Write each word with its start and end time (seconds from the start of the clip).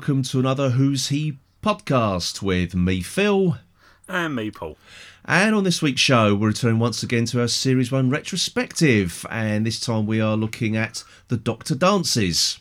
Welcome 0.00 0.22
to 0.22 0.38
another 0.38 0.70
Who's 0.70 1.08
He 1.08 1.36
podcast 1.62 2.40
with 2.40 2.74
me, 2.74 3.02
Phil. 3.02 3.58
And 4.08 4.34
me, 4.34 4.50
Paul. 4.50 4.78
And 5.26 5.54
on 5.54 5.64
this 5.64 5.82
week's 5.82 6.00
show, 6.00 6.34
we're 6.34 6.48
returning 6.48 6.78
once 6.78 7.02
again 7.02 7.26
to 7.26 7.40
our 7.42 7.48
Series 7.48 7.92
1 7.92 8.08
retrospective. 8.08 9.26
And 9.28 9.66
this 9.66 9.78
time 9.78 10.06
we 10.06 10.18
are 10.18 10.38
looking 10.38 10.74
at 10.74 11.04
The 11.28 11.36
Doctor 11.36 11.74
Dances, 11.74 12.60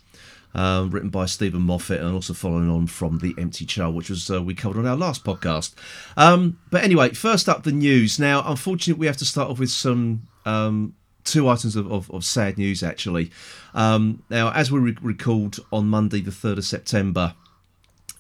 um, 0.53 0.91
written 0.91 1.07
by 1.07 1.27
Steven 1.27 1.61
Moffat 1.61 2.02
and 2.02 2.13
also 2.13 2.33
following 2.33 2.70
on 2.70 2.88
from 2.88 3.20
The 3.20 3.33
Empty 3.38 3.66
Child, 3.66 3.95
which 3.95 4.09
was 4.09 4.30
uh, 4.30 4.44
we 4.44 4.53
covered 4.53 4.80
on 4.80 4.85
our 4.85 4.97
last 4.97 5.23
podcast. 5.23 5.75
Um, 6.17 6.59
but 6.71 6.83
anyway, 6.83 7.11
first 7.11 7.47
up, 7.47 7.63
the 7.63 7.71
news. 7.71 8.19
Now, 8.19 8.44
unfortunately, 8.45 8.99
we 8.99 9.08
have 9.08 9.16
to 9.16 9.25
start 9.25 9.49
off 9.49 9.59
with 9.59 9.71
some. 9.71 10.23
Um, 10.45 10.94
two 11.31 11.47
items 11.47 11.75
of, 11.75 11.91
of, 11.91 12.09
of, 12.11 12.23
sad 12.25 12.57
news 12.57 12.83
actually. 12.83 13.31
Um, 13.73 14.23
now, 14.29 14.51
as 14.51 14.71
we 14.71 14.79
re- 14.79 14.97
recalled 15.01 15.59
on 15.71 15.88
Monday, 15.88 16.21
the 16.21 16.31
3rd 16.31 16.57
of 16.57 16.65
September, 16.65 17.35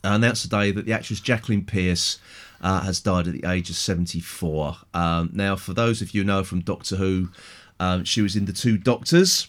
I 0.03 0.15
announced 0.15 0.43
today 0.43 0.71
that 0.71 0.85
the 0.85 0.93
actress 0.93 1.19
Jacqueline 1.19 1.65
Pearce 1.65 2.19
uh, 2.61 2.81
has 2.81 2.99
died 2.99 3.27
at 3.27 3.33
the 3.33 3.49
age 3.49 3.69
of 3.69 3.75
74. 3.75 4.77
Um, 4.93 5.29
now, 5.33 5.55
for 5.55 5.73
those 5.73 6.01
of 6.01 6.13
you 6.13 6.23
know 6.23 6.43
from 6.43 6.61
Doctor 6.61 6.95
Who, 6.97 7.29
um, 7.79 8.03
she 8.03 8.21
was 8.21 8.35
in 8.35 8.45
The 8.45 8.53
Two 8.53 8.77
Doctors 8.77 9.47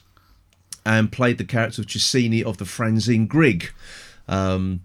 and 0.84 1.12
played 1.12 1.38
the 1.38 1.44
character 1.44 1.82
of 1.82 1.88
Chessene 1.88 2.44
of 2.44 2.58
the 2.58 2.64
Franzine 2.64 3.28
Grig. 3.28 3.72
Um, 4.28 4.82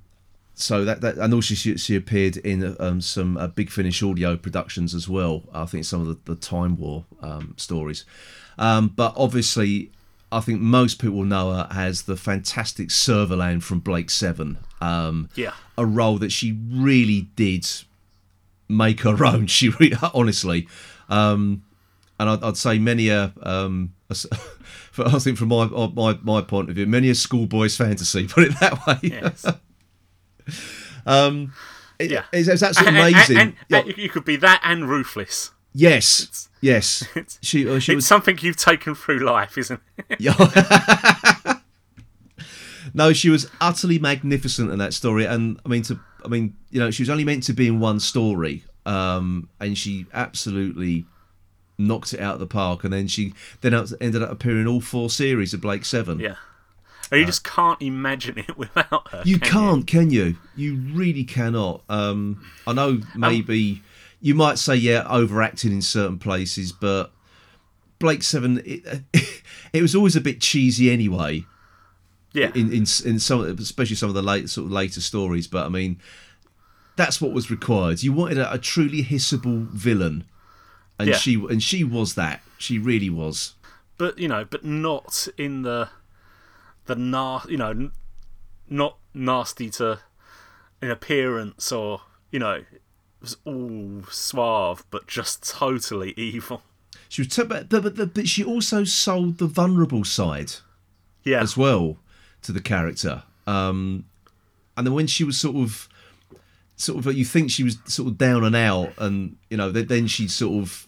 so 0.56 0.86
that, 0.86 1.02
that 1.02 1.18
and 1.18 1.34
also 1.34 1.54
she, 1.54 1.78
she 1.78 1.96
appeared 1.96 2.38
in 2.38 2.76
um, 2.80 3.02
some 3.02 3.38
uh, 3.38 3.48
Big 3.48 3.70
Finish 3.70 4.02
audio 4.02 4.38
productions 4.38 4.96
as 4.96 5.08
well. 5.08 5.44
I 5.54 5.66
think 5.66 5.86
some 5.86 6.02
of 6.02 6.08
the, 6.08 6.34
the 6.34 6.40
Time 6.40 6.78
War 6.78 7.06
um, 7.22 7.54
stories. 7.58 8.06
Um, 8.58 8.88
but 8.88 9.14
obviously, 9.16 9.92
I 10.32 10.40
think 10.40 10.62
most 10.62 11.00
people 11.00 11.24
know 11.24 11.52
her 11.52 11.68
as 11.72 12.04
the 12.04 12.16
fantastic 12.16 12.90
Servalan 12.90 13.62
from 13.62 13.80
Blake 13.80 14.10
Seven. 14.10 14.58
Um, 14.82 15.30
yeah, 15.36 15.54
a 15.78 15.86
role 15.86 16.18
that 16.18 16.32
she 16.32 16.58
really 16.70 17.30
did 17.36 17.68
make 18.68 19.02
her 19.02 19.24
own. 19.26 19.48
She 19.56 19.70
really, 19.70 19.96
honestly, 20.14 20.68
um, 21.10 21.64
and 22.20 22.30
I'd, 22.30 22.44
I'd, 22.44 22.58
say 22.58 22.80
many 22.80 23.10
a, 23.10 23.32
um, 23.42 23.94
a 24.10 24.16
I 24.98 25.20
think 25.20 25.38
from 25.38 25.50
my 25.50 25.66
my 25.68 26.18
my 26.22 26.42
point 26.42 26.70
of 26.70 26.76
view, 26.76 26.86
many 26.86 27.10
a 27.10 27.16
schoolboy's 27.16 27.78
fantasy. 27.78 28.28
Put 28.30 28.46
it 28.46 28.60
that 28.60 28.86
way. 28.88 29.00
Yes. 29.04 29.46
um, 31.06 31.54
it, 32.00 32.12
yeah, 32.12 32.26
it's, 32.34 32.48
it's 32.48 32.64
absolutely 32.64 33.00
amazing. 33.00 33.38
And, 33.38 33.56
and, 33.72 33.88
and, 33.88 33.98
you 33.98 34.10
could 34.10 34.26
be 34.26 34.36
that 34.38 34.62
and 34.64 34.90
ruthless. 34.90 35.52
Yes, 35.78 36.24
it's, 36.24 36.50
yes. 36.62 37.08
It's, 37.16 37.38
she, 37.42 37.70
uh, 37.70 37.80
she 37.80 37.92
it's 37.92 37.98
was... 37.98 38.08
something 38.08 38.38
you've 38.42 38.58
taken 38.58 38.96
through 38.96 39.20
life, 39.20 39.58
isn't 39.58 39.82
it? 39.98 40.20
No, 42.94 43.12
she 43.12 43.30
was 43.30 43.52
utterly 43.60 44.00
magnificent 44.00 44.72
in 44.72 44.80
that 44.80 44.94
story, 44.94 45.26
and 45.26 45.60
I 45.66 45.68
mean, 45.68 45.82
to 45.84 46.00
I 46.24 46.30
mean, 46.30 46.56
you 46.70 46.80
know, 46.80 46.92
she 46.92 47.04
was 47.04 47.10
only 47.10 47.26
meant 47.26 47.44
to 47.44 47.54
be 47.54 47.68
in 47.68 47.82
one 47.82 48.00
story, 48.00 48.64
um, 48.86 49.50
and 49.60 49.78
she 49.78 50.06
absolutely 50.14 51.06
knocked 51.78 52.14
it 52.14 52.22
out 52.22 52.36
of 52.36 52.40
the 52.40 52.48
park. 52.48 52.86
And 52.86 52.94
then 52.94 53.08
she 53.08 53.34
then 53.60 53.74
ended 53.74 54.24
up 54.24 54.32
appearing 54.32 54.62
in 54.62 54.68
all 54.68 54.80
four 54.80 55.10
series 55.10 55.54
of 55.54 55.60
Blake 55.60 55.84
Seven. 55.84 56.20
Yeah. 56.20 56.36
And 57.12 57.20
you 57.20 57.26
uh, 57.26 57.28
just 57.28 57.44
can't 57.44 57.82
imagine 57.82 58.40
it 58.40 58.58
without 58.58 59.10
her. 59.10 59.24
You 59.26 59.40
can 59.40 59.80
not 59.80 59.88
can 59.88 60.10
you? 60.10 60.38
You 60.56 60.78
really 60.94 61.26
cannot. 61.26 61.84
Um, 61.90 62.46
I 62.66 62.74
know 62.74 62.90
um, 62.90 63.08
maybe. 63.16 63.72
Um, 63.72 63.84
you 64.26 64.34
might 64.34 64.58
say 64.58 64.76
yeah, 64.76 65.06
overacting 65.08 65.72
in 65.72 65.84
certain 65.84 66.18
places, 66.18 66.72
but 66.72 67.12
Blake 68.00 68.24
Seven, 68.24 68.60
it, 68.66 69.04
it 69.72 69.84
was 69.84 69.94
always 69.94 70.16
a 70.16 70.20
bit 70.20 70.42
cheesy 70.42 70.90
anyway. 70.90 71.46
Yeah. 72.34 72.50
In 72.56 72.74
in 72.74 72.88
in 73.06 73.20
some, 73.20 73.42
especially 73.60 73.96
some 73.96 74.10
of 74.10 74.16
the 74.16 74.24
late 74.24 74.50
sort 74.50 74.66
of 74.66 74.72
later 74.72 75.00
stories, 75.00 75.46
but 75.46 75.68
I 75.68 75.70
mean, 75.70 76.00
that's 76.96 77.22
what 77.22 77.34
was 77.34 77.52
required. 77.52 78.02
You 78.02 78.14
wanted 78.14 78.40
a, 78.40 78.54
a 78.54 78.58
truly 78.58 79.04
hissable 79.04 79.68
villain, 79.68 80.24
and 80.98 81.10
yeah. 81.10 81.18
she 81.18 81.36
and 81.36 81.62
she 81.62 81.84
was 81.84 82.16
that. 82.16 82.42
She 82.58 82.80
really 82.80 83.12
was. 83.12 83.54
But 84.00 84.18
you 84.18 84.28
know, 84.28 84.44
but 84.44 84.66
not 84.66 85.28
in 85.38 85.62
the 85.62 85.90
the 86.88 86.96
na 86.96 87.42
you 87.48 87.58
know, 87.58 87.92
not 88.68 88.98
nasty 89.14 89.70
to 89.70 90.00
in 90.82 90.90
appearance 90.90 91.72
or 91.72 92.02
you 92.32 92.40
know 92.40 92.64
was 93.26 93.38
all 93.44 94.04
suave, 94.12 94.86
but 94.92 95.08
just 95.08 95.50
totally 95.50 96.14
evil. 96.18 96.62
She 97.10 97.22
was, 97.22 97.30
t- 97.30 97.44
but, 97.44 97.70
but, 97.70 98.14
but 98.14 98.28
she 98.28 98.44
also 98.44 98.84
sold 98.84 99.40
the 99.40 99.48
vulnerable 99.48 100.04
side, 100.04 100.54
yeah, 101.24 101.42
as 101.42 101.58
well 101.58 101.98
to 102.44 102.52
the 102.52 102.62
character. 102.62 103.24
Um, 103.48 104.06
and 104.78 104.86
then 104.86 104.94
when 104.94 105.08
she 105.08 105.24
was 105.24 105.40
sort 105.40 105.56
of, 105.56 105.90
sort 106.76 107.04
of, 107.04 107.16
you 107.16 107.26
think 107.26 107.50
she 107.50 107.64
was 107.64 107.78
sort 107.86 108.10
of 108.10 108.18
down 108.18 108.44
and 108.44 108.56
out, 108.56 108.94
and 108.98 109.38
you 109.50 109.58
know, 109.58 109.72
then 109.72 110.08
she 110.08 110.28
sort 110.28 110.62
of, 110.62 110.88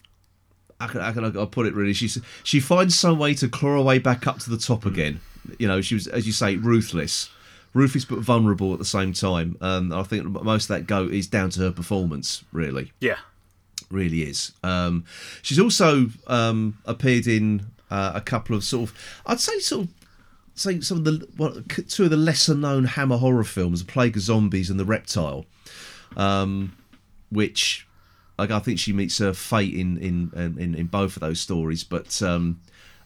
how 0.80 0.88
can, 0.88 1.02
how 1.02 1.12
can 1.12 1.38
I 1.38 1.46
put 1.46 1.66
it 1.66 1.74
really? 1.74 1.94
She 1.94 2.08
she 2.44 2.60
finds 2.60 2.98
some 2.98 3.18
way 3.18 3.34
to 3.36 3.48
claw 3.48 3.78
her 3.78 3.82
way 3.82 3.98
back 3.98 4.28
up 4.28 4.38
to 4.40 4.50
the 4.50 4.58
top 4.58 4.86
again. 4.86 5.22
You 5.58 5.68
know, 5.68 5.82
she 5.82 5.96
was, 5.96 6.06
as 6.08 6.28
you 6.28 6.34
say, 6.34 6.56
ruthless 6.56 7.30
ruthless 7.74 8.06
but 8.06 8.20
vulnerable 8.20 8.74
at 8.74 8.80
the 8.80 8.86
same 8.86 9.14
time. 9.14 9.58
And 9.62 9.94
I 9.94 10.04
think 10.04 10.26
most 10.26 10.64
of 10.64 10.68
that 10.70 10.88
go 10.88 11.04
is 11.06 11.28
down 11.28 11.50
to 11.52 11.62
her 11.62 11.72
performance, 11.72 12.44
really. 12.52 12.92
Yeah. 13.00 13.18
Really 13.90 14.24
is. 14.24 14.52
Um, 14.64 15.06
she's 15.42 15.60
also 15.60 16.08
um, 16.28 16.78
appeared 16.86 17.28
in 17.28 17.68
uh, 17.90 18.12
a 18.16 18.22
couple 18.22 18.56
of 18.56 18.64
sort 18.64 18.90
of, 18.90 19.22
I'd 19.26 19.40
say, 19.40 19.60
sort 19.60 19.86
of 19.86 19.94
say 20.56 20.82
some 20.82 20.98
of 20.98 21.04
the 21.06 21.28
well, 21.38 21.62
two 21.88 22.06
of 22.06 22.10
the 22.10 22.18
lesser 22.18 22.56
known 22.56 22.86
Hammer 22.86 23.18
horror 23.18 23.44
films, 23.44 23.84
The 23.84 23.92
Plague 23.92 24.18
of 24.18 24.24
Zombies 24.24 24.70
and 24.70 24.80
The 24.80 24.86
Reptile, 24.86 25.46
um, 26.16 26.76
which 27.30 27.88
like 28.38 28.52
I 28.52 28.60
think 28.60 28.80
she 28.80 28.94
meets 28.94 29.18
her 29.20 29.34
fate 29.34 29.74
in 29.74 29.98
in 29.98 30.32
in, 30.36 30.76
in 30.76 30.88
both 30.88 31.16
of 31.16 31.22
those 31.22 31.40
stories. 31.40 31.84
But 31.84 32.22
um, 32.22 32.60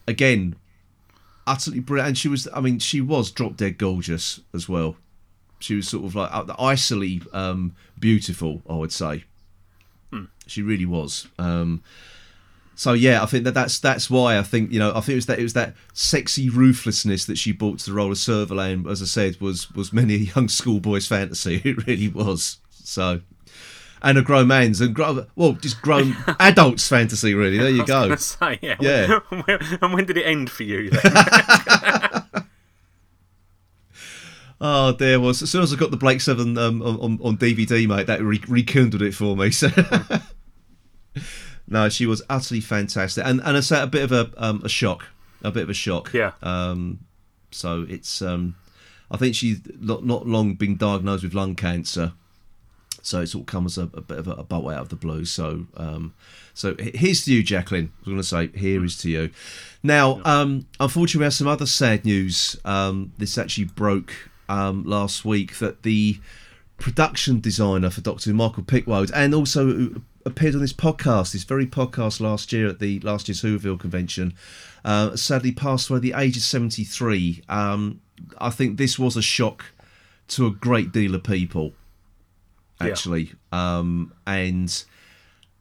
again, 0.06 0.56
utterly 1.46 1.80
brilliant. 1.80 2.08
And 2.08 2.18
she 2.18 2.28
was, 2.28 2.48
I 2.54 2.60
mean, 2.60 2.78
she 2.78 3.00
was 3.00 3.30
drop 3.30 3.56
dead 3.56 3.78
gorgeous 3.78 4.40
as 4.54 4.68
well. 4.68 4.96
She 5.58 5.74
was 5.74 5.88
sort 5.88 6.04
of 6.04 6.14
like 6.14 6.32
uh, 6.32 6.44
icily 6.58 7.22
um, 7.32 7.74
beautiful, 7.98 8.62
I 8.68 8.74
would 8.74 8.92
say. 8.92 9.24
Hmm. 10.10 10.24
She 10.46 10.62
really 10.62 10.86
was. 10.86 11.28
Um, 11.38 11.82
so 12.74 12.94
yeah, 12.94 13.22
I 13.22 13.26
think 13.26 13.44
that 13.44 13.54
that's 13.54 13.78
that's 13.78 14.10
why 14.10 14.38
I 14.38 14.42
think 14.42 14.72
you 14.72 14.78
know 14.78 14.90
I 14.90 15.00
think 15.00 15.10
it 15.10 15.14
was 15.16 15.26
that 15.26 15.38
it 15.38 15.42
was 15.42 15.52
that 15.52 15.74
sexy 15.92 16.48
ruthlessness 16.48 17.26
that 17.26 17.38
she 17.38 17.52
brought 17.52 17.78
to 17.80 17.86
the 17.86 17.92
role 17.92 18.10
of 18.10 18.18
Servalan. 18.18 18.90
As 18.90 19.02
I 19.02 19.04
said, 19.04 19.40
was 19.40 19.70
was 19.72 19.92
many 19.92 20.14
a 20.14 20.18
young 20.18 20.48
schoolboy's 20.48 21.06
fantasy. 21.06 21.60
It 21.64 21.86
really 21.86 22.08
was. 22.08 22.58
So 22.70 23.20
and 24.02 24.18
a 24.18 24.22
grown 24.22 24.48
man's 24.48 24.80
and 24.80 24.94
grown, 24.94 25.26
well, 25.36 25.52
just 25.52 25.80
grown 25.80 26.16
adults 26.40 26.88
fantasy. 26.88 27.34
Really, 27.34 27.58
there 27.58 27.70
you 27.70 27.86
go. 27.86 28.14
Say, 28.16 28.58
yeah. 28.60 28.76
yeah. 28.80 29.20
and 29.82 29.94
when 29.94 30.04
did 30.04 30.16
it 30.16 30.26
end 30.26 30.50
for 30.50 30.64
you? 30.64 30.90
oh 34.60 34.92
dear! 34.92 35.20
Well, 35.20 35.30
as 35.30 35.38
soon 35.48 35.62
as 35.62 35.72
I 35.72 35.76
got 35.76 35.90
the 35.90 35.96
Blake 35.96 36.20
Seven 36.20 36.58
um, 36.58 36.82
on, 36.82 37.18
on 37.22 37.38
DVD, 37.38 37.88
mate, 37.88 38.08
that 38.08 38.20
re- 38.22 38.42
rekindled 38.48 39.02
it 39.02 39.14
for 39.14 39.36
me. 39.36 39.50
So. 39.50 39.68
no, 41.68 41.88
she 41.88 42.06
was 42.06 42.22
utterly 42.28 42.60
fantastic, 42.60 43.24
and 43.24 43.40
and 43.44 43.56
it's 43.56 43.70
a 43.70 43.86
bit 43.86 44.02
of 44.02 44.12
a 44.12 44.30
um, 44.36 44.60
a 44.64 44.68
shock, 44.68 45.06
a 45.42 45.50
bit 45.50 45.62
of 45.62 45.70
a 45.70 45.74
shock. 45.74 46.12
Yeah. 46.12 46.32
Um, 46.42 47.00
so 47.50 47.86
it's 47.88 48.20
um, 48.22 48.56
I 49.10 49.16
think 49.16 49.34
she's 49.34 49.60
not 49.78 50.04
not 50.04 50.26
long 50.26 50.54
been 50.54 50.76
diagnosed 50.76 51.22
with 51.22 51.34
lung 51.34 51.54
cancer, 51.54 52.14
so 53.02 53.20
it 53.20 53.26
sort 53.26 53.42
of 53.42 53.46
comes 53.46 53.76
a, 53.76 53.82
a 53.82 54.00
bit 54.00 54.18
of 54.18 54.28
a, 54.28 54.32
a 54.32 54.44
bolt 54.44 54.72
out 54.72 54.80
of 54.80 54.88
the 54.88 54.96
blue. 54.96 55.24
So, 55.24 55.66
um, 55.76 56.14
so 56.54 56.76
here's 56.78 57.24
to 57.24 57.34
you, 57.34 57.42
Jacqueline. 57.42 57.92
I 57.94 57.98
was 58.00 58.06
going 58.06 58.16
to 58.16 58.52
say, 58.52 58.58
here 58.58 58.84
is 58.84 58.96
to 58.98 59.10
you. 59.10 59.30
Now, 59.82 60.22
um, 60.24 60.66
unfortunately, 60.78 61.20
we 61.20 61.24
have 61.24 61.34
some 61.34 61.48
other 61.48 61.66
sad 61.66 62.04
news. 62.04 62.56
Um, 62.64 63.12
this 63.18 63.36
actually 63.36 63.64
broke 63.64 64.12
um, 64.48 64.84
last 64.84 65.24
week 65.24 65.58
that 65.58 65.82
the 65.82 66.20
production 66.78 67.40
designer 67.40 67.90
for 67.90 68.00
Doctor 68.00 68.30
Who, 68.30 68.36
Michael 68.36 68.62
Pickwoad, 68.62 69.10
and 69.14 69.34
also 69.34 70.02
appeared 70.24 70.54
on 70.54 70.60
this 70.60 70.72
podcast, 70.72 71.32
this 71.32 71.44
very 71.44 71.66
podcast 71.66 72.20
last 72.20 72.52
year 72.52 72.68
at 72.68 72.78
the 72.78 73.00
last 73.00 73.28
year's 73.28 73.42
Whoville 73.42 73.80
convention, 73.80 74.34
uh, 74.84 75.16
sadly 75.16 75.50
passed 75.50 75.90
away 75.90 75.96
at 75.96 76.02
the 76.02 76.14
age 76.16 76.36
of 76.36 76.42
73. 76.44 77.42
Um, 77.48 78.00
I 78.38 78.50
think 78.50 78.76
this 78.76 78.98
was 78.98 79.16
a 79.16 79.22
shock 79.22 79.64
to 80.28 80.46
a 80.46 80.50
great 80.50 80.92
deal 80.92 81.14
of 81.16 81.24
people 81.24 81.74
actually. 82.90 83.32
Yeah. 83.52 83.78
Um, 83.78 84.12
and 84.26 84.84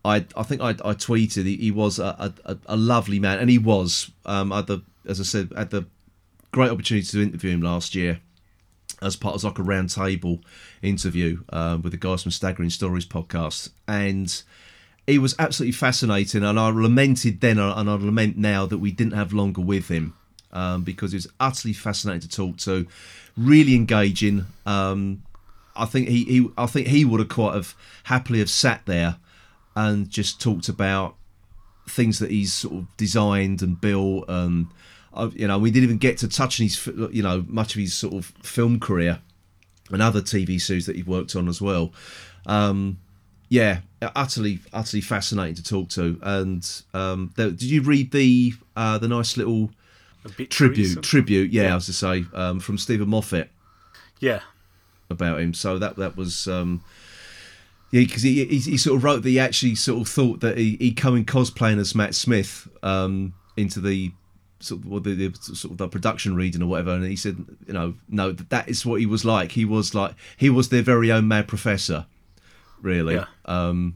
I 0.03 0.25
I 0.35 0.43
think 0.43 0.61
I, 0.61 0.69
I 0.69 0.93
tweeted 0.93 1.45
he, 1.45 1.57
he 1.57 1.71
was 1.71 1.99
a, 1.99 2.33
a, 2.45 2.57
a, 2.65 2.77
lovely 2.77 3.19
man, 3.19 3.39
and 3.39 3.49
he 3.49 3.57
was. 3.57 4.11
Um, 4.25 4.51
I 4.51 4.57
had 4.57 4.67
the 4.67 4.81
as 5.07 5.19
I 5.19 5.23
said, 5.23 5.51
had 5.55 5.69
the 5.69 5.85
great 6.51 6.71
opportunity 6.71 7.05
to 7.07 7.21
interview 7.21 7.51
him 7.51 7.61
last 7.61 7.95
year 7.95 8.19
as 9.01 9.15
part 9.15 9.33
of 9.35 9.43
like 9.43 9.57
a 9.57 9.63
roundtable 9.63 10.41
interview 10.81 11.43
um, 11.49 11.81
with 11.81 11.91
the 11.91 11.97
guys 11.97 12.21
from 12.21 12.31
Staggering 12.31 12.69
Stories 12.69 13.05
podcast, 13.05 13.69
and 13.87 14.43
he 15.07 15.17
was 15.17 15.35
absolutely 15.39 15.73
fascinating. 15.73 16.43
And 16.43 16.59
I 16.59 16.69
lamented 16.69 17.41
then, 17.41 17.57
and 17.57 17.89
I 17.89 17.93
lament 17.93 18.37
now 18.37 18.65
that 18.65 18.77
we 18.77 18.91
didn't 18.91 19.13
have 19.13 19.33
longer 19.33 19.61
with 19.61 19.87
him. 19.87 20.13
um, 20.53 20.83
because 20.83 21.11
he 21.11 21.15
was 21.15 21.27
utterly 21.39 21.73
fascinating 21.73 22.21
to 22.21 22.29
talk 22.29 22.57
to, 22.57 22.87
really 23.37 23.75
engaging. 23.75 24.45
Um, 24.65 25.23
I 25.75 25.85
think 25.85 26.07
he, 26.09 26.23
he 26.25 26.49
I 26.57 26.65
think 26.65 26.87
he 26.87 27.05
would 27.05 27.19
have 27.19 27.29
quite 27.29 27.55
have 27.55 27.75
happily 28.03 28.39
have 28.39 28.49
sat 28.49 28.85
there 28.85 29.17
and 29.75 30.09
just 30.09 30.41
talked 30.41 30.69
about 30.69 31.15
things 31.87 32.19
that 32.19 32.31
he's 32.31 32.53
sort 32.53 32.75
of 32.75 32.97
designed 32.97 33.61
and 33.61 33.79
built. 33.79 34.25
And 34.27 34.67
uh, 35.13 35.29
you 35.33 35.47
know, 35.47 35.57
we 35.57 35.71
didn't 35.71 35.85
even 35.85 35.97
get 35.97 36.17
to 36.19 36.27
touch 36.27 36.57
his 36.57 36.85
you 37.11 37.23
know 37.23 37.45
much 37.47 37.75
of 37.75 37.81
his 37.81 37.93
sort 37.93 38.13
of 38.13 38.25
film 38.43 38.79
career 38.79 39.19
and 39.91 40.01
other 40.01 40.21
TV 40.21 40.59
series 40.59 40.85
that 40.85 40.95
he 40.95 41.03
worked 41.03 41.35
on 41.35 41.47
as 41.47 41.61
well. 41.61 41.93
Um, 42.45 42.97
yeah, 43.49 43.79
utterly, 44.01 44.59
utterly 44.71 45.01
fascinating 45.01 45.55
to 45.55 45.63
talk 45.63 45.89
to. 45.89 46.17
And 46.21 46.67
um, 46.93 47.33
did 47.35 47.61
you 47.61 47.81
read 47.81 48.11
the 48.11 48.53
uh, 48.75 48.97
the 48.97 49.09
nice 49.09 49.35
little 49.35 49.71
tribute? 50.49 51.03
Tribute, 51.03 51.51
yeah, 51.51 51.63
yeah, 51.63 51.71
I 51.73 51.75
was 51.75 51.85
to 51.87 51.93
say 51.93 52.25
um, 52.33 52.59
from 52.61 52.77
Steven 52.77 53.09
Moffat. 53.09 53.49
Yeah, 54.21 54.39
about 55.11 55.39
him. 55.39 55.53
So 55.53 55.77
that 55.77 55.95
that 55.97 56.15
was. 56.15 56.47
Um, 56.47 56.83
yeah, 57.91 58.03
because 58.03 58.21
he, 58.21 58.45
he, 58.45 58.59
he 58.59 58.77
sort 58.77 58.95
of 58.95 59.03
wrote 59.03 59.23
that 59.23 59.29
he 59.29 59.37
actually 59.37 59.75
sort 59.75 60.01
of 60.01 60.07
thought 60.07 60.39
that 60.39 60.57
he 60.57 60.77
he'd 60.77 60.95
come 60.95 61.17
in 61.17 61.25
cosplaying 61.25 61.77
as 61.77 61.93
Matt 61.93 62.15
Smith 62.15 62.69
um, 62.81 63.33
into 63.57 63.81
the 63.81 64.13
sort 64.61 64.81
of 64.81 64.87
well, 64.87 64.99
the, 64.99 65.13
the, 65.13 65.35
sort 65.35 65.71
of 65.71 65.77
the 65.77 65.87
production 65.87 66.35
reading 66.35 66.61
or 66.61 66.67
whatever, 66.67 66.91
and 66.91 67.03
he 67.03 67.15
said, 67.15 67.43
you 67.67 67.73
know, 67.73 67.95
no, 68.07 68.31
that, 68.31 68.49
that 68.49 68.69
is 68.69 68.85
what 68.85 68.99
he 68.99 69.05
was 69.05 69.25
like. 69.25 69.51
He 69.51 69.65
was 69.65 69.93
like 69.93 70.13
he 70.37 70.49
was 70.49 70.69
their 70.69 70.81
very 70.81 71.11
own 71.11 71.27
mad 71.27 71.47
professor, 71.47 72.05
really. 72.81 73.15
Yeah. 73.15 73.25
Um, 73.45 73.95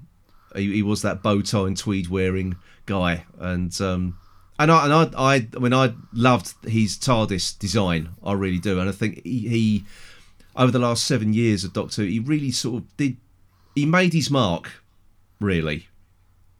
he, 0.55 0.73
he 0.73 0.81
was 0.81 1.01
that 1.01 1.21
bow 1.21 1.41
tie 1.41 1.67
and 1.67 1.77
tweed 1.77 2.09
wearing 2.09 2.57
guy, 2.85 3.25
and 3.39 3.79
um, 3.81 4.17
and 4.59 4.71
I 4.71 4.85
and 4.85 4.93
I, 4.93 5.33
I 5.35 5.47
I 5.55 5.59
mean 5.59 5.73
I 5.73 5.93
loved 6.13 6.53
his 6.65 6.97
TARDIS 6.97 7.57
design. 7.57 8.09
I 8.23 8.33
really 8.33 8.59
do, 8.59 8.79
and 8.79 8.89
I 8.89 8.93
think 8.93 9.23
he, 9.23 9.47
he 9.47 9.85
over 10.55 10.71
the 10.71 10.79
last 10.79 11.05
seven 11.05 11.33
years 11.33 11.63
of 11.63 11.73
Doctor, 11.73 12.03
he 12.03 12.19
really 12.19 12.51
sort 12.51 12.83
of 12.83 12.97
did. 12.97 13.17
He 13.75 13.85
made 13.85 14.13
his 14.13 14.31
mark, 14.31 14.83
really. 15.39 15.87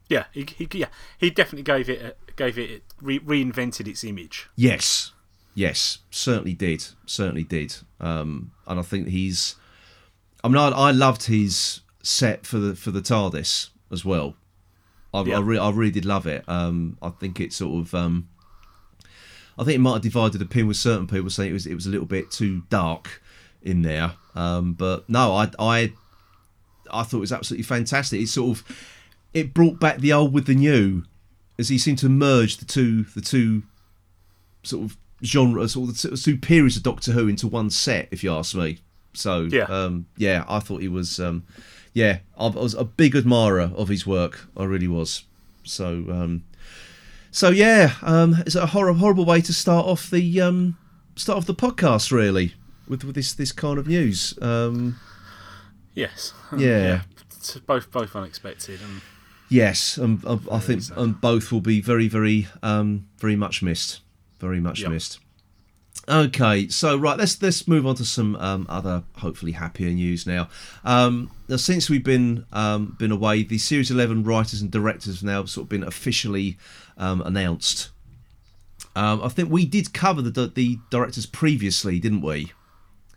Yeah, 0.09 0.25
he, 0.31 0.45
he 0.57 0.67
yeah 0.73 0.87
he 1.17 1.29
definitely 1.29 1.63
gave 1.63 1.89
it 1.89 2.01
a, 2.01 2.33
gave 2.33 2.57
it 2.57 2.83
re- 3.01 3.19
reinvented 3.19 3.87
its 3.87 4.03
image. 4.03 4.49
Yes, 4.55 5.11
yes, 5.53 5.99
certainly 6.11 6.53
did, 6.53 6.85
certainly 7.05 7.43
did. 7.43 7.75
Um, 7.99 8.51
and 8.67 8.79
I 8.79 8.83
think 8.83 9.07
he's. 9.07 9.55
I 10.43 10.47
mean, 10.47 10.57
I, 10.57 10.69
I 10.69 10.91
loved 10.91 11.23
his 11.23 11.81
set 12.03 12.45
for 12.45 12.59
the 12.59 12.75
for 12.75 12.91
the 12.91 13.01
TARDIS 13.01 13.69
as 13.91 14.05
well. 14.05 14.35
I, 15.13 15.23
yeah. 15.23 15.37
I, 15.37 15.39
re- 15.39 15.57
I 15.57 15.69
really 15.71 15.91
did 15.91 16.05
love 16.05 16.27
it. 16.27 16.43
Um, 16.47 16.97
I 17.01 17.09
think 17.09 17.39
it 17.39 17.53
sort 17.53 17.87
of. 17.87 17.95
Um, 17.95 18.29
I 19.57 19.63
think 19.63 19.75
it 19.75 19.79
might 19.79 19.93
have 19.93 20.01
divided 20.01 20.41
opinion 20.41 20.67
with 20.67 20.77
certain 20.77 21.07
people 21.07 21.29
saying 21.29 21.49
it 21.49 21.53
was 21.53 21.65
it 21.65 21.73
was 21.73 21.87
a 21.87 21.89
little 21.89 22.05
bit 22.05 22.29
too 22.29 22.63
dark 22.69 23.21
in 23.65 23.81
there. 23.81 24.13
Um, 24.35 24.73
but 24.73 25.09
no, 25.09 25.33
I, 25.33 25.51
I 25.59 25.93
I 26.91 27.03
thought 27.03 27.17
it 27.17 27.21
was 27.21 27.33
absolutely 27.33 27.63
fantastic. 27.63 28.21
It 28.21 28.27
sort 28.27 28.57
of 28.57 28.87
it 29.33 29.53
brought 29.53 29.79
back 29.79 29.97
the 29.97 30.13
old 30.13 30.33
with 30.33 30.45
the 30.45 30.55
new, 30.55 31.03
as 31.59 31.69
he 31.69 31.77
seemed 31.77 31.99
to 31.99 32.09
merge 32.09 32.57
the 32.57 32.65
two 32.65 33.03
the 33.03 33.21
two 33.21 33.63
sort 34.63 34.85
of 34.85 34.97
genres 35.23 35.75
or 35.75 35.87
the 35.87 36.19
two 36.21 36.37
periods 36.37 36.77
of 36.77 36.83
Doctor 36.83 37.11
Who 37.11 37.27
into 37.27 37.47
one 37.47 37.69
set. 37.69 38.07
If 38.11 38.23
you 38.23 38.33
ask 38.33 38.55
me, 38.55 38.79
so 39.13 39.41
yeah, 39.43 39.63
um, 39.63 40.05
yeah, 40.17 40.45
I 40.47 40.59
thought 40.59 40.81
he 40.81 40.87
was. 40.87 41.19
Um, 41.19 41.45
yeah, 41.93 42.19
I 42.37 42.47
was 42.47 42.73
a 42.73 42.83
big 42.83 43.15
admirer 43.15 43.71
of 43.73 43.87
his 43.87 44.05
work. 44.05 44.47
I 44.57 44.65
really 44.65 44.89
was. 44.89 45.23
So, 45.63 46.05
um, 46.09 46.43
so 47.31 47.49
yeah, 47.49 47.93
um, 48.01 48.35
it's 48.45 48.55
a 48.55 48.67
horrible, 48.67 48.99
horrible 48.99 49.25
way 49.25 49.39
to 49.41 49.53
start 49.53 49.85
off 49.85 50.09
the 50.09 50.41
um, 50.41 50.77
start 51.15 51.37
off 51.37 51.45
the 51.45 51.55
podcast. 51.55 52.11
Really, 52.11 52.53
with, 52.87 53.03
with 53.03 53.15
this 53.15 53.33
this 53.33 53.51
kind 53.51 53.77
of 53.77 53.87
news. 53.87 54.37
Um, 54.41 54.99
yes. 55.93 56.33
Yeah. 56.57 56.67
yeah. 56.67 57.01
Both 57.65 57.91
both 57.91 58.15
unexpected 58.15 58.81
and. 58.81 59.01
Yes, 59.47 59.99
um, 59.99 60.23
I 60.51 60.57
think 60.57 60.81
and 60.95 61.21
both 61.21 61.51
will 61.51 61.61
be 61.61 61.79
very, 61.79 62.07
very, 62.07 62.47
um, 62.63 63.07
very 63.19 63.35
much 63.35 63.61
missed. 63.61 64.01
Very 64.39 64.59
much 64.59 64.81
yep. 64.81 64.89
missed. 64.89 65.19
Okay, 66.07 66.67
so 66.67 66.95
right, 66.97 67.17
let's 67.17 67.41
let's 67.41 67.67
move 67.67 67.87
on 67.87 67.95
to 67.95 68.05
some 68.05 68.35
um, 68.35 68.67
other 68.69 69.03
hopefully 69.17 69.53
happier 69.53 69.89
news 69.89 70.27
now. 70.27 70.49
Um, 70.83 71.31
now, 71.47 71.55
since 71.55 71.89
we've 71.89 72.03
been 72.03 72.45
um, 72.53 72.95
been 72.99 73.11
away, 73.11 73.43
the 73.43 73.57
Series 73.57 73.89
Eleven 73.89 74.23
writers 74.23 74.61
and 74.61 74.69
directors 74.69 75.15
have 75.15 75.23
now 75.23 75.45
sort 75.45 75.65
of 75.65 75.69
been 75.69 75.83
officially 75.83 76.57
um, 76.97 77.21
announced. 77.21 77.89
Um, 78.95 79.21
I 79.23 79.29
think 79.29 79.49
we 79.49 79.65
did 79.65 79.93
cover 79.93 80.21
the 80.21 80.47
the 80.47 80.77
directors 80.91 81.25
previously, 81.25 81.99
didn't 81.99 82.21
we? 82.21 82.51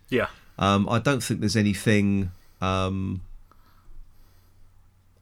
Yeah. 0.08 0.28
Um, 0.58 0.88
I 0.88 0.98
don't 0.98 1.22
think 1.22 1.40
there's 1.40 1.56
anything 1.56 2.32
um, 2.60 3.22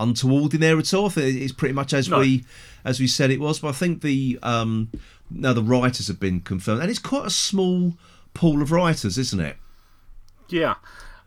untoward 0.00 0.54
in 0.54 0.60
there 0.60 0.78
at 0.78 0.94
all. 0.94 1.10
it's 1.16 1.52
pretty 1.52 1.74
much 1.74 1.92
as 1.92 2.08
no. 2.08 2.20
we 2.20 2.44
as 2.84 3.00
we 3.00 3.06
said 3.06 3.30
it 3.30 3.40
was. 3.40 3.60
But 3.60 3.68
I 3.68 3.72
think 3.72 4.02
the 4.02 4.38
um, 4.42 4.90
now 5.30 5.52
the 5.52 5.62
writers 5.62 6.08
have 6.08 6.20
been 6.20 6.40
confirmed, 6.40 6.80
and 6.80 6.90
it's 6.90 6.98
quite 6.98 7.26
a 7.26 7.30
small 7.30 7.94
pool 8.34 8.62
of 8.62 8.72
writers, 8.72 9.18
isn't 9.18 9.40
it? 9.40 9.56
Yeah. 10.48 10.76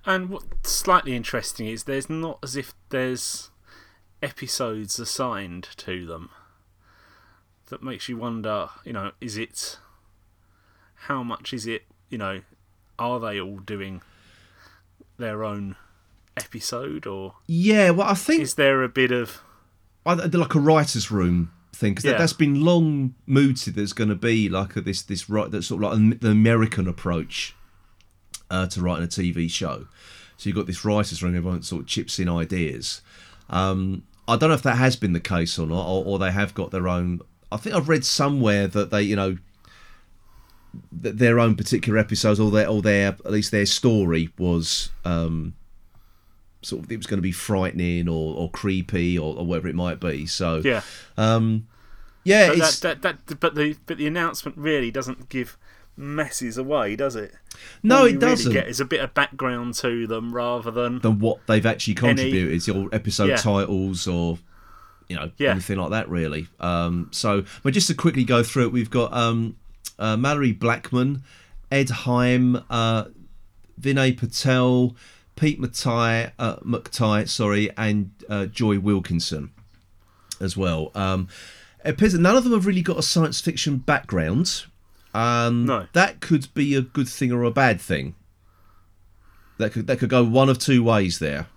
And 0.05 0.29
what's 0.29 0.71
slightly 0.71 1.15
interesting 1.15 1.67
is 1.67 1.83
there's 1.83 2.09
not 2.09 2.39
as 2.41 2.55
if 2.55 2.73
there's 2.89 3.51
episodes 4.21 4.97
assigned 4.99 5.67
to 5.77 6.05
them. 6.05 6.29
That 7.69 7.83
makes 7.83 8.09
you 8.09 8.17
wonder, 8.17 8.69
you 8.83 8.93
know, 8.93 9.11
is 9.21 9.37
it 9.37 9.77
how 11.03 11.21
much 11.21 11.53
is 11.53 11.67
it, 11.67 11.83
you 12.09 12.17
know, 12.17 12.41
are 13.01 13.19
they 13.19 13.39
all 13.39 13.57
doing 13.59 14.01
their 15.17 15.43
own 15.43 15.75
episode 16.37 17.05
or 17.05 17.35
yeah 17.47 17.89
well 17.89 18.07
i 18.07 18.13
think 18.13 18.41
is 18.41 18.55
there 18.55 18.81
a 18.83 18.89
bit 18.89 19.11
of 19.11 19.41
like 20.05 20.55
a 20.55 20.59
writer's 20.59 21.11
room 21.11 21.51
thing 21.73 21.93
because 21.93 22.05
yeah. 22.05 22.11
that, 22.11 22.21
has 22.21 22.33
been 22.33 22.63
long 22.63 23.13
mooted 23.25 23.75
there's 23.75 23.93
going 23.93 24.09
to 24.09 24.15
be 24.15 24.49
like 24.49 24.75
a, 24.75 24.81
this 24.81 25.01
this 25.01 25.29
right 25.29 25.51
that's 25.51 25.67
sort 25.67 25.83
of 25.83 25.99
like 25.99 26.19
the 26.19 26.29
american 26.29 26.87
approach 26.87 27.55
uh, 28.49 28.65
to 28.65 28.81
writing 28.81 29.03
a 29.03 29.07
tv 29.07 29.49
show 29.49 29.85
so 30.37 30.49
you've 30.49 30.55
got 30.55 30.65
this 30.65 30.83
writers 30.83 31.21
room 31.21 31.35
everyone 31.35 31.61
sort 31.61 31.81
of 31.81 31.87
chips 31.87 32.19
in 32.19 32.27
ideas 32.29 33.01
um, 33.49 34.03
i 34.27 34.35
don't 34.35 34.49
know 34.49 34.55
if 34.55 34.63
that 34.63 34.77
has 34.77 34.95
been 34.95 35.13
the 35.13 35.19
case 35.19 35.59
or 35.59 35.67
not 35.67 35.85
or, 35.85 36.03
or 36.05 36.19
they 36.19 36.31
have 36.31 36.53
got 36.53 36.71
their 36.71 36.87
own 36.87 37.19
i 37.51 37.57
think 37.57 37.75
i've 37.75 37.89
read 37.89 38.05
somewhere 38.05 38.67
that 38.67 38.89
they 38.89 39.01
you 39.01 39.15
know 39.15 39.37
their 40.91 41.39
own 41.39 41.55
particular 41.55 41.97
episodes 41.97 42.39
or 42.39 42.51
their 42.51 42.67
or 42.67 42.81
their 42.81 43.07
at 43.07 43.31
least 43.31 43.51
their 43.51 43.65
story 43.65 44.29
was 44.37 44.91
um, 45.05 45.53
sort 46.61 46.83
of 46.83 46.91
it 46.91 46.97
was 46.97 47.07
going 47.07 47.17
to 47.17 47.23
be 47.23 47.31
frightening 47.31 48.07
or, 48.07 48.35
or 48.35 48.49
creepy 48.51 49.17
or, 49.17 49.35
or 49.37 49.45
whatever 49.45 49.67
it 49.67 49.75
might 49.75 49.99
be. 49.99 50.25
So 50.25 50.61
yeah, 50.63 50.81
um, 51.17 51.67
yeah. 52.23 52.49
But 52.49 52.57
that, 52.57 53.01
that, 53.01 53.27
that, 53.27 53.39
but 53.39 53.55
the 53.55 53.75
but 53.85 53.97
the 53.97 54.07
announcement 54.07 54.57
really 54.57 54.91
doesn't 54.91 55.29
give 55.29 55.57
messes 55.95 56.57
away, 56.57 56.95
does 56.95 57.15
it? 57.15 57.33
No, 57.83 58.05
it 58.05 58.19
doesn't. 58.19 58.51
Really 58.51 58.61
get 58.61 58.69
is 58.69 58.79
a 58.79 58.85
bit 58.85 59.01
of 59.01 59.13
background 59.13 59.75
to 59.75 60.07
them 60.07 60.33
rather 60.33 60.71
than 60.71 60.99
than 60.99 61.19
what 61.19 61.45
they've 61.47 61.65
actually 61.65 61.95
contributed, 61.95 62.69
any... 62.69 62.85
or 62.85 62.89
episode 62.93 63.29
yeah. 63.29 63.35
titles 63.35 64.07
or 64.07 64.39
you 65.07 65.15
know 65.15 65.31
yeah. 65.37 65.51
anything 65.51 65.77
like 65.77 65.91
that. 65.91 66.09
Really. 66.09 66.47
Um, 66.59 67.09
so, 67.11 67.43
but 67.63 67.73
just 67.73 67.87
to 67.87 67.93
quickly 67.93 68.23
go 68.23 68.43
through 68.43 68.67
it, 68.67 68.71
we've 68.71 68.89
got 68.89 69.13
um, 69.13 69.57
uh, 69.99 70.15
Malorie 70.15 70.57
Blackman, 70.57 71.21
Ed 71.71 71.89
Hime, 71.89 72.63
uh, 72.69 73.05
Vinay 73.79 74.17
Patel, 74.17 74.95
Pete 75.35 75.59
Matai, 75.59 76.31
uh, 76.39 76.57
McTighe, 76.57 77.29
sorry, 77.29 77.69
and 77.77 78.11
uh, 78.27 78.45
Joy 78.45 78.79
Wilkinson 78.79 79.51
as 80.41 80.57
well. 80.57 80.91
Um, 80.95 81.27
it 81.85 81.91
appears 81.91 82.13
that 82.13 82.19
none 82.19 82.35
of 82.35 82.43
them 82.43 82.53
have 82.53 82.65
really 82.65 82.81
got 82.81 82.97
a 82.97 83.03
science 83.03 83.39
fiction 83.39 83.77
background. 83.77 84.65
Um, 85.13 85.65
no. 85.65 85.87
That 85.93 86.19
could 86.19 86.53
be 86.53 86.75
a 86.75 86.81
good 86.81 87.07
thing 87.07 87.31
or 87.31 87.43
a 87.43 87.51
bad 87.51 87.79
thing. 87.79 88.15
That 89.57 89.71
could 89.73 89.87
that 89.87 89.99
could 89.99 90.09
go 90.09 90.23
one 90.23 90.47
of 90.49 90.57
two 90.57 90.83
ways 90.83 91.19
there, 91.19 91.47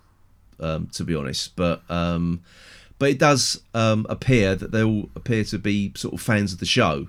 um, 0.58 0.88
to 0.94 1.04
be 1.04 1.14
honest. 1.14 1.54
But 1.54 1.82
um, 1.88 2.42
but 2.98 3.10
it 3.10 3.18
does 3.18 3.62
um, 3.74 4.06
appear 4.08 4.56
that 4.56 4.72
they 4.72 4.82
all 4.82 5.08
appear 5.14 5.44
to 5.44 5.58
be 5.58 5.92
sort 5.96 6.14
of 6.14 6.20
fans 6.20 6.52
of 6.52 6.58
the 6.58 6.66
show. 6.66 7.08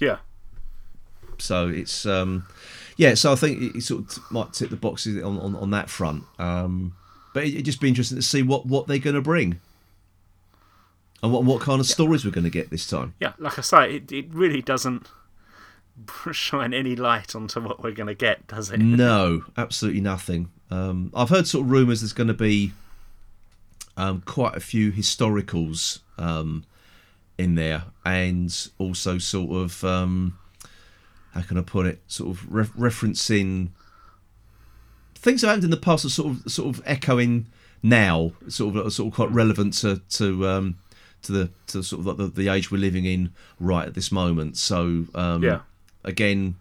Yeah. 0.00 0.18
So 1.38 1.68
it's 1.68 2.04
um, 2.06 2.46
yeah. 2.96 3.14
So 3.14 3.32
I 3.32 3.36
think 3.36 3.76
it, 3.76 3.82
sort 3.82 4.16
of 4.16 4.30
might 4.30 4.52
tick 4.52 4.70
the 4.70 4.76
boxes 4.76 5.22
on, 5.22 5.38
on, 5.38 5.54
on 5.56 5.70
that 5.70 5.88
front. 5.88 6.24
Um, 6.38 6.94
but 7.32 7.44
it, 7.44 7.54
would 7.54 7.64
just 7.64 7.80
be 7.80 7.88
interesting 7.88 8.18
to 8.18 8.22
see 8.22 8.42
what, 8.42 8.66
what 8.66 8.86
they're 8.86 8.98
going 8.98 9.14
to 9.14 9.22
bring 9.22 9.60
and 11.22 11.32
what 11.32 11.44
what 11.44 11.60
kind 11.60 11.80
of 11.80 11.86
yeah. 11.86 11.92
stories 11.92 12.24
we're 12.24 12.30
going 12.30 12.44
to 12.44 12.50
get 12.50 12.70
this 12.70 12.88
time. 12.88 13.14
Yeah, 13.20 13.32
like 13.38 13.58
I 13.58 13.62
say, 13.62 13.96
it 13.96 14.12
it 14.12 14.26
really 14.32 14.62
doesn't 14.62 15.06
shine 16.32 16.74
any 16.74 16.96
light 16.96 17.34
onto 17.34 17.60
what 17.60 17.82
we're 17.82 17.92
going 17.92 18.08
to 18.08 18.14
get, 18.14 18.46
does 18.46 18.70
it? 18.70 18.80
No, 18.80 19.44
absolutely 19.56 20.00
nothing. 20.00 20.50
Um, 20.70 21.10
I've 21.14 21.30
heard 21.30 21.46
sort 21.46 21.64
of 21.64 21.70
rumours 21.70 22.00
there's 22.00 22.12
going 22.12 22.28
to 22.28 22.34
be 22.34 22.72
um, 23.96 24.22
quite 24.24 24.56
a 24.56 24.60
few 24.60 24.92
historicals 24.92 26.00
um, 26.16 26.64
in 27.40 27.54
there, 27.56 27.84
and 28.04 28.54
also 28.78 29.18
sort 29.18 29.50
of 29.56 29.82
um, 29.84 30.38
how 31.34 31.42
can 31.42 31.58
I 31.58 31.62
put 31.62 31.86
it? 31.86 32.00
Sort 32.06 32.30
of 32.30 32.52
re- 32.52 32.64
referencing 32.90 33.70
things 35.14 35.40
that 35.42 35.48
happened 35.48 35.64
in 35.64 35.70
the 35.70 35.76
past 35.76 36.04
are 36.04 36.08
sort 36.10 36.32
of 36.36 36.52
sort 36.52 36.74
of 36.76 36.82
echoing 36.86 37.46
now, 37.82 38.32
sort 38.48 38.76
of 38.76 38.92
sort 38.92 39.08
of 39.08 39.14
quite 39.14 39.30
relevant 39.32 39.74
to 39.74 40.00
to 40.10 40.46
um, 40.48 40.78
to 41.22 41.32
the 41.32 41.50
to 41.68 41.82
sort 41.82 42.00
of 42.00 42.06
like 42.06 42.16
the, 42.16 42.26
the 42.26 42.48
age 42.48 42.70
we're 42.70 42.78
living 42.78 43.04
in 43.04 43.32
right 43.58 43.86
at 43.86 43.94
this 43.94 44.10
moment. 44.12 44.56
So 44.56 45.06
um, 45.14 45.42
Yeah. 45.42 45.60
again, 46.04 46.56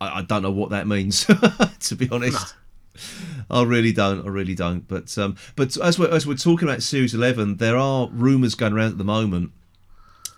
I, 0.00 0.18
I 0.18 0.22
don't 0.22 0.42
know 0.42 0.50
what 0.50 0.70
that 0.70 0.86
means 0.86 1.24
to 1.80 1.96
be 1.96 2.08
honest. 2.10 2.54
I 3.50 3.62
really 3.62 3.92
don't. 3.92 4.24
I 4.24 4.30
really 4.30 4.54
don't. 4.54 4.88
But 4.88 5.16
um, 5.18 5.36
but 5.54 5.76
as 5.76 5.98
we're 5.98 6.10
as 6.10 6.26
we're 6.26 6.36
talking 6.36 6.66
about 6.66 6.82
Series 6.82 7.12
Eleven, 7.14 7.58
there 7.58 7.76
are 7.76 8.08
rumours 8.10 8.54
going 8.54 8.72
around 8.72 8.92
at 8.92 8.98
the 8.98 9.04
moment 9.04 9.52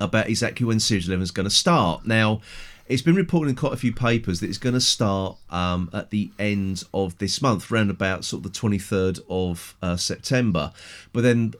about 0.01 0.29
exactly 0.29 0.67
when 0.67 0.81
Series 0.81 1.09
Eleven 1.09 1.23
is 1.23 1.31
going 1.31 1.49
to 1.49 1.55
start. 1.55 2.07
Now, 2.07 2.41
it's 2.87 3.03
been 3.03 3.17
reported 3.17 3.51
in 3.51 3.57
quite 3.57 3.75
a 3.75 3.77
few 3.77 3.93
papers 3.93 4.41
that 4.41 4.49
it's 4.49 4.59
going 4.59 4.75
to 4.75 4.81
start 4.81 5.37
um, 5.51 5.91
at 5.93 6.11
the 6.11 6.31
end 6.39 6.85
of 6.95 7.19
this 7.19 7.43
month, 7.43 7.71
around 7.71 7.91
about 7.91 8.25
sort 8.25 8.45
of 8.45 8.53
the 8.53 8.59
twenty 8.59 8.79
third 8.79 9.19
of 9.29 9.77
uh, 9.83 9.97
September. 9.97 10.73
But 11.13 11.23
then 11.23 11.55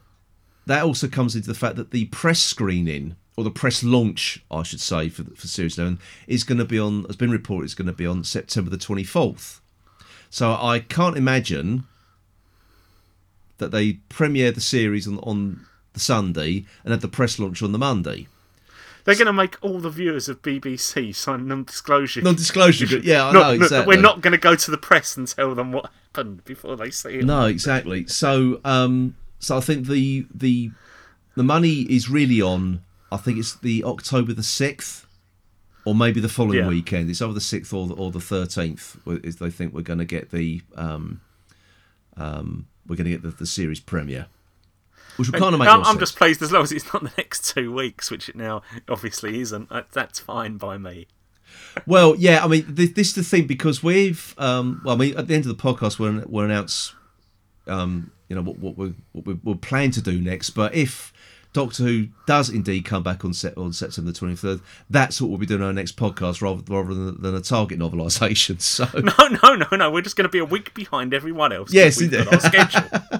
that 0.65 0.83
also 0.83 1.07
comes 1.07 1.35
into 1.35 1.47
the 1.47 1.53
fact 1.53 1.75
that 1.75 1.91
the 1.91 2.05
press 2.05 2.39
screening 2.39 3.15
or 3.37 3.43
the 3.43 3.51
press 3.51 3.83
launch, 3.83 4.43
I 4.49 4.63
should 4.63 4.81
say, 4.81 5.09
for 5.09 5.23
for 5.35 5.47
Series 5.47 5.77
Eleven 5.77 5.99
is 6.27 6.43
going 6.43 6.57
to 6.57 6.65
be 6.65 6.79
on. 6.79 7.05
Has 7.05 7.15
been 7.15 7.31
reported 7.31 7.65
it's 7.65 7.73
going 7.75 7.87
to 7.87 7.93
be 7.93 8.07
on 8.07 8.23
September 8.23 8.69
the 8.69 8.77
twenty 8.77 9.03
fourth. 9.03 9.61
So 10.31 10.51
I 10.51 10.79
can't 10.79 11.17
imagine 11.17 11.85
that 13.57 13.71
they 13.71 13.93
premiere 14.09 14.51
the 14.51 14.61
series 14.61 15.07
on, 15.07 15.17
on 15.19 15.65
the 15.99 16.03
Sunday 16.05 16.65
and 16.83 16.91
have 16.91 17.01
the 17.01 17.07
press 17.07 17.37
launch 17.39 17.61
on 17.61 17.71
the 17.71 17.77
Monday. 17.77 18.27
They're 19.05 19.15
going 19.15 19.27
to 19.27 19.33
make 19.33 19.57
all 19.61 19.79
the 19.79 19.89
viewers 19.89 20.29
of 20.29 20.41
BBC 20.41 21.15
sign 21.15 21.47
non-disclosure. 21.47 22.21
Non-disclosure, 22.21 22.85
yeah, 22.99 23.27
I 23.27 23.31
No, 23.31 23.39
know 23.41 23.47
no, 23.47 23.53
exactly. 23.53 23.95
We're 23.95 24.01
not 24.01 24.21
going 24.21 24.33
to 24.33 24.37
go 24.37 24.55
to 24.55 24.71
the 24.71 24.77
press 24.77 25.17
and 25.17 25.27
tell 25.27 25.55
them 25.55 25.71
what 25.71 25.89
happened 26.13 26.43
before 26.45 26.75
they 26.75 26.91
see 26.91 27.15
it. 27.19 27.25
No, 27.25 27.45
exactly. 27.45 28.05
So, 28.07 28.59
um, 28.65 29.15
so 29.39 29.57
I 29.57 29.61
think 29.61 29.87
the 29.87 30.25
the 30.33 30.71
the 31.35 31.43
money 31.43 31.81
is 31.89 32.09
really 32.09 32.41
on. 32.41 32.81
I 33.11 33.17
think 33.17 33.39
it's 33.39 33.55
the 33.55 33.83
October 33.83 34.33
the 34.33 34.43
sixth, 34.43 35.07
or 35.85 35.95
maybe 35.95 36.19
the 36.19 36.29
following 36.29 36.59
Yeah. 36.59 36.67
weekend. 36.67 37.09
It's 37.09 37.21
either 37.21 37.33
the 37.33 37.41
sixth 37.41 37.73
or 37.73 37.87
the, 37.87 37.95
or 37.95 38.11
the 38.11 38.19
thirteenth. 38.21 38.97
Is 39.07 39.37
they 39.37 39.49
think 39.49 39.73
we're 39.73 39.81
going 39.81 39.99
to 39.99 40.05
get 40.05 40.29
the 40.31 40.61
um, 40.75 41.21
um, 42.17 42.67
we're 42.85 42.97
going 42.97 43.05
to 43.05 43.11
get 43.11 43.23
the, 43.23 43.29
the 43.29 43.45
series 43.47 43.79
premiere, 43.79 44.27
which 45.19 45.29
will 45.29 45.39
kind 45.39 45.53
of 45.53 45.59
make 45.59 45.67
I'm, 45.67 45.83
I'm 45.83 45.99
just 45.99 46.15
pleased 46.15 46.41
as 46.41 46.51
long 46.51 46.63
as 46.63 46.71
it's 46.71 46.91
not 46.93 47.03
the 47.03 47.11
next 47.17 47.53
two 47.53 47.73
weeks, 47.73 48.09
which 48.09 48.29
it 48.29 48.35
now 48.35 48.61
obviously 48.87 49.41
isn't. 49.41 49.69
That's 49.91 50.19
fine 50.19 50.57
by 50.57 50.77
me. 50.77 51.07
Well, 51.85 52.15
yeah, 52.15 52.43
I 52.43 52.47
mean, 52.47 52.65
this, 52.67 52.91
this 52.91 53.07
is 53.09 53.15
the 53.15 53.23
thing 53.23 53.45
because 53.47 53.83
we've, 53.83 54.33
um, 54.37 54.81
well, 54.83 54.95
I 54.95 54.97
mean, 54.97 55.17
at 55.17 55.27
the 55.27 55.35
end 55.35 55.45
of 55.45 55.55
the 55.55 55.61
podcast, 55.61 55.99
we'll, 55.99 56.23
we'll 56.27 56.45
announce, 56.45 56.93
um, 57.67 58.11
you 58.27 58.35
know, 58.35 58.41
what, 58.41 58.59
what, 58.59 58.77
we, 58.77 58.93
what 59.11 59.25
we, 59.25 59.33
we'll 59.43 59.55
plan 59.55 59.91
to 59.91 60.01
do 60.01 60.19
next. 60.19 60.51
But 60.51 60.73
if 60.73 61.11
Doctor 61.51 61.83
Who 61.83 62.07
does 62.27 62.49
indeed 62.49 62.85
come 62.85 63.01
back 63.03 63.25
on 63.25 63.33
set 63.33 63.57
on 63.57 63.73
September 63.73 64.11
the 64.11 64.17
twenty 64.17 64.35
third, 64.35 64.61
that's 64.89 65.19
what 65.19 65.29
we'll 65.29 65.39
be 65.39 65.47
doing 65.47 65.61
on 65.61 65.67
our 65.67 65.73
next 65.73 65.97
podcast, 65.97 66.41
rather 66.41 66.61
rather 66.73 66.93
than, 66.93 67.21
than 67.21 67.35
a 67.35 67.41
Target 67.41 67.79
novelisation. 67.79 68.61
So, 68.69 68.85
No, 68.93 69.37
no, 69.43 69.55
no, 69.55 69.77
no. 69.77 69.91
We're 69.91 70.01
just 70.01 70.15
going 70.15 70.27
to 70.27 70.31
be 70.31 70.39
a 70.39 70.45
week 70.45 70.73
behind 70.73 71.13
everyone 71.13 71.51
else. 71.51 71.73
Yes, 71.73 71.99
indeed. 71.99 72.27
our 72.27 72.39
schedule. 72.39 72.81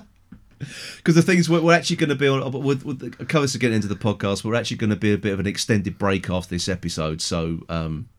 because 0.97 1.15
the 1.15 1.21
things 1.21 1.49
we're, 1.49 1.61
we're 1.61 1.73
actually 1.73 1.95
going 1.95 2.09
to 2.09 2.15
be 2.15 2.27
on, 2.27 2.51
with, 2.63 2.85
with 2.85 2.99
the 2.99 3.25
covers 3.25 3.53
to 3.53 3.59
get 3.59 3.71
into 3.71 3.87
the 3.87 3.95
podcast, 3.95 4.43
we're 4.43 4.55
actually 4.55 4.77
going 4.77 4.89
to 4.89 4.95
be 4.95 5.13
a 5.13 5.17
bit 5.17 5.33
of 5.33 5.39
an 5.39 5.47
extended 5.47 5.97
break 5.97 6.29
after 6.29 6.49
this 6.55 6.67
episode. 6.67 7.21
So, 7.21 7.59
um, 7.69 8.09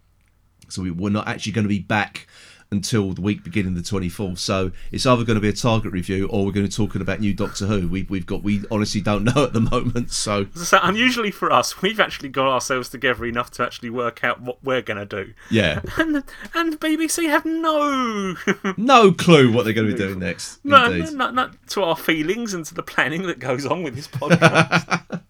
so 0.68 0.82
we, 0.82 0.90
we're 0.90 1.10
not 1.10 1.28
actually 1.28 1.52
going 1.52 1.64
to 1.64 1.68
be 1.68 1.80
back 1.80 2.26
until 2.72 3.12
the 3.12 3.20
week 3.20 3.42
beginning 3.42 3.74
the 3.74 3.80
24th. 3.80 4.38
So 4.38 4.70
it's 4.92 5.04
either 5.04 5.24
going 5.24 5.34
to 5.34 5.40
be 5.40 5.48
a 5.48 5.52
target 5.52 5.92
review 5.92 6.28
or 6.28 6.44
we're 6.46 6.52
going 6.52 6.64
to 6.66 6.70
be 6.70 6.86
talking 6.86 7.00
about 7.00 7.18
new 7.20 7.34
Doctor 7.34 7.66
Who. 7.66 7.88
We, 7.88 8.04
we've 8.04 8.26
got, 8.26 8.42
we 8.44 8.62
honestly 8.70 9.00
don't 9.00 9.24
know 9.34 9.44
at 9.44 9.52
the 9.52 9.60
moment. 9.60 10.12
So 10.12 10.46
So 10.54 10.78
unusually 10.82 11.30
for 11.32 11.52
us, 11.52 11.82
we've 11.82 11.98
actually 11.98 12.28
got 12.28 12.46
ourselves 12.46 12.88
together 12.88 13.24
enough 13.26 13.50
to 13.52 13.64
actually 13.64 13.90
work 13.90 14.22
out 14.22 14.40
what 14.40 14.62
we're 14.62 14.82
going 14.82 14.98
to 14.98 15.24
do. 15.24 15.32
yeah, 15.50 15.80
And 15.98 16.22
and 16.54 16.78
BBC 16.80 17.28
have 17.28 17.44
no, 17.44 18.36
no 18.76 19.12
clue 19.12 19.52
what 19.52 19.64
they're 19.64 19.72
going 19.74 19.88
to 19.88 19.92
be 19.92 19.98
doing 19.98 20.18
next. 20.20 20.64
no, 20.64 20.90
Indeed. 20.92 21.14
no, 21.14 21.30
no, 21.30 21.50
to 21.70 21.82
our 21.82 21.96
feelings 21.96 22.54
and 22.54 22.64
to 22.66 22.74
the 22.74 22.82
planning 22.82 23.22
that 23.26 23.38
goes 23.40 23.66
on 23.66 23.82
with 23.82 23.94
this 23.96 24.06
podcast. 24.08 25.22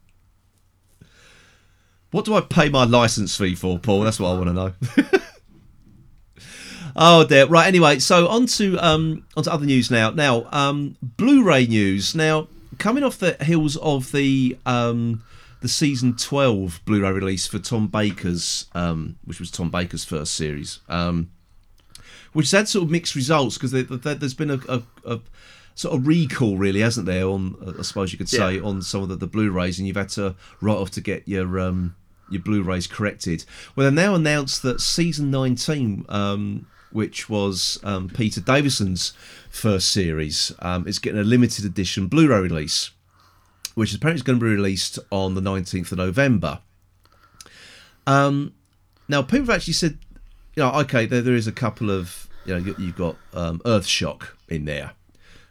What 2.10 2.24
do 2.24 2.34
I 2.34 2.40
pay 2.40 2.68
my 2.68 2.84
license 2.84 3.36
fee 3.36 3.54
for, 3.54 3.78
Paul? 3.78 4.00
That's 4.00 4.18
what 4.18 4.30
I 4.30 4.34
want 4.34 4.46
to 4.48 4.52
know. 4.52 5.20
Oh 6.96 7.24
dear. 7.24 7.46
Right. 7.46 7.66
Anyway, 7.66 7.98
so 7.98 8.28
on 8.28 8.46
to 8.46 8.78
um 8.78 9.24
on 9.36 9.44
to 9.44 9.52
other 9.52 9.66
news 9.66 9.90
now. 9.90 10.10
Now, 10.10 10.46
um, 10.52 10.96
Blu-ray 11.02 11.66
news. 11.66 12.14
Now, 12.14 12.48
coming 12.78 13.02
off 13.04 13.18
the 13.18 13.36
heels 13.44 13.76
of 13.76 14.12
the 14.12 14.56
um 14.66 15.22
the 15.60 15.68
season 15.68 16.16
twelve 16.16 16.80
Blu-ray 16.84 17.10
release 17.12 17.46
for 17.46 17.58
Tom 17.58 17.86
Baker's 17.88 18.66
um 18.74 19.16
which 19.24 19.38
was 19.40 19.50
Tom 19.50 19.70
Baker's 19.70 20.04
first 20.04 20.32
series 20.34 20.80
um 20.88 21.30
which 22.32 22.46
has 22.46 22.52
had 22.60 22.68
sort 22.68 22.84
of 22.84 22.90
mixed 22.90 23.14
results 23.14 23.56
because 23.58 23.72
there, 23.72 23.82
there's 23.82 24.34
been 24.34 24.50
a, 24.52 24.60
a, 24.68 24.82
a 25.04 25.20
sort 25.74 25.96
of 25.96 26.06
recall, 26.06 26.56
really, 26.56 26.80
hasn't 26.80 27.06
there? 27.06 27.26
On 27.26 27.56
I 27.78 27.82
suppose 27.82 28.12
you 28.12 28.18
could 28.18 28.28
say 28.28 28.56
Yeah. 28.56 28.62
on 28.62 28.82
some 28.82 29.02
of 29.02 29.08
the, 29.08 29.16
the 29.16 29.26
Blu-rays, 29.26 29.78
and 29.78 29.86
you've 29.88 29.96
had 29.96 30.10
to 30.10 30.34
write 30.60 30.76
off 30.76 30.90
to 30.92 31.00
get 31.00 31.26
your 31.26 31.58
um, 31.58 31.96
your 32.30 32.40
Blu-rays 32.40 32.86
corrected. 32.86 33.44
Well, 33.74 33.84
they've 33.86 33.92
now 33.94 34.14
announced 34.14 34.62
that 34.62 34.80
season 34.80 35.30
19, 35.32 36.04
um, 36.08 36.66
which 36.92 37.28
was 37.28 37.78
um, 37.84 38.08
Peter 38.08 38.40
Davison's 38.40 39.12
first 39.50 39.90
series, 39.90 40.52
um, 40.60 40.86
is 40.88 40.98
getting 40.98 41.20
a 41.20 41.24
limited 41.24 41.64
edition 41.64 42.06
Blu-ray 42.06 42.40
release, 42.40 42.90
which 43.74 43.94
apparently 43.94 44.16
is 44.18 44.22
going 44.22 44.38
to 44.38 44.44
be 44.44 44.50
released 44.50 44.98
on 45.10 45.34
the 45.34 45.40
19th 45.40 45.92
of 45.92 45.98
November. 45.98 46.60
Um, 48.06 48.54
now, 49.08 49.22
people 49.22 49.46
have 49.46 49.50
actually 49.50 49.74
said, 49.74 49.98
you 50.56 50.62
know, 50.62 50.72
okay, 50.80 51.06
there, 51.06 51.22
there 51.22 51.34
is 51.34 51.46
a 51.46 51.52
couple 51.52 51.90
of, 51.90 52.28
you 52.44 52.54
know, 52.54 52.58
you- 52.60 52.76
you've 52.78 52.96
got 52.96 53.16
um, 53.34 53.60
Earthshock 53.64 54.28
in 54.48 54.64
there, 54.64 54.92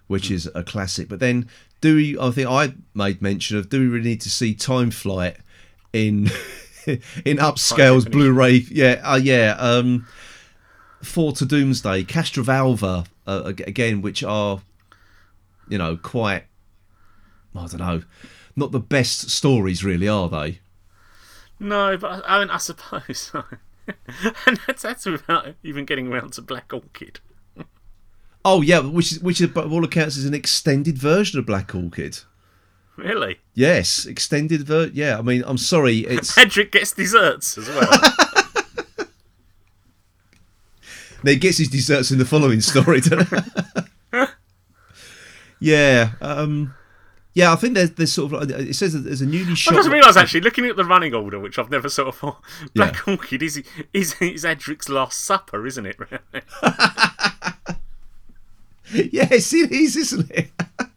which 0.08 0.32
is 0.32 0.50
a 0.56 0.64
classic. 0.64 1.08
But 1.08 1.20
then, 1.20 1.48
do 1.82 1.96
we, 1.96 2.18
I 2.20 2.32
think 2.32 2.50
I 2.50 2.74
made 2.94 3.22
mention 3.22 3.58
of, 3.58 3.70
do 3.70 3.80
we 3.80 3.88
really 3.88 4.10
need 4.10 4.22
to 4.22 4.30
see 4.30 4.54
Time 4.54 4.92
Flight 4.92 5.38
in 5.94 6.26
in 7.26 7.38
upscales. 7.38 8.10
Blu-ray? 8.10 8.66
Yeah, 8.72 9.02
uh, 9.04 9.16
yeah. 9.22 9.56
Um, 9.60 10.06
Four 11.04 11.32
to 11.34 11.46
Doomsday, 11.46 12.04
Castrovalva, 12.04 13.08
uh, 13.26 13.42
again, 13.46 14.02
which 14.02 14.24
are, 14.24 14.62
you 15.68 15.78
know, 15.78 15.96
quite, 15.96 16.44
I 17.56 17.68
don't 17.68 17.78
know, 17.78 18.04
not 18.56 18.72
the 18.72 18.80
best 18.80 19.30
stories, 19.30 19.84
really, 19.84 20.08
are 20.08 20.28
they? 20.30 20.60
no, 21.60 21.98
but 21.98 22.24
I, 22.28 22.40
mean, 22.40 22.50
I 22.50 22.58
suppose 22.58 23.18
so. 23.18 23.44
and 24.46 24.60
that's, 24.68 24.84
that's 24.84 25.06
without 25.06 25.56
even 25.64 25.86
getting 25.86 26.12
around 26.12 26.34
to 26.34 26.42
Black 26.42 26.74
Orchid. 26.74 27.20
Oh 28.46 28.62
yeah, 28.62 28.80
which 28.80 29.12
is 29.12 29.20
which 29.20 29.42
is 29.42 29.48
by 29.48 29.64
all 29.64 29.84
accounts 29.84 30.16
is 30.16 30.26
an 30.26 30.34
extended 30.34 30.98
version 30.98 31.40
of 31.40 31.46
Black 31.46 31.76
Orchid. 31.76 32.20
Really? 32.96 33.40
Yes, 33.54 34.06
extended 34.06 34.64
ver. 34.64 34.90
Yeah, 34.94 35.18
I 35.18 35.22
mean, 35.22 35.44
I'm 35.46 35.58
sorry, 35.58 36.00
it's 36.00 36.36
Adric 36.38 36.72
gets 36.72 36.94
desserts 36.94 37.58
as 37.58 37.68
well. 37.68 37.90
he 41.24 41.36
gets 41.36 41.58
his 41.58 41.68
desserts 41.70 42.12
in 42.12 42.18
the 42.18 42.26
following 42.26 42.62
story. 42.62 43.02
yeah, 45.60 46.12
um, 46.22 46.74
yeah. 47.34 47.52
I 47.52 47.56
think 47.56 47.74
there's 47.76 47.92
there's 47.92 48.14
sort 48.14 48.34
of 48.34 48.50
like- 48.50 48.60
it 48.70 48.76
says 48.76 48.94
that 48.94 49.00
there's 49.00 49.22
a 49.22 49.26
newly 49.26 49.52
I 49.52 49.56
shot. 49.56 49.74
just 49.76 49.90
realised 49.90 50.18
actually, 50.18 50.42
looking 50.42 50.66
at 50.66 50.76
the 50.76 50.86
running 50.86 51.14
order, 51.14 51.40
which 51.40 51.60
I've 51.60 51.70
never 51.72 51.90
sort 51.90 52.08
of 52.10 52.16
thought, 52.16 52.42
Black 52.76 53.08
Orchid 53.08 53.44
is 53.44 53.62
is 53.94 54.16
is 54.22 54.44
Adric's 54.46 54.90
Last 54.90 55.20
Supper, 55.20 55.66
isn't 55.68 55.86
it? 55.86 55.98
Really? 56.00 56.24
yes, 59.12 59.54
it 59.54 59.72
is, 59.72 59.96
isn't 59.96 60.32
it? 60.32 60.50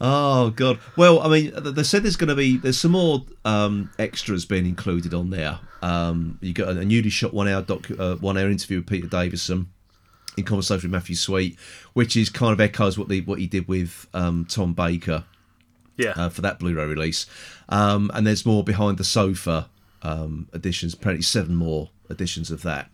oh 0.00 0.50
god. 0.50 0.78
Well, 0.96 1.20
I 1.20 1.28
mean, 1.28 1.52
they 1.56 1.82
said 1.82 2.02
there's 2.02 2.16
going 2.16 2.28
to 2.28 2.34
be 2.34 2.56
there's 2.56 2.78
some 2.78 2.92
more 2.92 3.24
um, 3.44 3.90
extras 3.98 4.44
being 4.44 4.66
included 4.66 5.14
on 5.14 5.30
there. 5.30 5.58
Um, 5.82 6.38
you 6.40 6.52
got 6.52 6.68
a, 6.76 6.84
newly 6.84 7.10
shot 7.10 7.34
one 7.34 7.46
hour 7.48 7.62
doc, 7.62 7.90
uh, 7.98 8.16
one 8.16 8.38
hour 8.38 8.48
interview 8.48 8.78
with 8.78 8.86
Peter 8.86 9.06
Davison 9.06 9.68
in 10.36 10.44
conversation 10.44 10.90
with 10.90 10.92
Matthew 10.92 11.14
Sweet, 11.14 11.58
which 11.92 12.16
is 12.16 12.28
kind 12.30 12.52
of 12.52 12.60
echoes 12.60 12.98
what 12.98 13.08
the 13.08 13.20
what 13.22 13.38
he 13.38 13.46
did 13.46 13.68
with 13.68 14.06
um, 14.14 14.46
Tom 14.48 14.72
Baker 14.72 15.24
Yeah. 15.96 16.14
uh, 16.16 16.28
for 16.28 16.40
that 16.42 16.58
Blu-ray 16.58 16.86
release. 16.86 17.26
Um, 17.68 18.10
and 18.14 18.26
there's 18.26 18.44
more 18.46 18.64
behind 18.64 18.98
the 18.98 19.04
sofa 19.04 19.68
um, 20.02 20.48
editions, 20.52 20.94
apparently 20.94 21.22
seven 21.22 21.54
more 21.54 21.90
editions 22.10 22.50
of 22.50 22.62
that. 22.62 22.90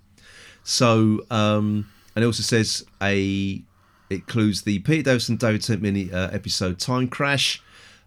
So, 0.63 1.25
um, 1.31 1.89
and 2.15 2.23
it 2.23 2.27
also 2.27 2.43
says 2.43 2.85
a 3.03 3.63
it 4.11 4.17
includes 4.17 4.63
the 4.63 4.81
Peter 4.81 5.05
Davison 5.05 5.37
David 5.37 5.63
Tennant 5.63 5.83
mini 5.83 6.13
uh, 6.13 6.31
episode 6.31 6.79
Time 6.79 7.09
Crash, 7.09 7.63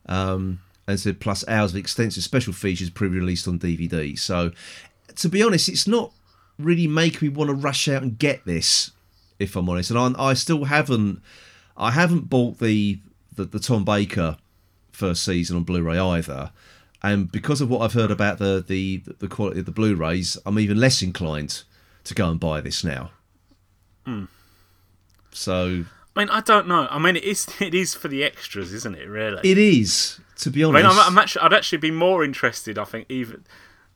um, 0.06 0.60
and 0.86 1.00
said 1.00 1.22
plus 1.22 1.48
hours 1.48 1.72
of 1.72 1.78
extensive 1.78 2.24
special 2.24 2.52
features 2.52 2.90
pre-released 2.90 3.48
on 3.48 3.58
DVD. 3.58 4.20
So, 4.20 4.52
to 5.16 5.30
be 5.30 5.42
honest, 5.42 5.70
it's 5.70 5.88
not 5.88 6.12
really 6.60 6.88
making 6.88 7.30
me 7.30 7.34
want 7.34 7.50
to 7.50 7.56
rush 7.56 7.88
out 7.88 8.04
and 8.04 8.20
get 8.20 8.46
this, 8.46 8.92
if 9.40 9.56
I'm 9.56 9.70
honest. 9.70 9.92
And 9.92 10.18
I, 10.18 10.30
I 10.30 10.34
still 10.34 10.66
haven't, 10.66 11.22
I 11.78 11.92
haven't 11.92 12.30
bought 12.30 12.60
the, 12.60 13.00
the 13.34 13.46
the 13.46 13.60
Tom 13.60 13.86
Baker 13.86 14.38
first 14.92 15.24
season 15.24 15.56
on 15.56 15.64
Blu-ray 15.64 15.98
either. 15.98 16.52
And 17.02 17.32
because 17.32 17.60
of 17.62 17.70
what 17.70 17.82
I've 17.82 17.94
heard 17.94 18.12
about 18.12 18.40
the 18.40 18.64
the 18.66 19.04
the 19.20 19.30
quality 19.30 19.62
of 19.62 19.66
the 19.66 19.72
Blu-rays, 19.72 20.38
I'm 20.46 20.60
even 20.60 20.78
less 20.78 21.02
inclined 21.02 21.64
to 22.04 22.14
go 22.14 22.30
and 22.30 22.40
buy 22.40 22.60
this 22.60 22.84
now. 22.84 23.12
So 25.34 25.86
I 26.16 26.20
mean, 26.20 26.30
I 26.30 26.42
don't 26.42 26.68
know. 26.68 26.88
I 26.90 27.00
mean, 27.00 27.16
it 27.16 27.24
is 27.24 27.48
it 27.60 27.74
is 27.74 27.94
for 27.94 28.08
the 28.08 28.24
extras, 28.24 28.74
isn't 28.74 28.96
it? 28.96 29.08
Really. 29.08 29.42
it 29.44 29.58
is, 29.58 30.20
to 30.38 30.50
be 30.50 30.64
I 30.64 30.68
honest. 30.68 30.84
mean, 30.84 30.92
I'm, 30.92 31.00
I'm 31.00 31.18
actually, 31.18 31.42
I'd 31.44 31.54
actually 31.54 31.80
be 31.80 31.92
more 31.92 32.24
interested, 32.24 32.78
I 32.78 32.86
think, 32.86 33.08
even 33.10 33.46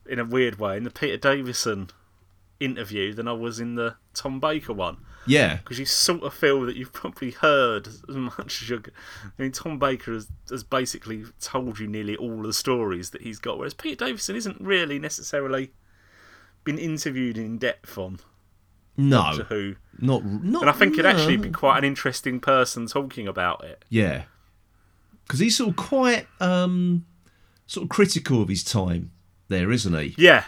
in 0.08 0.20
a 0.20 0.26
weird 0.26 0.60
way, 0.60 0.78
in 0.78 0.84
the 0.84 0.90
Peter 0.92 1.18
Davison 1.18 1.90
interview 2.60 3.14
than 3.14 3.28
I 3.28 3.34
was 3.34 3.60
in 3.60 3.76
the 3.76 3.96
Tom 4.16 4.40
Baker 4.40 4.74
one. 4.74 4.98
yeah, 5.28 5.58
Because 5.58 5.78
you 5.78 5.86
sort 5.86 6.24
of 6.24 6.34
feel 6.34 6.62
that 6.66 6.76
you've 6.76 6.94
probably 6.94 7.32
heard 7.32 7.88
as 7.88 8.16
much 8.16 8.62
as 8.64 8.70
you're. 8.70 8.80
I 8.80 9.42
mean, 9.42 9.52
Tom 9.52 9.78
Baker 9.78 10.14
has, 10.14 10.28
has 10.50 10.64
basically 10.64 11.26
told 11.40 11.78
you 11.78 11.88
nearly 11.88 12.16
all 12.16 12.42
the 12.42 12.54
stories 12.54 13.12
that 13.12 13.22
he's 13.22 13.38
got, 13.38 13.58
whereas 13.60 13.76
Peter 13.76 14.06
Davison 14.06 14.36
isn't 14.36 14.60
really 14.60 14.98
necessarily 14.98 15.72
been 16.64 16.80
interviewed 16.80 17.38
in 17.38 17.58
depth 17.60 17.96
on 17.98 18.20
no, 18.98 19.32
Who. 19.50 19.76
not 20.00 20.26
not. 20.26 20.62
And 20.64 20.70
I 20.70 20.74
think 20.74 20.94
it'd 20.94 21.06
actually 21.06 21.38
be 21.38 21.50
quite 21.52 21.78
an 21.78 21.84
interesting 21.84 22.40
person 22.40 22.88
talking 22.88 23.28
about 23.28 23.64
it. 23.64 23.86
Yeah, 23.90 24.24
because 25.26 25.40
he's 25.40 25.56
sort 25.58 25.70
of 25.72 25.76
quite 25.76 26.28
um, 26.40 27.06
sort 27.68 27.84
of 27.84 27.90
critical 27.90 28.42
of 28.42 28.50
his 28.50 28.64
time 28.64 29.12
there, 29.50 29.72
isn't 29.72 29.94
he? 29.98 30.16
Yeah, 30.18 30.44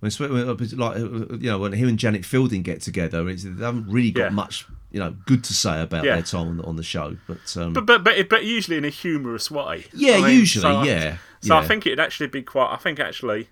When, 0.00 0.12
when- 0.12 0.56
like 0.76 0.96
uh, 0.96 1.36
you 1.36 1.50
know 1.50 1.58
when 1.58 1.72
him 1.72 1.88
and 1.88 1.98
Janet 1.98 2.24
Fielding 2.24 2.62
get 2.62 2.80
together, 2.82 3.28
it's, 3.28 3.42
they 3.42 3.64
haven't 3.64 3.88
really 3.88 4.10
got 4.12 4.24
Yeah. 4.24 4.28
much 4.30 4.66
you 4.90 5.00
know 5.00 5.16
good 5.26 5.42
to 5.44 5.52
say 5.54 5.82
about 5.82 6.04
Yeah. 6.04 6.14
their 6.14 6.22
time 6.22 6.48
on 6.48 6.56
the, 6.58 6.62
on 6.64 6.76
the 6.76 6.82
show. 6.84 7.16
But, 7.26 7.56
um, 7.56 7.72
but 7.72 7.84
but 7.86 8.04
but, 8.04 8.28
but 8.28 8.44
usually 8.44 8.76
in 8.76 8.84
a 8.84 8.90
humorous 8.90 9.50
way. 9.50 9.86
yeah, 9.92 10.14
I 10.14 10.20
mean, 10.28 10.38
usually, 10.38 10.62
so 10.62 10.68
I- 10.76 10.84
yeah. 10.86 11.16
So 11.40 11.54
yeah. 11.54 11.60
I 11.60 11.66
think 11.66 11.86
it'd 11.86 12.00
actually 12.00 12.28
be 12.28 12.42
quite. 12.42 12.72
I 12.72 12.76
think 12.76 12.98
actually, 13.00 13.48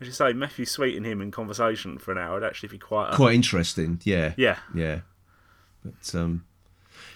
as 0.00 0.06
you 0.06 0.12
say, 0.12 0.32
Matthew 0.32 0.64
Sweet 0.64 0.96
and 0.96 1.04
him 1.06 1.20
in 1.20 1.30
conversation 1.30 1.98
for 1.98 2.12
an 2.12 2.18
hour 2.18 2.34
would 2.34 2.44
actually 2.44 2.68
be 2.70 2.78
quite. 2.78 3.12
Quite 3.14 3.34
interesting. 3.34 4.00
Yeah, 4.04 4.34
yeah, 4.36 4.58
yeah. 4.74 5.00
But 5.84 6.14
um, 6.14 6.44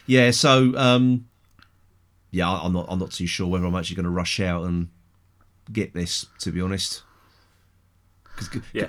yeah, 0.07 0.31
so 0.31 0.77
um, 0.77 1.29
yeah, 2.31 2.51
I'm 2.51 2.73
not 2.73 2.87
I'm 2.89 2.99
not 2.99 3.13
too 3.13 3.27
sure 3.27 3.47
whether 3.47 3.65
I'm 3.67 3.75
actually 3.75 3.97
going 3.97 4.05
to 4.05 4.11
rush 4.11 4.41
out 4.41 4.65
and 4.65 4.89
get 5.73 5.95
this. 5.95 6.27
To 6.41 6.51
be 6.53 6.61
honest. 6.61 7.03
'Cause- 8.35 8.49
yeah, 8.73 8.87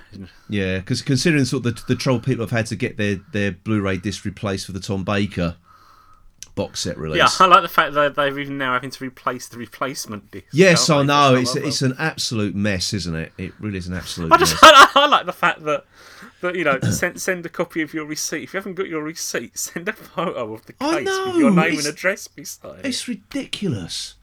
Yeah, 0.50 0.80
because 0.80 1.02
considering 1.02 1.44
sort 1.44 1.66
of 1.66 1.76
the, 1.76 1.84
the 1.90 1.96
troll 1.96 2.20
people 2.22 2.44
have 2.46 2.52
had 2.52 2.66
to 2.68 2.78
get 2.78 2.96
their, 2.96 3.16
their 3.34 3.52
Blu-ray 3.52 3.98
disc 3.98 4.24
replaced 4.24 4.66
for 4.66 4.72
the 4.72 4.80
Tom 4.80 5.04
Baker 5.04 5.58
box 6.56 6.82
set 6.82 6.98
release. 6.98 7.18
yeah. 7.18 7.46
I 7.46 7.48
like 7.48 7.62
the 7.62 7.68
fact 7.68 7.94
that 7.94 8.16
they're 8.16 8.40
even 8.40 8.58
now 8.58 8.74
having 8.74 8.92
to 8.92 9.04
replace 9.04 9.48
the 9.48 9.58
replacement 9.58 10.32
disc. 10.32 10.48
yes, 10.52 10.90
I 10.90 11.04
know. 11.04 11.36
It's 11.36 11.56
it's 11.56 11.82
an 11.82 11.96
absolute 11.98 12.56
mess, 12.56 12.94
isn't 12.94 13.16
it? 13.16 13.32
It 13.38 13.54
really 13.60 13.78
is 13.78 13.88
an 13.88 13.96
absolute 13.96 14.32
I 14.32 14.38
mess. 14.38 14.52
just 14.52 14.64
I 14.96 15.08
like 15.08 15.26
the 15.26 15.34
fact 15.34 15.64
that 15.64 15.86
that 16.42 16.56
you 16.56 16.64
know 16.64 16.80
send 16.92 17.20
send 17.22 17.46
a 17.46 17.50
copy 17.50 17.82
of 17.82 17.94
your 17.94 18.06
receipt. 18.06 18.44
If 18.44 18.54
you 18.54 18.58
haven't 18.60 18.76
got 18.76 18.88
your 18.88 19.04
receipt, 19.04 19.58
send 19.58 19.90
a 19.90 19.94
photo 19.94 20.54
of 20.54 20.66
the 20.66 20.74
case 20.74 21.06
know, 21.06 21.24
with 21.28 21.38
your 21.38 21.52
name 21.52 21.78
and 21.80 21.88
address 21.88 22.28
beside 22.28 22.80
it. 22.80 22.86
It's 22.86 23.08
ridiculous. 23.08 24.16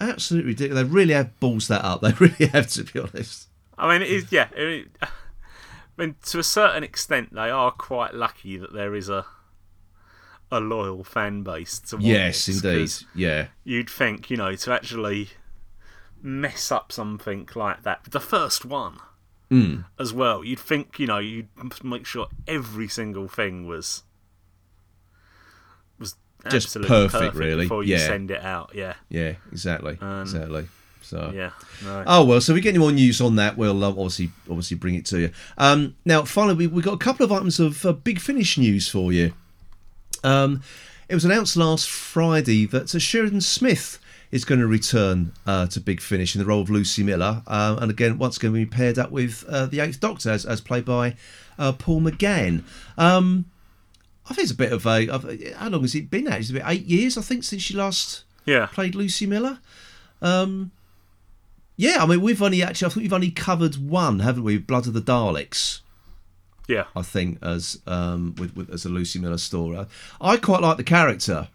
Absolutely 0.00 0.50
ridiculous. 0.50 0.84
They 0.84 0.88
really 0.88 1.14
have 1.14 1.38
balls 1.40 1.68
that 1.68 1.84
up. 1.84 2.00
They 2.02 2.12
really 2.12 2.46
have, 2.46 2.68
to 2.68 2.84
be 2.84 3.00
honest. 3.00 3.48
I 3.78 3.92
mean, 3.92 4.02
it 4.02 4.10
is 4.10 4.30
yeah. 4.30 4.48
I 4.56 4.60
mean, 4.60 4.90
I 5.02 5.08
mean, 5.96 6.16
to 6.26 6.38
a 6.38 6.44
certain 6.44 6.84
extent, 6.84 7.34
they 7.34 7.50
are 7.50 7.70
quite 7.70 8.14
lucky 8.14 8.56
that 8.58 8.72
there 8.72 8.94
is 8.94 9.08
a 9.08 9.26
a 10.50 10.60
loyal 10.60 11.02
fan 11.04 11.42
base 11.42 11.78
to 11.80 11.96
watch 11.96 12.04
Yes, 12.04 12.46
this, 12.46 12.62
indeed. 12.62 12.92
Yeah. 13.20 13.46
You'd 13.64 13.90
think, 13.90 14.30
you 14.30 14.36
know, 14.36 14.54
to 14.54 14.72
actually 14.72 15.30
mess 16.22 16.70
up 16.72 16.92
something 16.92 17.48
like 17.54 17.82
that, 17.82 18.04
the 18.10 18.20
first 18.20 18.64
one 18.64 18.98
Mm. 19.50 19.84
as 19.98 20.12
well. 20.12 20.42
You'd 20.44 20.58
think, 20.58 20.98
you 20.98 21.06
know, 21.06 21.18
you'd 21.18 21.48
make 21.84 22.04
sure 22.06 22.26
every 22.48 22.88
single 22.88 23.28
thing 23.28 23.66
was 23.66 24.02
was 25.98 26.16
Just 26.50 26.66
absolutely 26.76 26.88
perfect, 26.88 27.34
really. 27.36 27.64
before 27.64 27.84
you 27.84 27.94
Yeah. 27.96 28.06
send 28.06 28.30
it 28.30 28.42
out. 28.42 28.72
Yeah, 28.74 28.94
Yeah, 29.08 29.34
exactly. 29.52 29.98
Um, 30.00 30.22
exactly. 30.22 30.68
So 31.02 31.30
yeah. 31.32 31.50
No. 31.84 32.02
Oh 32.06 32.24
well, 32.24 32.40
so 32.40 32.52
if 32.52 32.54
we 32.56 32.60
get 32.60 32.70
any 32.70 32.78
more 32.78 32.90
news 32.90 33.20
on 33.20 33.36
that, 33.36 33.56
we'll 33.56 33.84
uh, 33.84 33.88
obviously 33.90 34.32
obviously 34.50 34.76
bring 34.76 34.96
it 34.96 35.06
to 35.06 35.20
you. 35.20 35.30
Um, 35.56 35.94
now, 36.04 36.24
finally, 36.24 36.56
we 36.56 36.66
we 36.66 36.82
got 36.82 36.94
a 36.94 36.98
couple 36.98 37.24
of 37.24 37.30
items 37.30 37.60
of 37.60 37.86
uh, 37.86 37.92
Big 37.92 38.18
Finish 38.20 38.58
news 38.58 38.88
for 38.88 39.12
you. 39.12 39.32
Um, 40.26 40.62
it 41.08 41.14
was 41.14 41.24
announced 41.24 41.56
last 41.56 41.88
Friday 41.88 42.66
that 42.66 42.94
uh, 42.94 42.98
Sheridan 42.98 43.40
Smith 43.40 43.98
is 44.32 44.44
going 44.44 44.60
to 44.60 44.66
return 44.66 45.32
uh, 45.46 45.66
to 45.68 45.80
Big 45.80 46.00
Finish 46.00 46.34
in 46.34 46.40
the 46.40 46.46
role 46.46 46.62
of 46.62 46.68
Lucy 46.68 47.04
Miller, 47.04 47.42
uh, 47.46 47.76
and 47.80 47.90
again, 47.90 48.18
once 48.18 48.36
again, 48.36 48.52
be 48.52 48.66
paired 48.66 48.98
up 48.98 49.12
with 49.12 49.44
uh, 49.48 49.66
the 49.66 49.80
Eighth 49.80 50.00
Doctor 50.00 50.30
as, 50.30 50.44
as 50.44 50.60
played 50.60 50.84
by 50.84 51.14
uh, 51.58 51.72
Paul 51.72 52.00
McGann. 52.00 52.64
Um, 52.98 53.44
I 54.28 54.34
think 54.34 54.44
it's 54.44 54.52
a 54.52 54.56
bit 54.56 54.72
of 54.72 54.84
a. 54.84 55.06
How 55.54 55.68
long 55.68 55.82
has 55.82 55.94
it 55.94 56.10
been 56.10 56.24
now? 56.24 56.36
It's 56.36 56.50
been 56.50 56.62
eight 56.66 56.86
years, 56.86 57.16
I 57.16 57.22
think, 57.22 57.44
since 57.44 57.62
she 57.62 57.74
last 57.74 58.24
yeah. 58.44 58.66
played 58.66 58.96
Lucy 58.96 59.26
Miller. 59.26 59.60
Um, 60.20 60.72
yeah, 61.76 62.02
I 62.02 62.06
mean, 62.06 62.20
we've 62.20 62.42
only 62.42 62.62
actually, 62.62 62.86
I 62.86 62.88
think 62.88 63.02
we've 63.04 63.12
only 63.12 63.30
covered 63.30 63.76
one, 63.76 64.20
haven't 64.20 64.42
we? 64.42 64.58
Blood 64.58 64.88
of 64.88 64.94
the 64.94 65.00
Daleks, 65.00 65.80
Yeah. 66.68 66.84
I 66.94 67.02
think, 67.02 67.38
as 67.42 67.80
um, 67.86 68.34
with, 68.38 68.56
with 68.56 68.70
as 68.70 68.84
a 68.84 68.88
Lucy 68.88 69.18
Miller 69.18 69.38
story. 69.38 69.86
I 70.20 70.36
quite 70.36 70.62
like 70.62 70.76
the 70.76 70.84
character, 70.84 71.48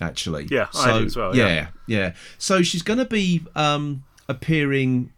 actually. 0.00 0.48
Yeah, 0.50 0.68
I 0.74 0.98
do 0.98 1.06
as 1.06 1.16
well, 1.16 1.36
Yeah, 1.36 1.46
yeah. 1.46 1.68
yeah. 1.86 2.14
So 2.38 2.62
she's 2.62 2.82
going 2.82 2.98
to 2.98 3.04
be 3.04 3.44
um, 3.54 4.04
appearing 4.28 5.12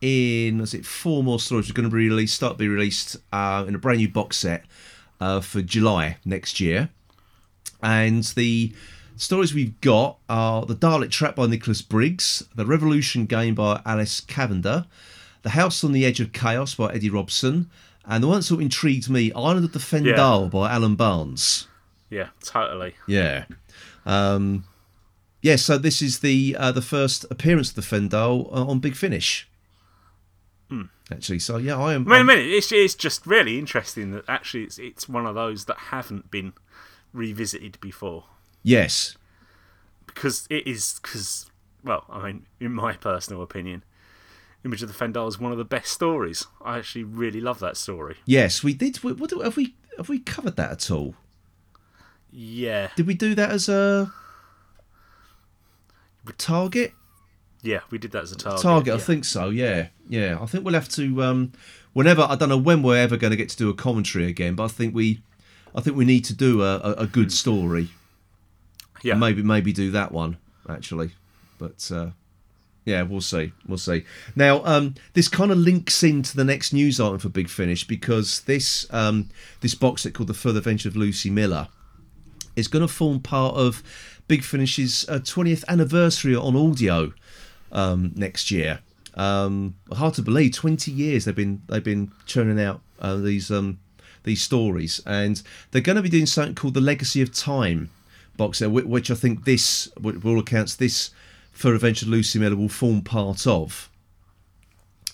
in, 0.00 0.60
is 0.60 0.74
it 0.74 0.84
four 0.84 1.22
more 1.22 1.40
stories? 1.40 1.70
Are 1.70 1.72
going 1.72 1.88
to 1.88 1.94
be 1.94 2.08
released, 2.08 2.34
start 2.34 2.54
to 2.54 2.58
be 2.58 2.68
released 2.68 3.16
uh, 3.32 3.64
in 3.66 3.74
a 3.74 3.78
brand 3.78 3.98
new 3.98 4.08
box 4.08 4.36
set 4.36 4.64
uh, 5.20 5.40
for 5.40 5.62
July 5.62 6.18
next 6.24 6.60
year 6.60 6.90
and 7.82 8.22
the 8.36 8.72
stories 9.16 9.52
we've 9.52 9.78
got 9.80 10.18
are 10.28 10.64
The 10.64 10.76
Dalek 10.76 11.10
Trap 11.10 11.36
by 11.36 11.46
Nicholas 11.46 11.82
Briggs, 11.82 12.44
The 12.54 12.64
Revolution 12.64 13.26
Game 13.26 13.54
by 13.54 13.82
Alice 13.84 14.20
Cavender, 14.20 14.86
The 15.42 15.50
House 15.50 15.82
on 15.82 15.92
the 15.92 16.04
Edge 16.06 16.20
of 16.20 16.32
Chaos 16.32 16.74
by 16.74 16.92
Eddie 16.92 17.10
Robson, 17.10 17.68
and 18.06 18.22
the 18.22 18.28
one 18.28 18.38
that 18.38 18.42
sort 18.42 18.58
of 18.58 18.62
intrigued 18.62 19.08
me, 19.08 19.32
Island 19.32 19.64
of 19.64 19.72
the 19.72 19.78
Fendahl 19.78 20.50
by 20.50 20.70
Alan 20.70 20.96
Barnes. 20.96 21.68
Yeah. 22.10 22.28
Totally. 22.44 22.94
Yeah. 23.06 23.44
Um, 24.04 24.64
yeah, 25.40 25.56
so 25.56 25.78
this 25.78 26.02
is 26.02 26.20
the 26.20 26.56
uh, 26.58 26.72
the 26.72 26.82
first 26.82 27.24
appearance 27.30 27.70
of 27.70 27.76
the 27.76 27.82
Fendahl 27.82 28.52
uh, 28.52 28.66
on 28.66 28.78
Big 28.78 28.96
Finish. 28.96 29.48
Actually, 31.12 31.40
so 31.40 31.56
yeah, 31.56 31.78
I 31.78 31.94
am. 31.94 32.04
Wait 32.04 32.20
a 32.20 32.24
minute, 32.24 32.46
it's 32.46 32.72
it's 32.72 32.94
just 32.94 33.26
really 33.26 33.58
interesting 33.58 34.12
that 34.12 34.24
actually 34.28 34.64
it's 34.64 34.78
it's 34.78 35.08
one 35.08 35.26
of 35.26 35.34
those 35.34 35.66
that 35.66 35.76
haven't 35.76 36.30
been 36.30 36.54
revisited 37.12 37.78
before 37.80 38.24
yes, 38.62 39.16
because 40.06 40.46
it 40.48 40.66
is 40.66 41.00
because 41.02 41.50
well, 41.84 42.04
I 42.08 42.24
mean, 42.24 42.46
in 42.60 42.72
my 42.72 42.94
personal 42.94 43.42
opinion, 43.42 43.84
Image 44.64 44.82
of 44.82 44.88
the 44.88 44.94
Fendahl 45.04 45.28
is 45.28 45.40
one 45.40 45.50
of 45.52 45.58
the 45.58 45.64
best 45.64 45.92
stories. 45.92 46.46
I 46.64 46.78
actually 46.78 47.04
really 47.04 47.40
love 47.40 47.58
that 47.60 47.76
story. 47.76 48.16
yes, 48.26 48.62
we 48.62 48.74
did. 48.74 48.96
What, 48.98 49.18
what 49.18 49.30
have 49.42 49.56
we 49.56 49.74
have 49.96 50.08
we 50.08 50.20
covered 50.20 50.56
that 50.56 50.70
at 50.70 50.90
all? 50.90 51.14
Yeah, 52.30 52.88
Did 52.96 53.06
we 53.06 53.14
do 53.14 53.34
that 53.34 53.50
as 53.50 53.68
a 53.68 54.10
target? 56.38 56.92
yeah, 57.62 57.80
we 57.90 57.98
did 57.98 58.10
that 58.12 58.22
as 58.24 58.32
a 58.32 58.36
target. 58.36 58.62
Target, 58.62 58.94
I 58.94 58.98
think 58.98 59.24
so. 59.24 59.50
Yeah, 59.50 59.88
yeah. 60.08 60.38
I 60.40 60.46
think 60.46 60.64
we'll 60.64 60.74
have 60.74 60.88
to. 60.90 61.22
Um, 61.22 61.52
whenever 61.92 62.22
I 62.22 62.34
don't 62.36 62.48
know 62.48 62.56
when 62.58 62.82
we're 62.82 62.96
ever 62.96 63.16
going 63.16 63.30
to 63.32 63.36
get 63.36 63.48
to 63.50 63.56
do 63.56 63.68
a 63.70 63.74
commentary 63.74 64.26
again, 64.26 64.54
but 64.54 64.64
I 64.64 64.68
think 64.68 64.94
we, 64.94 65.22
I 65.74 65.80
think 65.80 65.96
we 65.96 66.04
need 66.04 66.24
to 66.26 66.34
do 66.34 66.62
a, 66.62 66.78
a, 66.78 66.92
a 66.98 67.06
good 67.06 67.32
story. 67.32 67.90
Yeah, 69.02 69.14
Maybe 69.14 69.42
maybe 69.42 69.72
do 69.72 69.90
that 69.90 70.12
one 70.12 70.38
actually, 70.68 71.10
but 71.58 71.90
uh, 71.92 72.10
yeah, 72.84 73.02
we'll 73.02 73.20
see. 73.20 73.52
We'll 73.66 73.78
see. 73.78 74.04
Now, 74.34 74.64
um, 74.64 74.94
this 75.12 75.28
kind 75.28 75.52
of 75.52 75.58
links 75.58 76.02
into 76.02 76.36
the 76.36 76.44
next 76.44 76.72
news 76.72 77.00
item 77.00 77.18
for 77.18 77.28
Big 77.28 77.48
Finish 77.48 77.86
because 77.86 78.40
this 78.40 78.86
um, 78.92 79.28
this 79.60 79.74
box 79.74 80.02
set 80.02 80.14
called 80.14 80.28
The 80.28 80.34
Further 80.34 80.58
Adventure 80.58 80.88
of 80.88 80.96
Lucy 80.96 81.30
Miller 81.30 81.68
is 82.56 82.68
going 82.68 82.86
to 82.86 82.92
form 82.92 83.20
part 83.20 83.54
of 83.54 83.82
Big 84.26 84.42
Finish's 84.42 85.08
uh, 85.08 85.18
20th 85.20 85.64
anniversary 85.68 86.34
on 86.34 86.56
audio 86.56 87.12
um, 87.70 88.12
next 88.14 88.50
year. 88.50 88.80
Um, 89.14 89.76
hard 89.92 90.14
to 90.14 90.22
believe, 90.22 90.54
20 90.54 90.90
years 90.90 91.24
they've 91.24 91.36
been 91.36 91.62
they've 91.68 91.84
been 91.84 92.10
churning 92.26 92.60
out 92.62 92.80
uh, 92.98 93.16
these 93.16 93.50
um, 93.50 93.78
these 94.24 94.42
stories, 94.42 95.00
and 95.06 95.42
they're 95.70 95.82
going 95.82 95.96
to 95.96 96.02
be 96.02 96.08
doing 96.08 96.26
something 96.26 96.54
called 96.54 96.74
the 96.74 96.80
Legacy 96.80 97.22
of 97.22 97.32
Time 97.32 97.90
box 98.36 98.58
set, 98.58 98.70
which 98.72 99.10
I 99.10 99.14
think 99.14 99.44
this, 99.44 99.88
by 100.00 100.12
all 100.24 100.38
accounts, 100.38 100.76
this 100.76 101.10
Fur 101.52 101.74
Adventure 101.74 102.06
Lucy 102.06 102.38
Miller 102.38 102.56
will 102.56 102.68
form 102.68 103.02
part 103.02 103.46
of. 103.46 103.88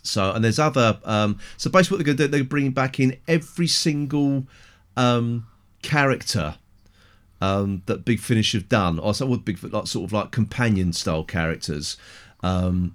So, 0.03 0.33
and 0.33 0.43
there's 0.45 0.59
other. 0.59 0.99
Um, 1.05 1.39
so 1.57 1.71
basically, 1.71 1.97
what 1.97 2.05
they're 2.05 2.15
going 2.15 2.17
to 2.17 2.25
do, 2.25 2.29
they're 2.29 2.45
bringing 2.45 2.73
back 2.73 2.99
in 2.99 3.19
every 3.27 3.67
single 3.67 4.47
um, 4.97 5.47
character 5.83 6.57
um, 7.41 7.83
that 7.87 8.05
Big 8.05 8.21
Finish 8.21 8.53
have 8.53 8.69
done, 8.69 8.99
or 8.99 9.15
some 9.15 9.37
big 9.39 9.63
like 9.63 9.87
sort 9.87 10.05
of 10.05 10.13
like 10.13 10.31
companion 10.31 10.93
style 10.93 11.25
characters. 11.25 11.97
Um, 12.43 12.95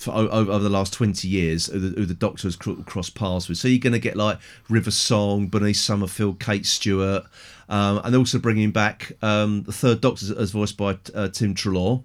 for 0.00 0.12
over, 0.12 0.52
over 0.52 0.58
the 0.58 0.70
last 0.70 0.92
20 0.92 1.28
years 1.28 1.66
who 1.66 1.78
the, 1.78 2.00
who 2.00 2.06
the 2.06 2.14
doctor 2.14 2.48
has 2.48 2.56
cr- 2.56 2.82
crossed 2.86 3.14
paths 3.14 3.48
with 3.48 3.58
so 3.58 3.68
you're 3.68 3.78
going 3.78 3.92
to 3.92 3.98
get 3.98 4.16
like 4.16 4.38
river 4.68 4.90
song 4.90 5.48
bernice 5.48 5.80
summerfield 5.80 6.40
kate 6.40 6.66
stewart 6.66 7.24
um, 7.68 8.00
and 8.04 8.16
also 8.16 8.38
bringing 8.38 8.70
back 8.70 9.12
um, 9.22 9.62
the 9.64 9.72
third 9.72 10.00
doctor 10.00 10.26
as 10.38 10.50
voiced 10.52 10.76
by 10.76 10.98
uh, 11.14 11.28
tim 11.28 11.54
treloar 11.54 12.02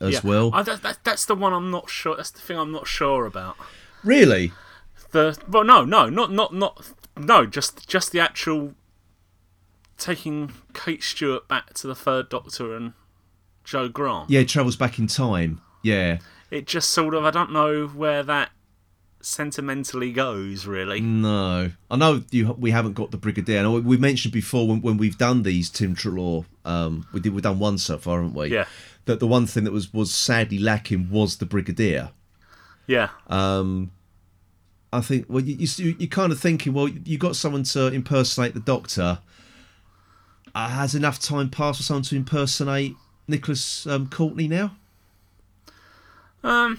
as 0.00 0.14
yeah. 0.14 0.20
well 0.22 0.50
I, 0.54 0.62
that, 0.62 0.82
that, 0.82 0.98
that's 1.04 1.24
the 1.24 1.34
one 1.34 1.52
I'm 1.52 1.70
not 1.70 1.90
sure. 1.90 2.16
That's 2.16 2.30
the 2.30 2.40
thing 2.40 2.58
I'm 2.58 2.72
not 2.72 2.86
sure 2.86 3.26
about. 3.26 3.56
really 4.04 4.52
The 5.10 5.38
well, 5.48 5.64
no, 5.64 5.84
no, 5.84 6.08
not 6.08 6.32
not 6.32 6.54
not 6.54 6.92
no. 7.16 7.46
Just 7.46 7.88
just 7.88 8.12
the 8.12 8.20
actual 8.20 8.74
taking 9.96 10.52
Kate 10.74 11.02
Stewart 11.02 11.48
back 11.48 11.74
to 11.74 11.86
the 11.86 11.94
Third 11.94 12.28
Doctor 12.28 12.76
and 12.76 12.92
Jo 13.64 13.88
Grant. 13.88 14.30
yeah 14.30 14.44
travels 14.44 14.76
back 14.76 14.98
in 14.98 15.06
time 15.08 15.60
yeah 15.82 16.18
It 16.50 16.66
just 16.66 16.90
sort 16.90 17.14
of 17.14 17.24
I 17.24 17.30
don't 17.30 17.52
know 17.52 17.86
where 17.88 18.22
that 18.22 18.50
sentimentally 19.20 20.12
goes 20.12 20.64
really. 20.64 21.00
no 21.00 21.68
i 21.90 21.96
know 21.96 22.22
you 22.30 22.52
we 22.52 22.70
haven't 22.70 22.92
got 22.92 23.10
the 23.10 23.16
brigadier 23.16 23.58
and 23.58 23.84
we 23.84 23.96
mentioned 23.96 24.32
before 24.32 24.68
when, 24.68 24.80
when 24.80 24.96
we've 24.96 25.18
done 25.18 25.42
these 25.42 25.68
tim 25.68 25.92
treloar 25.96 26.44
um, 26.64 27.04
we 27.12 27.18
did 27.18 27.34
we've 27.34 27.42
done 27.42 27.58
one 27.58 27.76
so 27.78 27.98
far 27.98 28.18
haven't 28.22 28.34
we 28.34 28.46
Yeah. 28.46 28.66
that 29.06 29.18
the 29.18 29.26
one 29.26 29.44
thing 29.46 29.64
that 29.64 29.72
was 29.72 29.92
was 29.92 30.14
sadly 30.14 30.58
lacking 30.60 31.10
was 31.10 31.38
the 31.38 31.46
brigadier 31.46 32.10
Yeah, 32.86 33.08
um, 33.26 33.90
I 34.92 35.00
think 35.00 35.26
well, 35.28 35.42
you, 35.42 35.56
you 35.76 35.96
you're 35.98 36.08
kind 36.08 36.32
of 36.32 36.38
thinking, 36.40 36.72
well, 36.72 36.88
you 36.88 37.18
got 37.18 37.36
someone 37.36 37.64
to 37.64 37.88
impersonate 37.88 38.54
the 38.54 38.60
Doctor. 38.60 39.18
Uh, 40.54 40.68
has 40.68 40.94
enough 40.94 41.18
time 41.18 41.50
passed 41.50 41.78
for 41.78 41.82
someone 41.84 42.04
to 42.04 42.16
impersonate 42.16 42.94
Nicholas 43.26 43.86
um, 43.86 44.08
Courtney 44.08 44.48
now? 44.48 44.77
Um, 46.48 46.78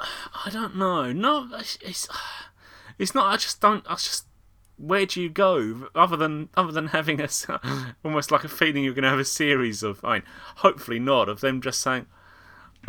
I 0.00 0.50
don't 0.50 0.76
know. 0.76 1.12
No, 1.12 1.48
it's, 1.52 1.78
it's 1.80 2.08
it's 2.98 3.14
not. 3.14 3.32
I 3.32 3.36
just 3.36 3.60
don't. 3.60 3.84
I 3.88 3.94
just. 3.94 4.26
Where 4.76 5.06
do 5.06 5.22
you 5.22 5.28
go 5.28 5.86
other 5.94 6.16
than 6.16 6.48
other 6.56 6.72
than 6.72 6.88
having 6.88 7.20
a 7.20 7.28
almost 8.04 8.32
like 8.32 8.42
a 8.42 8.48
feeling 8.48 8.82
you're 8.82 8.92
going 8.92 9.04
to 9.04 9.08
have 9.10 9.20
a 9.20 9.24
series 9.24 9.84
of? 9.84 10.04
I 10.04 10.14
mean, 10.14 10.22
hopefully 10.56 10.98
not 10.98 11.28
of 11.28 11.40
them 11.40 11.60
just 11.62 11.80
saying, 11.80 12.06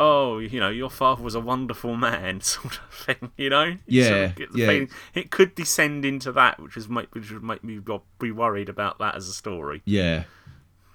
"Oh, 0.00 0.38
you 0.38 0.58
know, 0.58 0.68
your 0.68 0.90
father 0.90 1.22
was 1.22 1.36
a 1.36 1.40
wonderful 1.40 1.94
man," 1.96 2.40
sort 2.42 2.80
of 2.80 2.92
thing. 2.92 3.30
You 3.36 3.50
know? 3.50 3.76
You 3.86 4.02
sort 4.02 4.16
of 4.16 4.38
Yeah, 4.40 4.46
yeah. 4.54 4.66
feeling- 4.66 4.90
It 5.14 5.30
could 5.30 5.54
descend 5.54 6.04
into 6.04 6.32
that, 6.32 6.58
which 6.60 6.76
is 6.76 6.88
make 6.88 7.14
which 7.14 7.30
would 7.30 7.44
make 7.44 7.62
me 7.62 7.78
be 8.18 8.32
worried 8.32 8.68
about 8.68 8.98
that 8.98 9.14
as 9.14 9.28
a 9.28 9.32
story. 9.32 9.82
Yeah, 9.84 10.24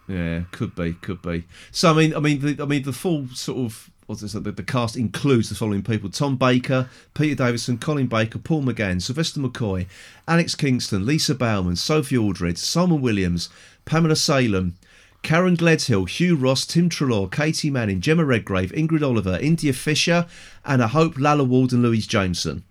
yeah, 0.10 0.41
could 0.52 0.76
be, 0.76 0.91
could 0.91 1.21
be. 1.21 1.45
So 1.71 1.91
I 1.91 1.93
mean, 1.93 2.13
I 2.13 2.19
mean, 2.19 2.41
the, 2.41 2.62
I 2.62 2.65
mean, 2.65 2.84
the 2.84 2.91
full 2.91 3.30
sort 3.30 3.60
of 3.60 3.89
what's 4.12 4.21
this? 4.21 4.34
The, 4.34 4.39
the 4.52 4.63
cast 4.63 4.95
includes 4.95 5.50
the 5.50 5.56
following 5.56 5.82
people: 5.84 6.10
Tom 6.10 6.36
Baker, 6.38 6.89
Peter 7.13 7.36
Davison, 7.36 7.78
Colin 7.78 8.08
Baker, 8.08 8.38
Paul 8.39 8.63
McGann, 8.63 9.02
Sylvester 9.02 9.39
McCoy, 9.39 9.88
Alex 10.28 10.54
Kingston, 10.54 11.06
Lisa 11.06 11.34
Bowerman, 11.34 11.76
Sophie 11.78 12.17
Aldred, 12.17 12.58
Simon 12.58 13.02
Williams, 13.02 13.50
Pamela 13.86 14.15
Salem. 14.15 14.76
Karen 15.24 15.56
Gledhill, 15.56 16.10
Hugh 16.10 16.36
Ross, 16.36 16.65
Tim 16.65 16.89
Treloar, 16.89 17.28
Katie 17.32 17.69
Manning, 17.69 18.02
Gemma 18.02 18.26
Redgrave, 18.26 18.71
Ingrid 18.71 19.04
Oliver, 19.08 19.38
India 19.39 19.71
Fisher, 19.71 20.26
and 20.65 20.82
I 20.84 20.88
hope 20.88 21.13
Lalla 21.19 21.43
Ward 21.43 21.74
and 21.74 21.84
Louise 21.84 22.08
Jameson. 22.08 22.63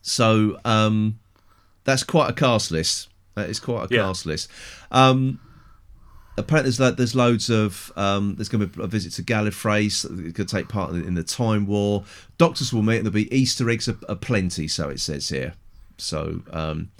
So 0.00 0.60
um, 0.64 1.18
that's 1.82 2.04
quite 2.04 2.30
a 2.30 2.32
cast 2.32 2.70
list. 2.70 3.08
That 3.34 3.50
is 3.50 3.58
quite 3.58 3.90
a 3.90 3.94
Yeah. 3.94 4.02
cast 4.02 4.24
list. 4.24 4.48
Um, 4.92 5.40
apparently, 6.36 6.70
there's, 6.70 6.80
lo- 6.80 6.90
there's 6.90 7.14
loads 7.14 7.50
of. 7.50 7.92
Um, 7.96 8.36
there's 8.36 8.48
going 8.48 8.60
to 8.60 8.66
be 8.66 8.82
a 8.82 8.86
visit 8.86 9.12
to 9.14 9.22
Gallifrey. 9.22 9.90
So 9.90 10.08
could 10.32 10.48
take 10.48 10.68
part 10.68 10.90
in, 10.90 11.04
in 11.04 11.14
the 11.14 11.22
Time 11.22 11.66
War. 11.66 12.04
Doctors 12.38 12.72
will 12.72 12.82
meet, 12.82 12.96
and 12.96 13.06
there'll 13.06 13.14
be 13.14 13.34
Easter 13.34 13.68
eggs 13.70 13.88
a- 13.88 13.98
aplenty. 14.08 14.68
So 14.68 14.88
it 14.88 15.00
says 15.00 15.28
here. 15.28 15.54
So. 15.98 16.42
Um, 16.50 16.90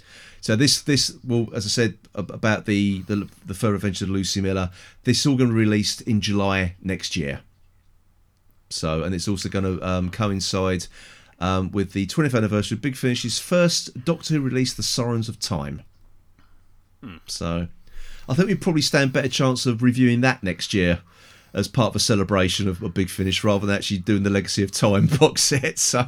so 0.41 0.55
this 0.55 0.79
this 0.83 1.11
will, 1.23 1.49
as 1.55 1.65
I 1.65 1.69
said 1.69 1.97
about 2.13 2.67
the 2.67 3.01
the, 3.07 3.27
the 3.47 3.55
Fur 3.55 3.73
Adventure 3.73 4.05
of 4.05 4.11
Lucy 4.11 4.41
Miller, 4.41 4.69
this 5.03 5.21
is 5.21 5.25
all 5.25 5.35
going 5.35 5.49
to 5.49 5.55
be 5.55 5.59
released 5.59 6.01
in 6.01 6.21
July 6.21 6.75
next 6.83 7.15
year. 7.15 7.39
So 8.69 9.01
and 9.01 9.15
it's 9.15 9.27
also 9.27 9.49
going 9.49 9.65
to 9.65 9.83
um, 9.83 10.11
coincide 10.11 10.85
um, 11.39 11.71
with 11.71 11.93
the 11.93 12.05
20th 12.05 12.35
anniversary 12.35 12.75
of 12.75 12.83
Big 12.83 12.95
Finish's 12.95 13.39
first 13.39 14.05
Doctor 14.05 14.35
Who 14.35 14.41
release, 14.41 14.71
The 14.75 14.83
Sirens 14.83 15.27
of 15.29 15.39
Time. 15.39 15.81
So 17.25 17.67
I 18.27 18.33
think 18.33 18.47
we 18.47 18.55
probably 18.55 18.81
stand 18.81 19.13
better 19.13 19.27
chance 19.29 19.65
of 19.65 19.83
reviewing 19.83 20.21
that 20.21 20.41
next 20.43 20.73
year 20.73 21.01
as 21.53 21.67
part 21.67 21.89
of 21.89 21.95
a 21.95 21.99
celebration 21.99 22.67
of 22.67 22.81
a 22.81 22.89
Big 22.89 23.09
Finish 23.09 23.43
rather 23.43 23.65
than 23.65 23.75
actually 23.75 23.99
doing 23.99 24.23
the 24.23 24.29
Legacy 24.29 24.63
of 24.63 24.71
Time 24.71 25.07
box 25.19 25.41
set. 25.43 25.77
So 25.79 26.05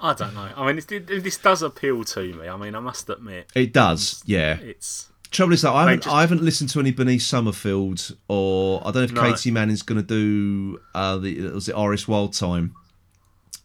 I 0.00 0.12
don't 0.14 0.34
know. 0.34 0.48
I 0.56 0.66
mean, 0.66 0.78
it, 0.78 1.06
this 1.06 1.36
does 1.36 1.62
appeal 1.62 2.04
to 2.04 2.34
me. 2.34 2.48
I 2.48 2.56
mean, 2.56 2.74
I 2.74 2.80
must 2.80 3.08
admit, 3.08 3.48
it 3.54 3.72
does, 3.72 4.22
yeah. 4.26 4.58
it's 4.60 5.10
Trouble 5.30 5.52
is 5.54 5.62
that 5.62 5.72
I 5.72 5.80
haven't, 5.82 6.04
just- 6.04 6.14
I 6.14 6.20
haven't 6.20 6.42
listened 6.42 6.70
to 6.70 6.80
any 6.80 6.92
Bernice 6.92 7.26
Summerfield 7.26 8.16
or 8.28 8.80
I 8.82 8.92
don't 8.92 8.94
know 8.94 9.02
if 9.02 9.12
No. 9.12 9.22
Katie 9.22 9.50
Manning's 9.50 9.82
going 9.82 10.00
to 10.00 10.06
do 10.06 10.80
uh, 10.94 11.16
the 11.18 11.48
was 11.48 11.68
it 11.68 11.72
Iris 11.74 12.04
Wildthyme 12.04 12.70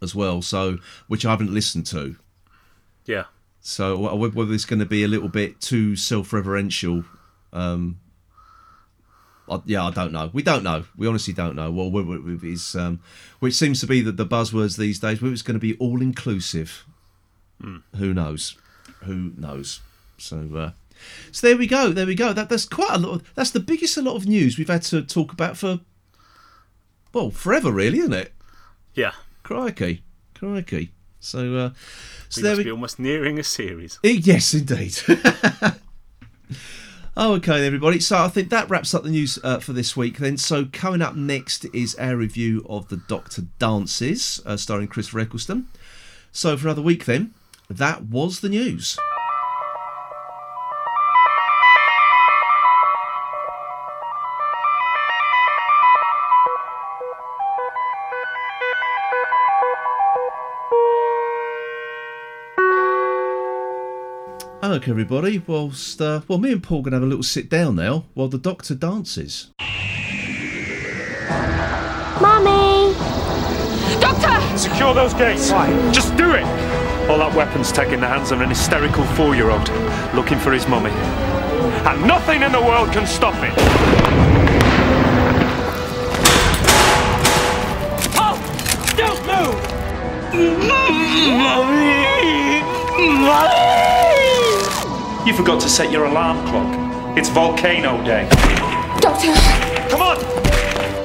as 0.01 0.15
well. 0.15 0.41
So 0.41 0.79
which 1.07 1.25
I 1.27 1.29
haven't 1.29 1.53
listened 1.53 1.85
to. 1.87 2.15
yeah. 3.05 3.25
So 3.61 3.97
wh- 3.97 4.11
wh- 4.31 4.35
whether 4.35 4.53
it's 4.53 4.65
going 4.65 4.79
to 4.79 4.85
be 4.85 5.03
a 5.03 5.07
little 5.07 5.27
bit 5.27 5.59
too 5.61 5.95
self-referential, 5.95 7.05
um, 7.53 7.99
I, 9.49 9.61
yeah, 9.65 9.85
I 9.85 9.91
don't 9.91 10.11
know. 10.11 10.29
We 10.33 10.43
don't 10.43 10.63
know. 10.63 10.85
We 10.95 11.07
honestly 11.07 11.33
don't 11.33 11.55
know. 11.55 11.71
Well, 11.71 11.91
is, 12.43 12.75
um, 12.75 13.01
which 13.39 13.55
seems 13.55 13.79
to 13.81 13.87
be 13.87 14.01
the, 14.01 14.11
the 14.11 14.25
buzzwords 14.25 14.77
these 14.77 14.99
days. 14.99 15.21
Whether 15.21 15.33
it's 15.33 15.41
going 15.41 15.55
to 15.55 15.59
be 15.59 15.75
all-inclusive, 15.77 16.85
who 17.61 18.13
knows? 18.13 18.57
Who 19.03 19.31
knows? 19.37 19.81
So, 20.17 20.49
uh, 20.55 20.71
so 21.31 21.47
there 21.47 21.57
we 21.57 21.67
go. 21.67 21.91
There 21.91 22.05
we 22.05 22.15
go. 22.15 22.33
That 22.33 22.49
that's 22.49 22.65
quite 22.65 22.91
a 22.91 22.97
lot. 22.99 23.15
Of, 23.15 23.33
that's 23.35 23.51
the 23.51 23.59
biggest 23.59 23.97
a 23.97 24.01
lot 24.01 24.15
of 24.15 24.27
news 24.27 24.57
we've 24.57 24.67
had 24.67 24.83
to 24.83 25.01
talk 25.01 25.31
about 25.31 25.57
for 25.57 25.79
well 27.13 27.31
forever, 27.31 27.71
really, 27.71 27.99
isn't 27.99 28.13
it? 28.13 28.33
Yeah. 28.93 29.13
Crikey, 29.43 30.03
crikey. 30.35 30.91
So, 31.21 31.55
uh, 31.55 31.69
so 32.29 32.41
We 32.41 32.43
there 32.43 32.51
must 32.51 32.57
we 32.57 32.63
be 32.65 32.71
almost 32.71 32.99
nearing 32.99 33.39
a 33.39 33.43
series. 33.43 33.99
Yes, 34.03 34.53
indeed. 34.53 34.99
oh, 37.19 37.33
okay, 37.33 37.67
everybody. 37.67 37.99
So 37.99 38.17
I 38.17 38.29
think 38.29 38.49
that 38.49 38.69
wraps 38.69 38.93
up 38.95 39.03
the 39.03 39.09
news 39.09 39.37
uh, 39.43 39.59
for 39.59 39.73
this 39.73 39.95
week. 39.95 40.17
Then, 40.17 40.37
so 40.37 40.65
coming 40.71 41.01
up 41.01 41.15
next 41.15 41.65
is 41.73 41.93
our 41.95 42.15
review 42.15 42.65
of 42.69 42.87
the 42.87 42.97
Doctor 43.09 43.43
Dances, 43.59 44.41
uh, 44.45 44.55
starring 44.55 44.87
Chris 44.87 45.13
Eccleston. 45.13 45.67
So 46.31 46.55
for 46.55 46.67
another 46.67 46.81
week, 46.81 47.05
then 47.05 47.33
that 47.69 48.03
was 48.03 48.39
the 48.39 48.49
news. 48.49 48.97
Okay, 64.69 64.91
everybody. 64.91 65.41
Whilst 65.47 65.99
uh, 65.99 66.21
well, 66.27 66.37
me 66.37 66.51
and 66.51 66.61
Paul 66.61 66.83
gonna 66.83 66.97
have 66.97 67.03
a 67.03 67.07
little 67.07 67.23
sit 67.23 67.49
down 67.49 67.75
now 67.75 68.05
while 68.13 68.27
the 68.27 68.37
Doctor 68.37 68.75
dances. 68.75 69.49
Mummy! 72.21 72.93
Doctor! 73.99 74.57
Secure 74.59 74.93
those 74.93 75.15
gates. 75.15 75.51
Why? 75.51 75.71
Just 75.91 76.15
do 76.17 76.35
it! 76.35 76.43
All 77.09 77.17
that 77.17 77.33
weapons 77.35 77.71
tech 77.71 77.91
in 77.91 77.99
the 77.99 78.07
hands 78.07 78.31
of 78.31 78.41
an 78.41 78.49
hysterical 78.49 79.03
four 79.15 79.35
year 79.35 79.49
old 79.49 79.67
looking 80.13 80.37
for 80.37 80.53
his 80.53 80.67
mummy. 80.67 80.91
And 80.91 82.05
nothing 82.05 82.43
in 82.43 82.51
the 82.51 82.61
world 82.61 82.91
can 82.91 83.07
stop 83.07 83.33
it! 83.41 83.53
Oh! 88.21 88.37
Don't 88.95 89.25
move! 89.25 89.57
Mummy! 90.67 92.61
Mummy! 93.25 93.98
You 95.25 95.33
forgot 95.35 95.61
to 95.61 95.69
set 95.69 95.91
your 95.91 96.05
alarm 96.05 96.47
clock. 96.47 97.17
It's 97.17 97.29
volcano 97.29 98.03
day. 98.05 98.27
Doctor, 98.99 99.33
Come 99.89 100.01
on! 100.01 100.17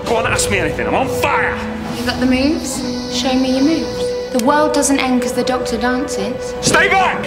Go 0.07 0.16
on, 0.16 0.27
ask 0.27 0.50
me 0.50 0.59
anything. 0.59 0.87
I'm 0.87 0.94
on 0.94 1.09
fire! 1.20 1.55
you 1.98 2.07
got 2.07 2.20
the 2.20 2.27
moves? 2.27 2.77
Show 3.16 3.35
me 3.35 3.57
your 3.57 3.64
moves. 3.64 4.33
The 4.33 4.44
world 4.46 4.72
doesn't 4.72 5.00
end 5.00 5.20
because 5.20 5.33
the 5.33 5.42
doctor 5.44 5.79
dances. 5.79 6.55
Stay 6.64 6.88
back! 6.88 7.24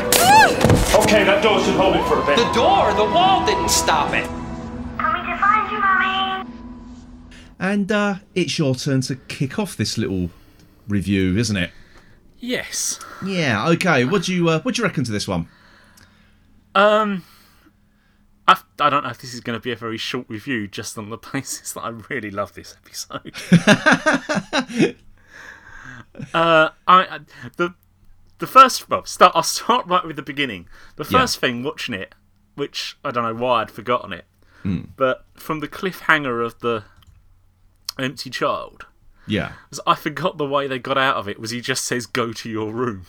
Okay, 0.95 1.23
that 1.25 1.43
door 1.43 1.59
should 1.59 1.75
hold 1.75 1.95
it 1.97 2.03
for 2.05 2.21
a 2.21 2.25
bit. 2.25 2.37
The 2.37 2.51
door, 2.53 2.93
the 2.93 3.05
wall 3.05 3.45
didn't 3.45 3.69
stop 3.69 4.13
it. 4.13 4.25
Coming 4.97 5.25
to 5.25 5.37
find 5.37 5.71
you, 5.71 5.79
Mummy. 5.79 6.49
And 7.59 7.91
uh, 7.91 8.15
it's 8.33 8.57
your 8.57 8.75
turn 8.75 9.01
to 9.01 9.15
kick 9.15 9.59
off 9.59 9.75
this 9.75 9.97
little 9.97 10.29
review, 10.87 11.37
isn't 11.37 11.57
it? 11.57 11.71
Yes. 12.39 12.99
Yeah. 13.25 13.67
Okay. 13.69 14.05
What 14.05 14.23
do 14.23 14.33
you 14.33 14.47
uh, 14.49 14.61
What 14.61 14.75
do 14.75 14.81
you 14.81 14.87
reckon 14.87 15.03
to 15.03 15.11
this 15.11 15.27
one? 15.27 15.47
Um, 16.77 17.23
I, 18.47 18.57
I 18.79 18.89
don't 18.89 19.03
know 19.03 19.09
if 19.09 19.17
this 19.19 19.33
is 19.33 19.39
going 19.41 19.57
to 19.57 19.63
be 19.63 19.71
a 19.71 19.75
very 19.75 19.97
short 19.97 20.25
review, 20.29 20.67
just 20.67 20.97
on 20.97 21.09
the 21.09 21.17
basis 21.33 21.73
that 21.73 21.81
I 21.81 21.89
really 22.09 22.29
love 22.31 22.53
this 22.53 22.75
episode. 22.85 23.33
uh, 26.33 26.69
I, 26.87 27.19
the 27.57 27.73
the 28.39 28.47
first 28.47 28.89
well, 28.89 29.05
start. 29.05 29.31
I'll 29.35 29.43
start 29.43 29.87
right 29.87 30.05
with 30.05 30.15
the 30.15 30.21
beginning. 30.21 30.67
The 30.95 31.03
Yeah. 31.03 31.21
first 31.21 31.39
thing 31.39 31.63
watching 31.63 31.95
it, 31.95 32.13
which 32.55 32.97
I 33.03 33.11
don't 33.11 33.23
know 33.23 33.33
why 33.33 33.61
I'd 33.61 33.71
forgotten 33.71 34.13
it, 34.13 34.25
but 34.97 35.25
from 35.35 35.59
the 35.61 35.67
cliffhanger 35.67 36.45
of 36.45 36.59
the 36.59 36.83
empty 37.97 38.29
child, 38.29 38.85
Yeah. 39.25 39.53
I 39.87 39.95
forgot 39.95 40.37
the 40.37 40.45
way 40.45 40.67
they 40.67 40.77
got 40.79 40.97
out 40.97 41.15
of 41.15 41.27
it. 41.27 41.39
Was 41.39 41.51
he 41.51 41.61
just 41.61 41.85
says 41.85 42.05
go 42.05 42.31
to 42.33 42.49
your 42.49 42.71
room? 42.71 43.05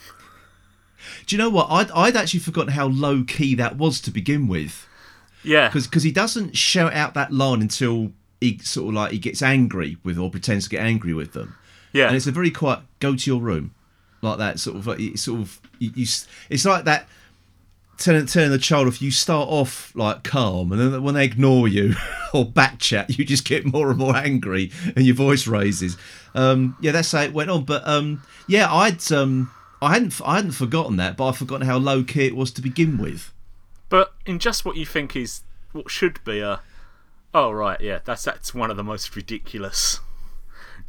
Do 1.26 1.36
you 1.36 1.38
know 1.38 1.50
what? 1.50 1.68
I'd, 1.70 1.90
I'd 1.92 2.16
actually 2.16 2.40
forgotten 2.40 2.72
how 2.72 2.86
low 2.86 3.24
key 3.24 3.54
that 3.56 3.76
was 3.76 4.00
to 4.02 4.10
begin 4.10 4.48
with. 4.48 4.86
Yeah, 5.44 5.70
because 5.72 6.02
he 6.02 6.10
doesn't 6.10 6.56
shout 6.56 6.92
out 6.94 7.14
that 7.14 7.32
line 7.32 7.62
until 7.62 8.12
he 8.40 8.58
sort 8.58 8.88
of 8.88 8.94
like 8.94 9.12
he 9.12 9.18
gets 9.18 9.40
angry 9.40 9.96
with 10.02 10.18
or 10.18 10.30
pretends 10.30 10.64
to 10.64 10.70
get 10.70 10.80
angry 10.82 11.14
with 11.14 11.32
them, 11.32 11.54
yeah, 11.92 12.08
and 12.08 12.16
it's 12.16 12.26
a 12.26 12.32
very 12.32 12.50
quiet 12.50 12.80
go 12.98 13.14
to 13.14 13.30
your 13.30 13.40
room, 13.40 13.72
like 14.20 14.38
that 14.38 14.58
sort 14.58 14.76
of 14.76 14.86
like 14.86 15.16
sort 15.16 15.40
of 15.40 15.60
you, 15.78 15.92
you 15.94 16.06
it's 16.50 16.64
like 16.64 16.84
that 16.84 17.06
telling 17.98 18.26
telling 18.26 18.50
the 18.50 18.58
child 18.58 18.86
off, 18.86 19.02
you 19.02 19.10
start 19.10 19.48
off 19.48 19.92
like 19.94 20.22
calm 20.22 20.72
and 20.72 20.80
then 20.80 21.02
when 21.02 21.14
they 21.14 21.24
ignore 21.24 21.68
you 21.68 21.94
or 22.32 22.44
back 22.44 22.78
chat 22.78 23.18
you 23.18 23.24
just 23.24 23.44
get 23.44 23.66
more 23.66 23.90
and 23.90 23.98
more 23.98 24.16
angry 24.16 24.70
and 24.96 25.04
your 25.04 25.16
voice 25.16 25.46
raises. 25.46 25.96
Um, 26.34 26.76
yeah, 26.80 26.92
that's 26.92 27.12
how 27.12 27.22
it 27.22 27.32
went 27.32 27.50
on. 27.50 27.64
But 27.64 27.86
um, 27.86 28.22
yeah, 28.46 28.72
I'd 28.72 29.10
um, 29.12 29.50
I 29.80 29.92
hadn't 29.92 30.20
I 30.24 30.36
hadn't 30.36 30.52
forgotten 30.52 30.96
that, 30.96 31.16
but 31.16 31.28
I'd 31.28 31.36
forgotten 31.36 31.66
how 31.66 31.78
low 31.78 32.02
key 32.02 32.26
it 32.26 32.36
was 32.36 32.50
to 32.52 32.62
begin 32.62 32.98
with. 32.98 33.32
But 33.88 34.14
in 34.26 34.38
just 34.38 34.64
what 34.64 34.76
you 34.76 34.84
think 34.84 35.16
is 35.16 35.42
what 35.72 35.90
should 35.90 36.22
be 36.24 36.40
a 36.40 36.60
oh 37.32 37.50
right, 37.50 37.80
yeah, 37.80 38.00
that's 38.04 38.24
that's 38.24 38.54
one 38.54 38.70
of 38.70 38.76
the 38.76 38.84
most 38.84 39.14
ridiculous 39.14 40.00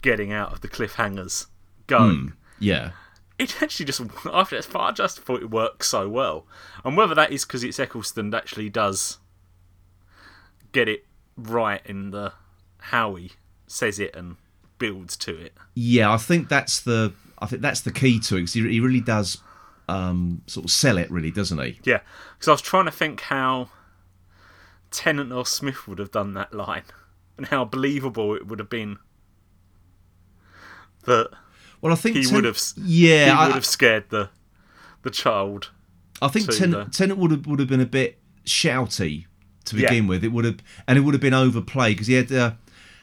getting 0.02 0.32
out 0.32 0.52
of 0.52 0.62
the 0.62 0.67
cliffhangers 0.67 1.47
going. 1.88 2.17
Hmm, 2.17 2.28
yeah. 2.60 2.91
It 3.38 3.62
actually 3.62 3.86
just 3.86 4.02
I 4.25 4.43
just 4.43 4.75
I 4.75 4.91
just 4.91 5.19
thought 5.19 5.41
it 5.41 5.52
worked 5.52 5.86
so 5.86 6.10
well, 6.10 6.45
and 6.84 6.97
whether 6.97 7.15
that 7.15 7.32
is 7.32 7.45
because 7.45 7.63
it's 7.63 7.80
Eccleston 7.80 8.32
that 8.32 8.43
actually 8.43 8.69
does 8.69 9.19
get 10.71 10.89
it 10.89 11.06
right 11.38 11.82
in 11.86 12.12
the 12.12 12.34
how 12.78 13.15
he 13.15 13.32
says 13.67 13.99
it 13.99 14.15
and 14.15 14.38
builds 14.78 15.15
to 15.17 15.38
it. 15.38 15.54
Yeah, 15.75 16.12
I 16.12 16.17
think 16.17 16.49
that's 16.49 16.82
the 16.82 17.13
I 17.41 17.45
think 17.45 17.62
that's 17.62 17.82
the 17.82 17.91
key 17.91 18.19
to 18.21 18.36
it 18.36 18.39
because 18.41 18.54
he, 18.54 18.67
he 18.69 18.80
really 18.80 19.02
does 19.02 19.38
um, 19.88 20.41
sort 20.47 20.65
of 20.65 20.71
sell 20.71 20.97
it, 20.97 21.10
really, 21.10 21.32
doesn't 21.32 21.58
he? 21.60 21.80
Yeah, 21.84 22.02
because 22.38 22.47
I 22.47 22.52
was 22.52 22.62
trying 22.62 22.86
to 22.86 22.91
think 22.91 23.21
how 23.21 23.69
Tennant 24.91 25.32
or 25.32 25.45
Smith 25.45 25.88
would 25.88 25.99
have 25.99 26.12
done 26.12 26.34
that 26.36 26.54
line, 26.54 26.84
and 27.38 27.47
how 27.47 27.65
believable 27.65 28.36
it 28.36 28.47
would 28.47 28.60
have 28.60 28.69
been 28.69 28.97
that 31.06 31.30
Well, 31.82 31.93
I 31.93 31.95
think 31.95 32.15
he 32.17 32.23
Ten- 32.23 32.36
would 32.36 32.43
have. 32.45 32.60
Yeah, 32.78 33.25
he 33.25 33.32
I, 33.32 33.45
would 33.47 33.56
have 33.56 33.65
scared 33.65 34.10
the 34.10 34.30
the 35.04 35.10
child. 35.10 35.71
I 36.21 36.28
think 36.28 36.49
to 36.49 36.58
Ten- 36.58 36.71
the- 36.71 36.86
Tennant 36.86 37.19
would 37.19 37.32
have 37.32 37.47
would 37.47 37.60
have 37.60 37.69
been 37.69 37.82
a 37.82 37.86
bit 37.86 38.19
shouty 38.45 39.25
to 39.65 39.78
Yeah. 39.78 39.89
begin 39.89 40.08
with. 40.08 40.23
It 40.23 40.30
would 40.32 40.45
have 40.45 40.58
and 40.88 40.97
it 40.97 41.02
would 41.02 41.13
have 41.13 41.21
been 41.21 41.34
overplayed 41.34 41.95
because 41.95 42.08
he 42.08 42.15
had 42.15 42.32
uh, 42.32 42.52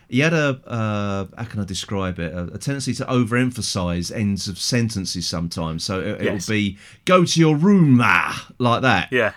he 0.08 0.20
had 0.20 0.32
a 0.32 0.60
uh, 0.66 1.26
how 1.36 1.44
can 1.44 1.60
I 1.60 1.64
describe 1.64 2.18
it 2.18 2.32
a, 2.32 2.44
a 2.54 2.58
tendency 2.58 2.94
to 2.94 3.04
overemphasize 3.06 4.14
ends 4.14 4.46
of 4.48 4.58
sentences 4.58 5.26
sometimes. 5.28 5.84
So 5.84 6.00
it, 6.00 6.20
it 6.20 6.24
Yes. 6.24 6.48
would 6.48 6.52
be 6.54 6.78
go 7.04 7.24
to 7.24 7.40
your 7.40 7.56
room, 7.56 7.98
ah, 8.02 8.48
like 8.58 8.82
that. 8.82 9.10
Yeah, 9.12 9.32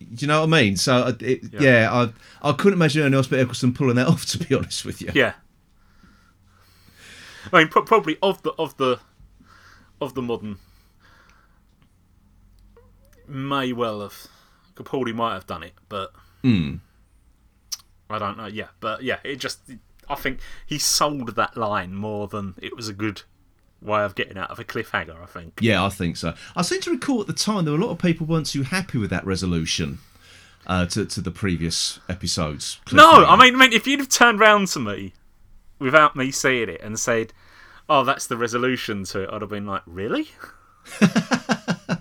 Do 0.00 0.06
you 0.18 0.26
know 0.26 0.40
what 0.46 0.52
I 0.54 0.62
mean? 0.62 0.76
So 0.76 0.94
uh, 0.94 1.12
it, 1.20 1.40
yeah, 1.52 1.90
I 1.92 2.48
I 2.48 2.52
couldn't 2.52 2.78
imagine 2.78 3.02
anyone 3.02 3.14
else 3.18 3.26
but 3.26 3.38
Eccleston 3.40 3.74
pulling 3.74 3.96
that 3.96 4.06
off. 4.12 4.24
To 4.26 4.38
be 4.38 4.54
honest 4.54 4.84
with 4.84 5.02
you. 5.02 5.10
yeah. 5.14 5.34
I 7.52 7.58
mean, 7.58 7.68
pro- 7.68 7.82
probably 7.82 8.16
of 8.22 8.42
the 8.42 8.52
of 8.58 8.76
the 8.78 8.98
of 10.00 10.14
the 10.14 10.22
modern 10.22 10.58
may 13.28 13.72
well 13.72 14.00
have 14.02 14.26
Capaldi 14.74 15.14
might 15.14 15.34
have 15.34 15.46
done 15.46 15.62
it, 15.62 15.74
but 15.88 16.12
Hmm. 16.42 16.76
I 18.08 18.18
don't 18.18 18.36
know. 18.36 18.46
Yeah, 18.46 18.68
but 18.80 19.02
yeah, 19.02 19.18
it 19.24 19.36
just 19.36 19.60
I 20.08 20.14
think 20.14 20.40
he 20.64 20.78
sold 20.78 21.36
that 21.36 21.56
line 21.56 21.94
more 21.94 22.28
than 22.28 22.54
it 22.60 22.76
was 22.76 22.88
a 22.88 22.92
good 22.92 23.22
way 23.82 24.02
of 24.02 24.14
getting 24.14 24.38
out 24.38 24.50
of 24.50 24.58
a 24.58 24.64
cliffhanger. 24.64 25.22
I 25.22 25.26
think. 25.26 25.58
Yeah, 25.60 25.84
I 25.84 25.88
think 25.88 26.16
so. 26.16 26.34
I 26.54 26.62
seem 26.62 26.80
to 26.82 26.90
recall 26.90 27.20
at 27.20 27.26
the 27.26 27.32
time 27.32 27.64
there 27.64 27.72
were 27.72 27.80
a 27.80 27.84
lot 27.84 27.92
of 27.92 27.98
people 27.98 28.26
weren't 28.26 28.46
too 28.46 28.62
happy 28.62 28.98
with 28.98 29.10
that 29.10 29.26
resolution 29.26 29.98
uh, 30.66 30.86
to 30.86 31.06
to 31.06 31.20
the 31.20 31.30
previous 31.30 32.00
episodes. 32.08 32.80
No, 32.92 33.24
I 33.24 33.36
mean, 33.36 33.54
I 33.54 33.58
mean, 33.58 33.72
if 33.72 33.86
you'd 33.86 34.00
have 34.00 34.08
turned 34.08 34.40
round 34.40 34.68
to 34.68 34.80
me 34.80 35.12
without 35.78 36.16
me 36.16 36.30
seeing 36.30 36.68
it 36.68 36.80
and 36.80 36.98
said, 36.98 37.32
"Oh, 37.88 38.04
that's 38.04 38.26
the 38.26 38.36
resolution 38.36 39.04
to 39.04 39.22
it," 39.22 39.30
I'd 39.32 39.42
have 39.42 39.50
been 39.50 39.66
like, 39.66 39.82
"Really?" 39.86 40.28
that, 41.00 42.00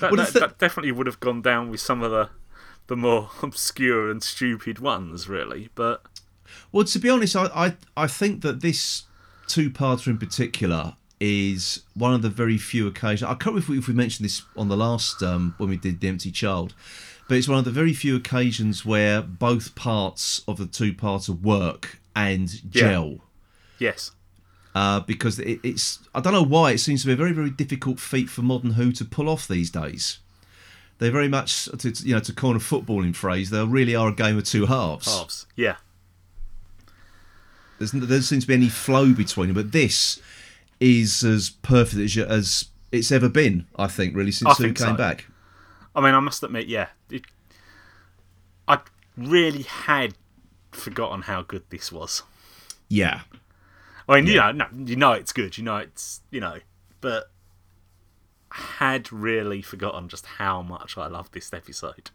Well, 0.00 0.16
that, 0.16 0.32
that 0.34 0.58
definitely 0.58 0.92
would 0.92 1.06
have 1.06 1.20
gone 1.20 1.42
down 1.42 1.70
with 1.70 1.80
some 1.80 2.02
of 2.02 2.10
the 2.10 2.28
the 2.86 2.96
more 2.96 3.30
obscure 3.42 4.10
and 4.10 4.22
stupid 4.22 4.78
ones, 4.78 5.28
really. 5.28 5.70
But 5.74 6.02
well, 6.72 6.84
to 6.84 6.98
be 6.98 7.10
honest, 7.10 7.36
I 7.36 7.46
I, 7.54 7.74
I 7.96 8.06
think 8.06 8.42
that 8.42 8.60
this 8.60 9.04
two 9.46 9.70
parter 9.70 10.08
in 10.08 10.18
particular 10.18 10.96
is 11.20 11.82
one 11.94 12.12
of 12.12 12.22
the 12.22 12.28
very 12.28 12.58
few 12.58 12.86
occasions. 12.86 13.22
I 13.22 13.34
can't 13.34 13.46
remember 13.46 13.60
if 13.60 13.68
we, 13.68 13.78
if 13.78 13.88
we 13.88 13.94
mentioned 13.94 14.24
this 14.24 14.42
on 14.56 14.68
the 14.68 14.76
last 14.76 15.22
um, 15.22 15.54
when 15.58 15.70
we 15.70 15.76
did 15.76 16.00
the 16.00 16.08
Empty 16.08 16.30
Child, 16.30 16.74
but 17.28 17.36
it's 17.36 17.48
one 17.48 17.58
of 17.58 17.64
the 17.64 17.70
very 17.70 17.92
few 17.92 18.16
occasions 18.16 18.84
where 18.84 19.22
both 19.22 19.74
parts 19.74 20.42
of 20.46 20.58
the 20.58 20.66
two 20.66 20.92
parter 20.92 21.40
work 21.40 21.98
and 22.14 22.70
gel. 22.70 23.18
yes, 23.78 24.12
uh, 24.74 25.00
because 25.00 25.38
it, 25.38 25.60
it's 25.62 26.00
I 26.14 26.20
don't 26.20 26.34
know 26.34 26.42
why 26.42 26.72
it 26.72 26.78
seems 26.78 27.02
to 27.02 27.06
be 27.06 27.14
a 27.14 27.16
very 27.16 27.32
very 27.32 27.50
difficult 27.50 27.98
feat 27.98 28.28
for 28.28 28.42
modern 28.42 28.72
Who 28.72 28.92
to 28.92 29.04
pull 29.04 29.28
off 29.28 29.48
these 29.48 29.70
days. 29.70 30.18
They 30.98 31.10
very 31.10 31.28
much, 31.28 31.66
to, 31.66 31.88
you 32.06 32.14
know, 32.14 32.20
to 32.20 32.32
coin 32.32 32.56
a 32.56 32.58
footballing 32.58 33.14
phrase, 33.14 33.50
they 33.50 33.62
really 33.64 33.94
are 33.94 34.08
a 34.08 34.14
game 34.14 34.38
of 34.38 34.44
two 34.44 34.66
halves. 34.66 35.06
halves. 35.06 35.46
Yeah, 35.54 35.76
There's, 37.78 37.92
there 37.92 38.00
doesn't 38.00 38.22
seem 38.22 38.40
to 38.40 38.46
be 38.46 38.54
any 38.54 38.68
flow 38.68 39.12
between 39.12 39.48
them, 39.48 39.54
but 39.54 39.72
this 39.72 40.20
is 40.80 41.22
as 41.22 41.50
perfect 41.50 42.00
as, 42.00 42.16
as 42.16 42.64
it's 42.92 43.12
ever 43.12 43.28
been. 43.28 43.66
I 43.76 43.88
think 43.88 44.16
really 44.16 44.32
since 44.32 44.56
Who 44.58 44.72
came 44.72 44.74
so. 44.74 44.94
back. 44.94 45.26
I 45.94 46.00
mean, 46.00 46.14
I 46.14 46.20
must 46.20 46.42
admit, 46.42 46.66
yeah, 46.66 46.88
it, 47.10 47.22
I 48.68 48.78
really 49.16 49.62
had 49.62 50.14
forgotten 50.72 51.22
how 51.22 51.42
good 51.42 51.64
this 51.70 51.90
was. 51.92 52.22
Yeah, 52.88 53.22
I 54.08 54.16
mean, 54.16 54.26
you 54.26 54.36
know, 54.36 54.52
no, 54.52 54.66
you 54.84 54.96
know 54.96 55.12
it's 55.12 55.32
good. 55.32 55.58
You 55.58 55.64
know 55.64 55.76
it's 55.76 56.20
you 56.30 56.40
know, 56.40 56.58
but 57.00 57.30
had 58.56 59.12
really 59.12 59.62
forgotten 59.62 60.08
just 60.08 60.26
how 60.26 60.62
much 60.62 60.96
I 60.96 61.06
loved 61.06 61.32
this 61.32 61.52
episode, 61.52 62.10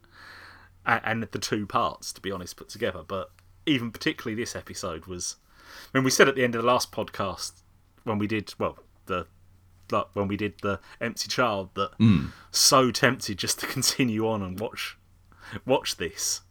and, 0.86 1.02
and 1.04 1.24
the 1.24 1.40
two 1.40 1.66
parts, 1.66 2.12
to 2.14 2.22
be 2.22 2.32
honest, 2.32 2.58
put 2.58 2.70
together. 2.70 3.04
But 3.08 3.32
even 3.66 3.92
particularly 3.92 4.42
this 4.42 4.56
episode 4.56 5.06
was, 5.06 5.38
when 5.92 6.04
we 6.04 6.12
said 6.12 6.28
at 6.28 6.36
the 6.36 6.44
end 6.44 6.56
of 6.56 6.62
the 6.62 6.68
last 6.68 6.92
podcast 6.92 7.62
when 8.04 8.18
we 8.18 8.28
did 8.28 8.54
well 8.58 8.78
the 9.06 9.28
like 9.92 10.08
when 10.14 10.28
we 10.28 10.38
did 10.38 10.54
the 10.62 10.80
empty 11.00 11.28
child 11.28 11.70
that 11.76 11.92
so 12.52 12.92
tempted 12.92 13.38
just 13.38 13.60
to 13.60 13.68
continue 13.78 14.28
on 14.28 14.42
and 14.42 14.60
watch 14.60 14.98
watch 15.66 15.98
this. 15.98 16.42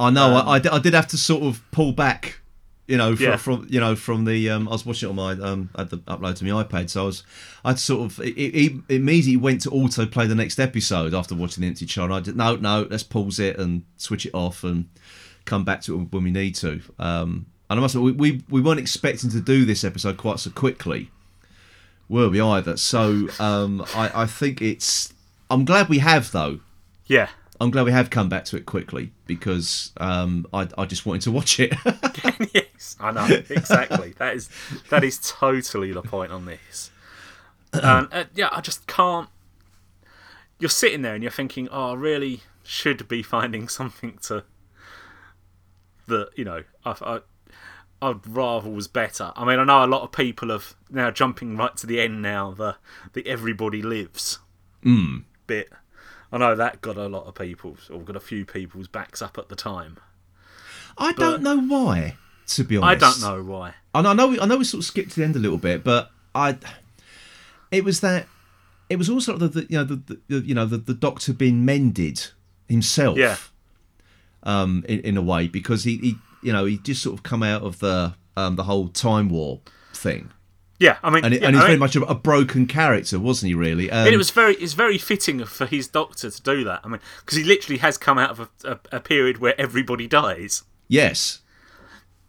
I 0.00 0.10
know. 0.10 0.36
Um, 0.36 0.48
I, 0.48 0.52
I, 0.56 0.76
I 0.76 0.78
did 0.78 0.94
have 0.94 1.08
to 1.08 1.18
sort 1.18 1.42
of 1.42 1.62
pull 1.72 1.92
back, 1.92 2.40
you 2.88 2.96
know, 2.96 3.14
from, 3.14 3.24
Yeah. 3.24 3.36
from 3.36 3.66
you 3.70 3.78
know 3.78 3.94
from 3.94 4.24
the. 4.24 4.50
Um, 4.50 4.66
I 4.66 4.72
was 4.72 4.84
watching 4.84 5.08
it 5.08 5.10
on 5.10 5.16
my 5.16 5.32
um, 5.32 5.70
I 5.76 5.82
had 5.82 5.90
the 5.90 5.98
upload 5.98 6.34
to 6.36 6.44
my 6.44 6.64
iPad, 6.64 6.90
so 6.90 7.02
I 7.02 7.04
was 7.06 7.22
I 7.64 7.68
had 7.70 7.76
to 7.76 7.82
sort 7.82 8.10
of 8.10 8.18
it, 8.20 8.30
it, 8.36 8.72
immediately 8.88 9.36
went 9.36 9.60
to 9.62 9.70
auto 9.70 10.06
play 10.06 10.26
the 10.26 10.34
next 10.34 10.58
episode 10.58 11.14
after 11.14 11.34
watching 11.36 11.60
the 11.62 11.68
Empty 11.68 11.86
Child. 11.86 12.10
I 12.10 12.20
did 12.20 12.36
no 12.36 12.56
no 12.56 12.86
let's 12.90 13.02
pause 13.04 13.38
it 13.38 13.58
and 13.58 13.84
switch 13.98 14.26
it 14.26 14.34
off 14.34 14.64
and 14.64 14.88
come 15.44 15.64
back 15.64 15.82
to 15.82 15.94
it 16.00 16.12
when 16.12 16.24
we 16.24 16.30
need 16.30 16.54
to. 16.56 16.80
Um, 16.98 17.46
and 17.70 17.78
I 17.78 17.82
must 17.82 17.94
admit, 17.94 18.16
we, 18.16 18.30
we 18.32 18.42
we 18.48 18.60
weren't 18.62 18.80
expecting 18.80 19.30
to 19.30 19.40
do 19.40 19.64
this 19.66 19.84
episode 19.84 20.16
quite 20.16 20.38
so 20.40 20.50
quickly, 20.50 21.10
were 22.08 22.30
we 22.30 22.40
either? 22.40 22.76
So 22.78 23.28
um, 23.38 23.84
I 23.94 24.22
I 24.22 24.26
think 24.26 24.62
it's. 24.62 25.12
I'm 25.50 25.64
glad 25.66 25.88
we 25.90 25.98
have 25.98 26.32
though. 26.32 26.60
Yeah, 27.06 27.28
I'm 27.60 27.70
glad 27.70 27.84
we 27.84 27.92
have 27.92 28.10
come 28.10 28.28
back 28.28 28.44
to 28.46 28.56
it 28.56 28.66
quickly 28.66 29.12
because 29.26 29.92
um, 29.96 30.46
I, 30.52 30.68
I 30.78 30.84
just 30.86 31.04
wanted 31.06 31.22
to 31.22 31.32
watch 31.32 31.58
it. 31.58 31.74
yes, 32.54 32.96
I 33.00 33.10
know 33.10 33.26
exactly. 33.50 34.14
that 34.18 34.34
is 34.36 34.48
that 34.90 35.02
is 35.02 35.18
totally 35.18 35.92
the 35.92 36.02
point 36.02 36.30
on 36.32 36.44
this. 36.44 36.90
And 37.72 38.08
uh, 38.12 38.24
yeah, 38.34 38.48
I 38.52 38.60
just 38.60 38.86
can't. 38.86 39.28
You're 40.60 40.70
sitting 40.70 41.02
there 41.02 41.14
and 41.14 41.22
you're 41.22 41.32
thinking, 41.32 41.68
"Oh, 41.70 41.92
I 41.92 41.94
really 41.94 42.42
should 42.62 43.08
be 43.08 43.22
finding 43.22 43.66
something 43.68 44.18
to 44.22 44.44
that 46.06 46.28
you 46.36 46.44
know 46.44 46.62
I, 46.84 46.94
I 47.00 47.20
I'd 48.00 48.26
rather 48.26 48.70
was 48.70 48.86
better. 48.88 49.32
I 49.34 49.44
mean, 49.44 49.58
I 49.58 49.64
know 49.64 49.84
a 49.84 49.86
lot 49.86 50.02
of 50.02 50.12
people 50.12 50.50
have 50.50 50.74
now 50.88 51.10
jumping 51.10 51.56
right 51.56 51.76
to 51.78 51.86
the 51.86 52.00
end 52.00 52.22
now. 52.22 52.52
The 52.52 52.76
the 53.12 53.26
everybody 53.26 53.82
lives 53.82 54.38
Mm. 54.84 55.24
bit. 55.48 55.70
I 56.30 56.38
know 56.38 56.54
that 56.54 56.80
got 56.80 56.96
a 56.96 57.06
lot 57.08 57.26
of 57.26 57.34
people's 57.34 57.88
or 57.90 58.00
got 58.00 58.16
a 58.16 58.20
few 58.20 58.44
people's 58.44 58.86
backs 58.88 59.22
up 59.22 59.38
at 59.38 59.48
the 59.48 59.56
time. 59.56 59.96
I 60.98 61.12
don't 61.12 61.42
know 61.42 61.58
why, 61.58 62.16
to 62.48 62.64
be 62.64 62.76
honest. 62.76 63.02
I 63.04 63.08
don't 63.08 63.20
know 63.46 63.50
why. 63.50 63.74
And 63.94 64.06
I 64.06 64.12
know 64.12 64.28
we, 64.28 64.40
I 64.40 64.46
know 64.46 64.56
we 64.56 64.64
sort 64.64 64.80
of 64.80 64.84
skipped 64.86 65.10
to 65.12 65.20
the 65.20 65.24
end 65.24 65.36
a 65.36 65.38
little 65.38 65.58
bit, 65.58 65.84
but 65.84 66.10
I, 66.34 66.58
it 67.70 67.84
was 67.84 68.00
that, 68.00 68.26
it 68.90 68.96
was 68.96 69.08
also 69.08 69.36
the, 69.36 69.48
the 69.48 69.60
you 69.70 69.78
know 69.78 69.84
the, 69.84 70.18
the 70.28 70.38
you 70.40 70.54
know 70.54 70.66
the, 70.66 70.78
the 70.78 70.94
doctor 70.94 71.32
being 71.32 71.64
mended 71.64 72.26
himself, 72.68 73.16
Yeah. 73.16 73.36
um, 74.42 74.84
in, 74.88 75.00
in 75.00 75.16
a 75.16 75.22
way 75.22 75.46
because 75.48 75.84
he, 75.84 75.96
he 75.98 76.14
you 76.42 76.52
know 76.52 76.64
he 76.64 76.78
just 76.78 77.02
sort 77.02 77.14
of 77.16 77.22
come 77.22 77.42
out 77.42 77.62
of 77.62 77.78
the 77.80 78.14
um 78.36 78.56
the 78.56 78.64
whole 78.64 78.88
time 78.88 79.28
war 79.28 79.60
thing, 79.94 80.30
Yeah, 80.80 80.98
I 81.02 81.10
mean, 81.10 81.24
and, 81.24 81.34
it, 81.34 81.40
yeah, 81.40 81.48
and 81.48 81.56
he's 81.56 81.62
I 81.64 81.66
very 81.66 81.74
mean, 81.74 81.80
much 81.80 81.96
a, 81.96 82.02
a 82.04 82.14
broken 82.14 82.66
character, 82.66 83.18
wasn't 83.18 83.48
he? 83.48 83.54
Really, 83.54 83.90
um, 83.90 84.06
and 84.06 84.14
it 84.14 84.16
was 84.16 84.30
very 84.30 84.54
it's 84.56 84.74
very 84.74 84.96
fitting 84.98 85.44
for 85.44 85.66
his 85.66 85.88
doctor 85.88 86.30
to 86.30 86.42
do 86.42 86.62
that. 86.64 86.82
I 86.84 86.88
mean, 86.88 87.00
because 87.20 87.36
he 87.36 87.42
literally 87.44 87.78
has 87.78 87.98
come 87.98 88.16
out 88.16 88.30
of 88.30 88.40
a, 88.40 88.48
a, 88.64 88.78
a 88.92 89.00
period 89.00 89.38
where 89.38 89.60
everybody 89.60 90.06
dies. 90.06 90.62
yes, 90.86 91.40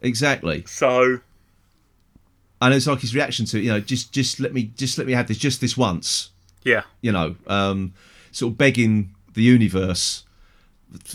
exactly. 0.02 0.64
So 0.66 1.20
And 2.62 2.74
it's 2.74 2.88
like 2.88 3.02
his 3.02 3.14
reaction 3.16 3.46
to 3.48 3.60
you 3.60 3.72
know 3.72 3.80
just 3.80 4.12
just 4.12 4.40
let 4.40 4.54
me 4.54 4.72
just 4.76 4.98
let 4.98 5.06
me 5.08 5.14
have 5.14 5.28
this 5.28 5.38
just 5.38 5.62
this 5.62 5.78
once. 5.78 6.32
yeah, 6.64 6.84
you 7.02 7.12
know, 7.12 7.36
um, 7.48 7.94
sort 8.32 8.54
of 8.54 8.58
begging 8.58 9.14
the 9.36 9.44
universe, 9.44 10.24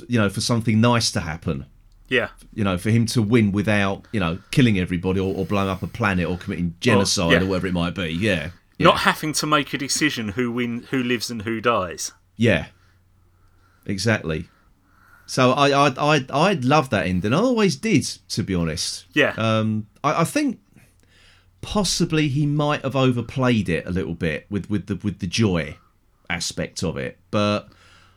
you 0.09 0.20
know, 0.20 0.29
for 0.29 0.40
something 0.40 0.81
nice 0.81 1.11
to 1.11 1.20
happen. 1.20 1.66
Yeah, 2.09 2.29
You 2.53 2.64
know, 2.64 2.77
for 2.79 2.90
him 2.90 3.07
to 3.07 3.23
win 3.23 3.53
without, 3.53 4.07
you 4.12 4.21
know, 4.21 4.38
killing 4.51 4.79
everybody 4.79 5.21
or, 5.21 5.35
or 5.35 5.45
blowing 5.47 5.69
up 5.69 5.83
a 5.83 5.87
planet 5.87 6.29
or 6.29 6.37
committing 6.37 6.75
genocide 6.81 7.33
yeah. 7.33 7.40
or 7.40 7.47
whatever 7.47 7.67
it 7.67 7.73
might 7.73 7.95
be. 7.95 8.09
Yeah. 8.12 8.51
Yeah. 8.77 8.87
not 8.87 8.99
having 8.99 9.33
to 9.35 9.47
make 9.47 9.73
a 9.73 9.79
decision 9.79 10.31
who 10.31 10.51
win, 10.51 10.87
who 10.90 11.03
lives 11.03 11.31
and 11.31 11.43
who 11.43 11.61
dies. 11.61 12.12
yeah. 12.37 12.67
Exactly. 13.87 14.49
So 15.27 15.53
I 15.53 15.71
I 15.71 15.95
I 15.99 16.27
I 16.31 16.53
love 16.55 16.90
that 16.90 17.07
ending. 17.07 17.33
I 17.33 17.38
always 17.38 17.77
did, 17.77 18.05
to 18.31 18.43
be 18.43 18.55
honest. 18.55 19.07
Yeah. 19.12 19.35
Um, 19.37 19.87
I, 20.03 20.23
I 20.23 20.25
think 20.25 20.61
possibly 21.61 22.29
he 22.29 22.47
might 22.47 22.83
have 22.83 22.97
overplayed 22.97 23.69
it 23.69 23.87
a 23.87 23.90
little 23.90 24.14
bit 24.14 24.47
with 24.51 24.69
with 24.69 24.87
the 24.87 24.97
with 24.97 25.19
the 25.21 25.27
joy 25.27 25.77
aspect 26.29 26.83
of 26.83 26.97
it. 26.97 27.19
But 27.31 27.69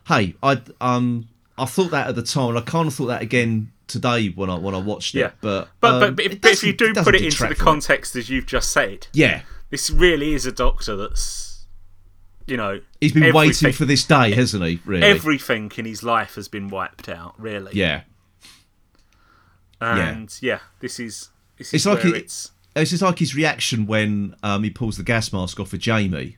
hey, 0.06 0.34
I 0.42 0.60
um 0.80 1.28
I 1.56 1.64
thought 1.64 1.90
that 1.90 2.08
at 2.08 2.14
the 2.14 2.22
time, 2.22 2.50
and 2.50 2.58
I 2.58 2.62
kind 2.62 2.86
of 2.86 2.94
thought 2.94 3.06
that 3.06 3.22
again 3.22 3.72
today 3.88 4.28
when 4.28 4.48
I 4.50 4.56
when 4.58 4.74
I 4.74 4.78
watched 4.78 5.14
it. 5.14 5.18
Yeah. 5.20 5.30
But 5.40 5.68
But 5.80 6.02
um, 6.02 6.14
but, 6.14 6.24
if, 6.24 6.32
it 6.32 6.40
but 6.42 6.52
if 6.52 6.62
you 6.62 6.72
do 6.72 6.92
doesn't 6.92 7.04
put 7.04 7.14
it 7.14 7.24
into 7.24 7.44
the 7.44 7.50
it. 7.50 7.58
context 7.58 8.14
as 8.16 8.30
you've 8.30 8.46
just 8.46 8.70
said, 8.70 9.08
yeah, 9.12 9.42
this 9.70 9.90
really 9.90 10.34
is 10.34 10.46
a 10.46 10.52
doctor 10.52 10.94
that's, 10.96 11.66
you 12.46 12.56
know, 12.56 12.80
he's 13.00 13.12
been 13.12 13.34
waiting 13.34 13.72
for 13.72 13.84
this 13.84 14.04
day, 14.04 14.32
hasn't 14.32 14.64
he? 14.64 14.80
Really? 14.84 15.02
Everything 15.04 15.70
in 15.76 15.84
his 15.84 16.02
life 16.02 16.36
has 16.36 16.48
been 16.48 16.68
wiped 16.68 17.08
out, 17.08 17.34
really. 17.40 17.72
yeah. 17.74 18.02
And 19.80 20.36
yeah, 20.40 20.58
this 20.80 20.98
is 20.98 21.30
this 21.56 21.68
is 21.68 21.74
It's 21.74 21.86
like 21.86 22.02
where 22.04 22.14
it- 22.16 22.24
it's 22.24 22.50
It's 22.74 22.90
just 22.90 23.02
like 23.02 23.18
his 23.18 23.34
reaction 23.34 23.86
when 23.86 24.34
um, 24.42 24.62
he 24.62 24.70
pulls 24.70 24.96
the 24.96 25.02
gas 25.02 25.32
mask 25.32 25.58
off 25.60 25.72
of 25.72 25.78
Jamie 25.80 26.36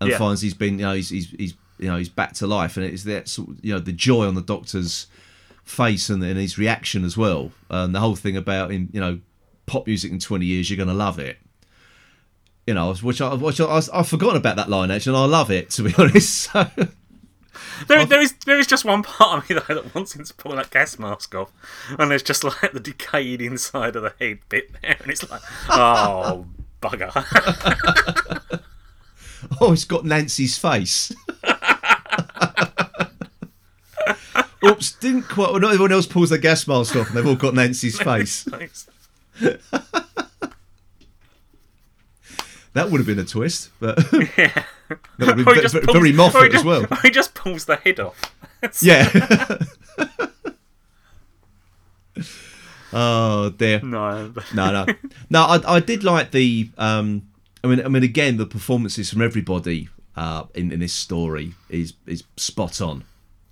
and 0.00 0.10
Yeah. 0.10 0.18
finds 0.18 0.40
he's 0.42 0.54
been, 0.54 0.78
you 0.78 0.84
know, 0.86 0.94
he's, 0.94 1.08
he's, 1.10 1.30
he's, 1.30 1.54
you 1.78 1.88
know, 1.88 1.96
he's 1.96 2.08
back 2.08 2.32
to 2.34 2.46
life, 2.46 2.76
and 2.76 2.86
it's 2.86 3.02
that 3.04 3.28
sort 3.28 3.48
of, 3.50 3.64
you 3.64 3.72
know, 3.74 3.80
the 3.80 3.92
joy 3.92 4.26
on 4.26 4.34
the 4.34 4.42
doctor's 4.42 5.06
face 5.68 6.08
and, 6.10 6.22
and 6.22 6.38
his 6.38 6.58
reaction 6.58 7.04
as 7.04 7.16
well, 7.16 7.52
and 7.70 7.94
the 7.94 8.00
whole 8.00 8.16
thing 8.16 8.36
about 8.36 8.70
him, 8.70 8.88
you 8.92 9.00
know, 9.00 9.20
pop 9.66 9.86
music 9.86 10.10
in 10.10 10.18
twenty 10.18 10.46
years, 10.46 10.70
you're 10.70 10.76
gonna 10.78 10.94
love 10.96 11.18
it. 11.18 11.38
You 12.66 12.74
know, 12.74 12.92
which 12.94 13.20
I, 13.20 13.32
which 13.34 13.60
I, 13.60 13.80
I've 13.92 14.08
forgotten 14.08 14.36
about 14.36 14.56
that 14.56 14.68
line 14.68 14.90
actually, 14.90 15.16
and 15.16 15.22
I 15.32 15.38
love 15.38 15.50
it 15.50 15.70
to 15.70 15.82
be 15.82 15.94
honest. 15.98 16.50
So, 16.52 16.66
There, 17.86 18.04
there 18.04 18.20
is 18.20 18.34
there 18.44 18.58
is 18.58 18.66
just 18.66 18.84
one 18.84 19.02
part 19.02 19.42
of 19.42 19.48
me 19.48 19.54
though 19.56 19.74
that 19.74 19.94
wants 19.94 20.14
him 20.14 20.24
to 20.24 20.34
pull 20.34 20.56
that 20.56 20.70
gas 20.70 20.98
mask 20.98 21.34
off, 21.34 21.52
and 21.98 22.10
there's 22.10 22.22
just 22.22 22.44
like 22.44 22.72
the 22.72 22.80
decayed 22.80 23.40
inside 23.40 23.96
of 23.96 24.02
the 24.02 24.12
head 24.18 24.40
bit 24.48 24.70
there, 24.82 24.96
and 25.00 25.10
it's 25.10 25.28
like, 25.30 25.40
oh 25.70 26.46
bugger. 26.82 27.12
oh, 29.60 29.72
it's 29.72 29.84
got 29.84 30.04
Nancy's 30.04 30.58
face. 30.58 31.12
Oops, 34.64 34.92
didn't 34.92 35.22
quite. 35.28 35.50
Well, 35.52 35.60
not 35.60 35.72
everyone 35.72 35.92
else 35.92 36.06
pulls 36.06 36.30
their 36.30 36.38
gas 36.38 36.66
mask 36.66 36.96
off, 36.96 37.08
and 37.08 37.16
they've 37.16 37.26
all 37.26 37.36
got 37.36 37.54
Nancy's 37.54 37.98
face. 38.02 38.44
That 42.74 42.90
would 42.90 42.98
have 42.98 43.06
been 43.06 43.18
a 43.18 43.24
twist, 43.24 43.70
but 43.80 43.98
yeah. 44.36 44.64
that 44.88 44.98
would 45.18 45.28
have 45.28 45.38
Or 45.38 45.44
been 45.44 45.46
he 45.46 45.54
ve- 45.54 45.60
just 45.62 45.74
ve- 45.74 45.80
pulls- 45.80 45.96
very 45.96 46.10
he 46.10 46.16
Moffat 46.16 46.54
as 46.54 46.64
well. 46.64 46.86
he 47.02 47.10
just 47.10 47.34
pulls 47.34 47.64
the 47.64 47.76
head 47.76 47.98
off. 48.00 48.20
Yeah. 48.82 49.08
oh 52.92 53.50
dear. 53.50 53.80
No, 53.80 54.32
No, 54.54 54.72
no, 54.72 54.86
no. 55.30 55.42
I, 55.44 55.76
I 55.76 55.80
did 55.80 56.04
like 56.04 56.30
the. 56.30 56.70
Um, 56.78 57.28
I 57.64 57.66
mean, 57.68 57.84
I 57.84 57.88
mean, 57.88 58.02
again, 58.02 58.36
the 58.36 58.46
performances 58.46 59.10
from 59.10 59.22
everybody 59.22 59.88
uh, 60.16 60.44
in 60.54 60.70
in 60.72 60.80
this 60.80 60.92
story 60.92 61.54
is 61.68 61.94
is 62.06 62.24
spot 62.36 62.80
on. 62.80 63.04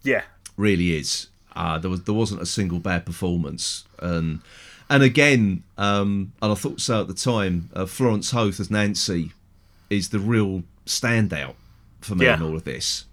yeah, 0.02 0.22
really 0.56 0.96
is. 0.96 1.28
Uh, 1.54 1.78
there 1.78 1.90
was 1.90 2.02
there 2.04 2.14
wasn't 2.14 2.42
a 2.42 2.46
single 2.46 2.78
bad 2.78 3.06
performance, 3.06 3.84
and 3.98 4.40
and 4.90 5.02
again, 5.02 5.62
um, 5.78 6.32
and 6.42 6.52
I 6.52 6.54
thought 6.54 6.80
so 6.80 7.00
at 7.00 7.08
the 7.08 7.14
time. 7.14 7.70
Uh, 7.74 7.86
Florence 7.86 8.30
Hoath 8.30 8.60
as 8.60 8.70
Nancy 8.70 9.32
is 9.88 10.10
the 10.10 10.18
real 10.18 10.62
standout 10.84 11.54
for 12.00 12.14
me 12.14 12.26
in 12.26 12.42
all 12.42 12.54
of 12.54 12.64
this. 12.64 13.04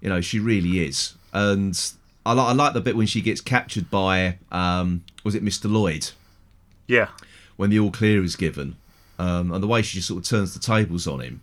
You 0.00 0.08
know, 0.08 0.20
she 0.20 0.38
really 0.38 0.84
is, 0.86 1.14
and 1.32 1.78
I 2.26 2.32
like 2.32 2.48
I 2.48 2.52
like 2.52 2.74
the 2.74 2.80
bit 2.80 2.96
when 2.96 3.06
she 3.06 3.20
gets 3.20 3.40
captured 3.40 3.90
by 3.90 4.38
um, 4.50 5.04
was 5.24 5.34
it 5.34 5.44
Mr. 5.44 5.70
Lloyd 5.70 6.10
yeah, 6.86 7.08
when 7.56 7.70
the 7.70 7.78
all 7.78 7.90
clear 7.90 8.22
is 8.22 8.36
given, 8.36 8.76
um, 9.18 9.52
and 9.52 9.62
the 9.62 9.66
way 9.66 9.82
she 9.82 9.98
just 9.98 10.08
sort 10.08 10.22
of 10.22 10.28
turns 10.28 10.54
the 10.54 10.60
tables 10.60 11.06
on 11.06 11.20
him. 11.20 11.40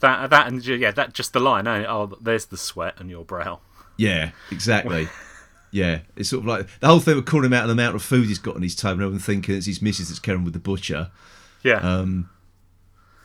That 0.00 0.30
that 0.30 0.46
and 0.46 0.64
yeah, 0.66 0.90
that 0.92 1.12
just 1.12 1.32
the 1.32 1.40
line. 1.40 1.66
eh? 1.66 1.84
Oh, 1.88 2.16
there's 2.20 2.46
the 2.46 2.56
sweat 2.56 2.94
on 3.00 3.08
your 3.08 3.24
brow. 3.24 3.60
Yeah, 3.96 4.30
exactly. 4.50 5.08
yeah, 5.70 6.00
it's 6.16 6.28
sort 6.30 6.40
of 6.40 6.46
like 6.46 6.68
the 6.80 6.86
whole 6.86 7.00
thing 7.00 7.18
of 7.18 7.24
calling 7.24 7.46
him 7.46 7.52
out 7.52 7.62
on 7.62 7.68
the 7.68 7.72
amount 7.72 7.94
of 7.96 8.02
food 8.02 8.26
he's 8.28 8.38
got 8.38 8.56
on 8.56 8.62
his 8.62 8.74
table, 8.76 8.92
and 8.92 9.02
everyone 9.02 9.18
thinking 9.20 9.54
it's 9.54 9.66
his 9.66 9.80
missus 9.82 10.08
that's 10.08 10.18
carrying 10.18 10.44
with 10.44 10.52
the 10.52 10.58
butcher. 10.58 11.10
Yeah, 11.62 11.76
Um, 11.78 12.28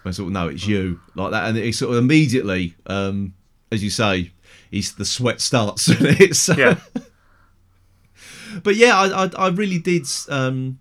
I 0.05 0.11
sort 0.11 0.27
of 0.27 0.33
no, 0.33 0.47
it's 0.47 0.65
you 0.65 0.99
like 1.15 1.31
that, 1.31 1.47
and 1.47 1.57
it 1.57 1.75
sort 1.75 1.91
of 1.91 1.97
immediately, 1.99 2.75
um, 2.87 3.33
as 3.71 3.83
you 3.83 3.89
say, 3.89 4.31
he's 4.71 4.95
the 4.95 5.05
sweat 5.05 5.39
starts. 5.41 5.87
yeah, 6.57 6.79
but 8.63 8.75
yeah, 8.75 8.97
I, 8.97 9.25
I, 9.25 9.29
I 9.37 9.49
really 9.49 9.77
did. 9.79 10.05
Um, 10.29 10.79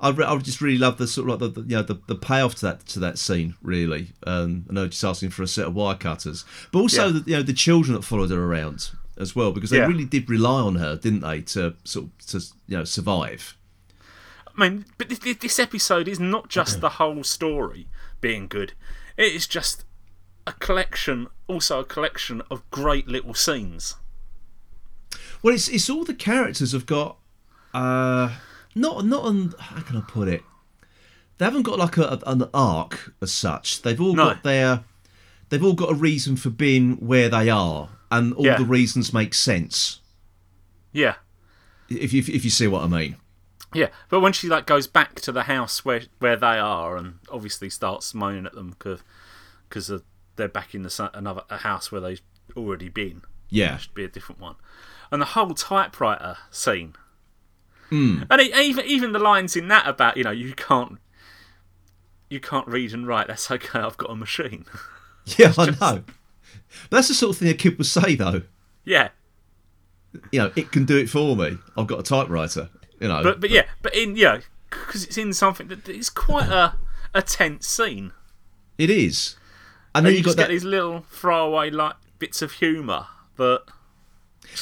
I, 0.00 0.10
re- 0.10 0.24
I 0.24 0.36
just 0.38 0.60
really 0.60 0.78
love 0.78 0.96
the 0.98 1.06
sort 1.06 1.28
of 1.28 1.40
like 1.42 1.52
the, 1.54 1.60
the 1.60 1.68
you 1.68 1.76
know 1.76 1.82
the, 1.82 2.00
the 2.06 2.14
payoff 2.14 2.54
to 2.56 2.66
that 2.66 2.86
to 2.86 2.98
that 3.00 3.18
scene. 3.18 3.54
Really, 3.62 4.08
um, 4.26 4.64
I 4.70 4.72
know 4.72 4.88
just 4.88 5.04
asking 5.04 5.30
for 5.30 5.42
a 5.42 5.46
set 5.48 5.66
of 5.66 5.74
wire 5.74 5.94
cutters, 5.96 6.44
but 6.72 6.78
also 6.80 7.06
Yeah. 7.06 7.12
the, 7.20 7.30
you 7.30 7.36
know 7.36 7.42
the 7.42 7.52
children 7.52 7.94
that 7.94 8.02
followed 8.02 8.30
her 8.30 8.42
around 8.44 8.90
as 9.18 9.36
well 9.36 9.52
because 9.52 9.70
they 9.70 9.76
Yeah. 9.78 9.86
really 9.86 10.06
did 10.06 10.30
rely 10.30 10.60
on 10.62 10.76
her, 10.76 10.96
didn't 10.96 11.20
they, 11.20 11.42
to 11.42 11.74
sort 11.84 12.06
of 12.06 12.26
to 12.28 12.38
you 12.66 12.76
know 12.78 12.84
survive. 12.84 13.56
I 14.56 14.68
mean, 14.68 14.84
but 14.98 15.08
this, 15.08 15.18
this 15.18 15.58
episode 15.58 16.08
is 16.08 16.18
not 16.18 16.48
just 16.48 16.80
the 16.80 16.88
whole 16.90 17.22
story 17.22 17.86
being 18.20 18.48
good. 18.48 18.72
It 19.16 19.32
is 19.34 19.46
just 19.46 19.84
a 20.46 20.52
collection, 20.54 21.28
also 21.46 21.80
a 21.80 21.84
collection 21.84 22.42
of 22.50 22.68
great 22.70 23.06
little 23.06 23.34
scenes. 23.34 23.96
Well, 25.42 25.54
it's 25.54 25.68
it's 25.68 25.88
all 25.88 26.04
the 26.04 26.14
characters 26.14 26.72
have 26.72 26.86
got, 26.86 27.16
uh, 27.72 28.30
not 28.80 29.04
not 29.04 29.26
an 29.26 29.54
how 29.58 29.80
can 29.82 29.96
I 29.96 30.00
put 30.00 30.28
it? 30.28 30.42
They 31.38 31.44
haven't 31.44 31.62
got 31.62 31.78
like 31.78 31.96
a, 31.96 32.18
an 32.26 32.48
arc 32.52 33.14
as 33.22 33.32
such. 33.32 33.82
They've 33.82 34.00
all 34.00 34.14
No. 34.14 34.24
got 34.26 34.42
their, 34.42 34.84
they've 35.48 35.64
all 35.64 35.72
got 35.74 35.90
a 35.90 35.94
reason 35.94 36.36
for 36.36 36.50
being 36.50 36.96
where 36.96 37.28
they 37.30 37.48
are, 37.48 37.88
and 38.10 38.32
all 38.34 38.44
Yeah. 38.44 38.58
the 38.58 38.64
reasons 38.64 39.12
make 39.14 39.32
sense. 39.34 40.00
Yeah, 40.92 41.14
If 41.88 42.12
you 42.12 42.20
if 42.26 42.44
you 42.44 42.50
see 42.50 42.66
what 42.66 42.82
I 42.82 42.88
mean. 42.88 43.16
yeah. 43.72 43.88
But 44.08 44.20
when 44.20 44.32
she 44.32 44.48
like 44.48 44.66
goes 44.66 44.86
back 44.86 45.20
to 45.20 45.32
the 45.32 45.44
house 45.44 45.84
where 45.84 46.02
where 46.18 46.36
they 46.36 46.58
are, 46.58 46.96
and 46.96 47.20
obviously 47.30 47.70
starts 47.70 48.12
moaning 48.12 48.46
at 48.46 48.54
them 48.54 48.70
because 48.78 49.92
they're 50.36 50.48
back 50.48 50.74
in 50.74 50.82
the 50.82 51.10
another 51.14 51.42
a 51.48 51.58
house 51.58 51.90
where 51.92 52.00
they've 52.00 52.20
already 52.56 52.88
been. 52.88 53.22
Yeah, 53.48 53.76
should 53.78 53.94
be 53.94 54.04
a 54.04 54.08
different 54.08 54.40
one. 54.40 54.56
And 55.12 55.20
the 55.22 55.26
whole 55.26 55.54
typewriter 55.54 56.36
scene, 56.50 56.94
Hmm. 57.90 58.22
and 58.30 58.40
it, 58.40 58.56
even 58.56 58.84
even 58.86 59.12
the 59.12 59.18
lines 59.18 59.56
in 59.56 59.68
that 59.68 59.86
about 59.86 60.16
you 60.16 60.24
know 60.24 60.30
you 60.30 60.54
can't 60.54 60.98
you 62.28 62.40
can't 62.40 62.66
read 62.68 62.92
and 62.94 63.06
write. 63.06 63.26
That's 63.26 63.50
okay. 63.50 63.78
I've 63.80 63.96
got 63.98 64.10
a 64.10 64.16
machine. 64.16 64.64
yeah, 65.36 65.52
I 65.58 65.66
know. 65.66 66.02
But 66.88 66.96
that's 66.98 67.08
the 67.08 67.14
sort 67.14 67.34
of 67.34 67.38
thing 67.38 67.48
a 67.48 67.54
kid 67.54 67.76
would 67.78 67.86
say, 67.86 68.14
though. 68.14 68.42
yeah, 68.84 69.08
you 70.32 70.38
know, 70.40 70.52
it 70.56 70.70
can 70.72 70.84
do 70.84 70.96
it 70.96 71.08
for 71.10 71.34
me. 71.36 71.58
I've 71.76 71.86
got 71.88 71.98
a 72.00 72.02
typewriter. 72.04 72.68
You 73.00 73.08
know, 73.08 73.22
But 73.22 73.40
but 73.40 73.50
yeah, 73.50 73.64
but 73.82 73.94
in 73.96 74.16
yeah, 74.16 74.40
because 74.70 75.04
it's 75.04 75.18
in 75.18 75.32
something 75.32 75.68
that 75.68 75.88
is 75.88 76.10
quite 76.10 76.48
a 76.48 76.76
a 77.14 77.22
tense 77.22 77.66
scene. 77.66 78.12
it 78.78 78.90
is. 78.90 79.36
And 79.94 80.06
then 80.06 80.12
you 80.12 80.18
you 80.18 80.24
got 80.24 80.36
that. 80.36 80.48
these 80.48 80.62
little 80.64 81.00
throwaway 81.10 81.70
like 81.70 81.94
bits 82.20 82.42
of 82.42 82.52
humour 82.52 83.06
that 83.36 83.62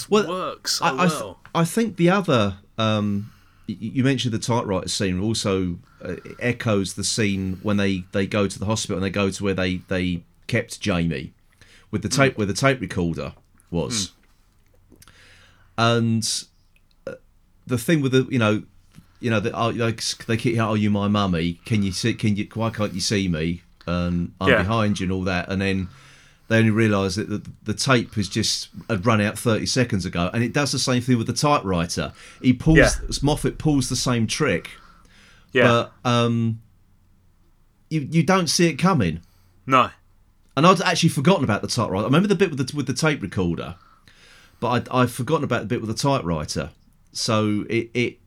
Well, 0.08 0.26
works 0.26 0.72
so 0.78 0.84
I, 0.86 0.88
I, 1.04 1.08
th- 1.08 1.20
well. 1.20 1.40
I 1.54 1.64
think 1.66 1.96
the 1.96 2.08
other. 2.08 2.58
Um, 2.78 3.30
you 3.66 4.02
mentioned 4.02 4.32
the 4.32 4.38
typewriter 4.38 4.88
scene 4.88 5.20
also 5.20 5.78
uh, 6.02 6.14
echoes 6.38 6.94
the 6.94 7.04
scene 7.04 7.58
when 7.62 7.76
they, 7.76 8.04
they 8.12 8.26
go 8.26 8.46
to 8.46 8.58
the 8.58 8.64
hospital 8.64 8.96
and 8.96 9.04
they 9.04 9.10
go 9.10 9.28
to 9.30 9.44
where 9.44 9.52
they, 9.52 9.76
they 9.88 10.22
kept 10.46 10.80
Jamie 10.80 11.34
with 11.90 12.02
the 12.02 12.08
tape 12.08 12.38
where 12.38 12.46
the 12.46 12.54
tape 12.54 12.80
recorder 12.80 13.34
was, 13.70 14.12
and 15.76 16.44
uh, 17.06 17.14
the 17.66 17.78
thing 17.78 18.00
with 18.00 18.12
the 18.12 18.26
you 18.30 18.38
know 18.38 18.62
you 19.20 19.30
know 19.30 19.40
the, 19.40 19.52
oh, 19.52 19.70
like 19.70 20.02
they 20.26 20.36
keep 20.36 20.58
oh 20.58 20.74
you 20.74 20.90
my 20.90 21.08
mummy? 21.08 21.60
Can 21.64 21.82
you 21.82 21.92
see 21.92 22.14
can 22.14 22.36
you 22.36 22.48
why 22.54 22.70
can't 22.70 22.94
you 22.94 23.00
see 23.00 23.28
me 23.28 23.62
and 23.86 24.32
I'm 24.40 24.50
Yeah. 24.50 24.58
behind 24.58 25.00
you 25.00 25.04
and 25.04 25.12
all 25.12 25.24
that. 25.24 25.48
And 25.48 25.60
then 25.60 25.88
they 26.48 26.58
only 26.58 26.70
realise 26.70 27.14
that 27.16 27.28
the, 27.28 27.42
the 27.64 27.74
tape 27.74 28.14
has 28.14 28.28
just 28.28 28.68
had 28.88 29.04
run 29.06 29.20
out 29.20 29.38
30 29.38 29.66
seconds 29.66 30.04
ago 30.06 30.30
and 30.32 30.42
it 30.42 30.52
does 30.52 30.72
the 30.72 30.78
same 30.78 31.02
thing 31.02 31.18
with 31.18 31.26
the 31.26 31.32
typewriter 31.32 32.12
he 32.42 32.52
pulls 32.52 32.78
Yeah. 32.78 32.90
Moffat 33.22 33.58
pulls 33.58 33.88
the 33.88 33.96
same 33.96 34.26
trick 34.26 34.70
Yeah, 35.52 35.86
but 36.04 36.10
um 36.10 36.60
you 37.90 38.06
you 38.10 38.22
don't 38.22 38.48
see 38.48 38.68
it 38.68 38.74
coming 38.76 39.20
no, 39.66 39.90
and 40.56 40.66
I'd 40.66 40.80
actually 40.80 41.10
forgotten 41.10 41.44
about 41.44 41.60
the 41.60 41.68
typewriter. 41.68 42.04
I 42.04 42.06
remember 42.06 42.26
the 42.28 42.34
bit 42.34 42.50
with 42.50 42.66
the 42.66 42.74
with 42.76 42.86
the 42.86 42.94
tape 42.94 43.20
recorder, 43.20 43.74
but 44.60 44.68
I'd, 44.70 44.88
I'd 44.88 45.10
forgotten 45.10 45.44
about 45.44 45.60
the 45.60 45.66
bit 45.66 45.82
with 45.82 45.88
the 45.90 45.94
typewriter. 46.08 46.70
So 47.12 47.66
it 47.68 47.90
it 47.92 48.18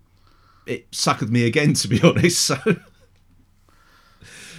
it 0.67 0.91
suckered 0.91 1.29
me 1.29 1.45
again, 1.47 1.73
to 1.81 1.87
be 1.87 1.99
honest. 2.03 2.39
So 2.39 2.57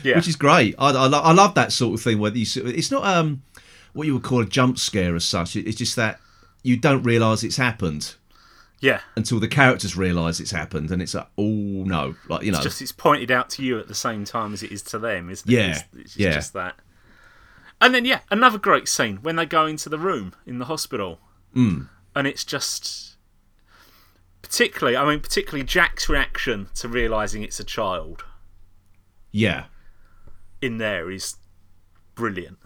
yeah, 0.03 0.17
which 0.17 0.27
is 0.27 0.35
great. 0.37 0.75
I, 0.79 0.89
I, 0.91 1.07
lo- 1.07 1.21
I 1.21 1.33
love 1.33 1.55
that 1.55 1.71
sort 1.71 1.95
of 1.95 2.03
thing 2.03 2.19
where 2.19 2.33
you 2.33 2.45
see, 2.45 2.61
it's 2.63 2.91
not 2.91 3.05
um 3.07 3.43
what 3.93 4.07
you 4.07 4.15
would 4.15 4.23
call 4.23 4.41
a 4.41 4.47
jump 4.47 4.79
scare 4.79 5.15
as 5.15 5.25
such. 5.25 5.57
It's 5.57 5.77
just 5.77 5.97
that 5.97 6.19
you 6.63 6.77
don't 6.77 7.03
realise 7.03 7.43
it's 7.43 7.57
happened 7.57 8.15
yeah. 8.81 9.01
until 9.17 9.41
the 9.41 9.49
characters 9.49 9.97
realise 9.97 10.41
it's 10.41 10.51
happened, 10.51 10.91
and 10.91 11.03
it's 11.03 11.15
like 11.15 11.29
oh 11.39 11.45
no, 11.45 12.15
like 12.29 12.43
you 12.43 12.53
know, 12.53 12.59
It's 12.59 12.65
just 12.65 12.83
it's 12.83 12.93
pointed 12.93 13.31
out 13.31 13.51
to 13.51 13.63
you 13.63 13.79
at 13.79 13.89
the 13.89 13.95
same 13.95 14.25
time 14.25 14.53
as 14.53 14.63
it 14.63 14.73
is 14.73 14.83
to 14.83 14.99
them, 14.99 15.31
isn't 15.31 15.49
it? 15.51 15.55
Yeah, 15.55 15.71
It's, 15.71 15.85
it's 15.95 16.17
yeah. 16.17 16.33
just 16.33 16.53
that. 16.55 16.77
And 17.81 17.95
then 17.95 18.05
yeah, 18.05 18.21
another 18.31 18.59
great 18.59 18.89
scene 18.89 19.19
when 19.23 19.37
they 19.37 19.47
go 19.47 19.67
into 19.67 19.89
the 19.89 19.99
room 19.99 20.35
in 20.47 20.59
the 20.59 20.67
hospital, 20.67 21.21
Mm. 21.57 21.89
and 22.15 22.27
it's 22.27 22.45
just 22.45 23.17
particularly, 24.41 24.97
I 24.97 25.05
mean, 25.09 25.21
particularly 25.21 25.65
Jack's 25.65 26.09
reaction 26.09 26.69
to 26.75 26.89
realizing 26.89 27.43
it's 27.43 27.61
a 27.61 27.65
child 27.65 28.25
yeah, 29.31 29.65
in 30.61 30.79
there 30.79 31.11
is 31.11 31.37
brilliant. 32.15 32.59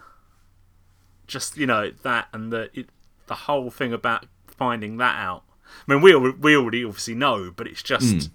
Just 1.27 1.57
you 1.57 1.65
know 1.65 1.91
that 2.03 2.27
and 2.33 2.51
the 2.51 2.69
it, 2.73 2.89
the 3.27 3.35
whole 3.35 3.69
thing 3.69 3.93
about 3.93 4.25
finding 4.47 4.97
that 4.97 5.15
out. 5.17 5.43
I 5.87 5.93
mean, 5.93 6.01
we 6.01 6.15
we 6.15 6.55
already 6.55 6.83
obviously 6.83 7.15
know, 7.15 7.51
but 7.55 7.67
it's 7.67 7.83
just 7.83 8.15
Mm. 8.15 8.29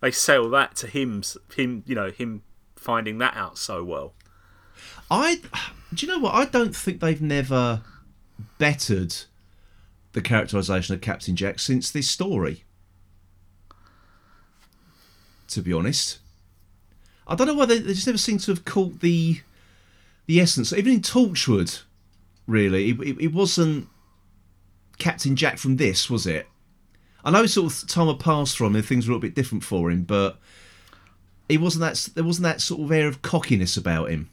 they 0.00 0.10
sell 0.10 0.48
that 0.50 0.74
to 0.76 0.86
him, 0.86 1.22
him 1.54 1.82
you 1.86 1.94
know 1.94 2.10
him 2.10 2.42
finding 2.76 3.18
that 3.18 3.36
out 3.36 3.58
so 3.58 3.84
well. 3.84 4.14
I 5.10 5.40
do 5.92 6.06
you 6.06 6.12
know 6.12 6.18
what? 6.18 6.34
I 6.34 6.44
don't 6.46 6.74
think 6.74 7.00
they've 7.00 7.20
never 7.20 7.82
bettered 8.58 9.14
the 10.12 10.20
characterization 10.22 10.94
of 10.94 11.00
Captain 11.00 11.36
Jack 11.36 11.58
since 11.58 11.90
this 11.90 12.08
story. 12.10 12.64
To 15.48 15.62
be 15.62 15.72
honest, 15.72 16.18
I 17.26 17.34
don't 17.34 17.46
know 17.46 17.54
why 17.54 17.64
they, 17.66 17.78
they 17.78 17.94
just 17.94 18.06
never 18.06 18.18
seem 18.18 18.38
to 18.38 18.50
have 18.52 18.64
caught 18.64 19.00
the 19.00 19.40
the 20.26 20.40
essence. 20.40 20.72
Even 20.72 20.94
in 20.94 21.00
Torchwood, 21.00 21.82
really, 22.48 22.90
it, 22.90 23.00
it, 23.00 23.20
it 23.20 23.32
wasn't 23.32 23.88
Captain 24.98 25.36
Jack 25.36 25.58
from 25.58 25.76
this, 25.76 26.10
was 26.10 26.26
it? 26.26 26.48
I 27.24 27.30
know 27.30 27.46
sort 27.46 27.72
of 27.72 27.88
time 27.88 28.08
had 28.08 28.18
passed 28.18 28.56
from 28.56 28.74
him, 28.74 28.82
things 28.82 29.06
were 29.06 29.12
a 29.12 29.14
little 29.14 29.28
bit 29.28 29.34
different 29.34 29.62
for 29.62 29.90
him, 29.90 30.02
but 30.02 30.38
he 31.48 31.58
wasn't 31.58 31.82
that. 31.82 32.14
There 32.14 32.24
wasn't 32.24 32.44
that 32.44 32.60
sort 32.60 32.80
of 32.80 32.92
air 32.92 33.06
of 33.06 33.22
cockiness 33.22 33.76
about 33.76 34.10
him. 34.10 34.30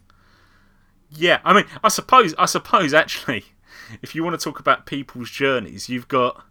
Yeah, 1.11 1.39
I 1.43 1.53
mean, 1.53 1.65
I 1.83 1.89
suppose, 1.89 2.33
I 2.37 2.45
suppose 2.45 2.93
actually, 2.93 3.45
if 4.01 4.15
you 4.15 4.23
want 4.23 4.39
to 4.39 4.43
talk 4.43 4.59
about 4.59 4.85
people's 4.85 5.29
journeys, 5.29 5.89
you've 5.89 6.07
got 6.07 6.43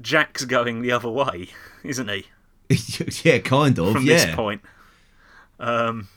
Jack's 0.00 0.44
going 0.44 0.82
the 0.82 0.92
other 0.92 1.10
way, 1.10 1.48
isn't 1.84 2.08
he? 2.08 2.26
yeah, 3.22 3.38
kind 3.38 3.78
of. 3.78 3.92
From 3.92 4.04
yeah. 4.04 4.26
this 4.26 4.34
point, 4.34 4.62
um, 5.60 6.08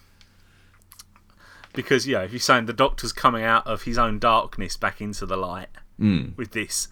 because 1.75 2.07
yeah, 2.07 2.21
if 2.23 2.31
you're 2.31 2.39
saying 2.39 2.65
the 2.65 2.73
Doctor's 2.73 3.11
coming 3.13 3.43
out 3.43 3.65
of 3.67 3.83
his 3.83 3.97
own 3.97 4.19
darkness 4.19 4.77
back 4.77 5.01
into 5.01 5.25
the 5.25 5.37
light 5.37 5.69
Mm. 5.99 6.35
with 6.35 6.51
this, 6.51 6.87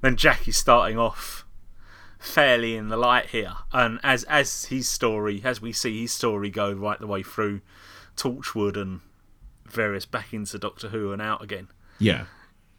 then 0.00 0.16
Jack 0.16 0.48
is 0.48 0.56
starting 0.56 0.98
off 0.98 1.44
fairly 2.18 2.74
in 2.76 2.88
the 2.88 2.96
light 2.96 3.26
here, 3.26 3.52
and 3.72 4.00
as 4.02 4.24
as 4.24 4.64
his 4.66 4.88
story, 4.88 5.40
as 5.44 5.60
we 5.62 5.72
see 5.72 6.00
his 6.02 6.12
story 6.12 6.50
go 6.50 6.72
right 6.72 6.98
the 6.98 7.06
way 7.06 7.22
through 7.22 7.60
Torchwood 8.16 8.76
and 8.76 9.00
various 9.66 10.06
back 10.06 10.32
into 10.32 10.58
Doctor 10.58 10.88
Who 10.88 11.12
and 11.12 11.22
out 11.22 11.42
again. 11.42 11.68
Yeah. 12.00 12.24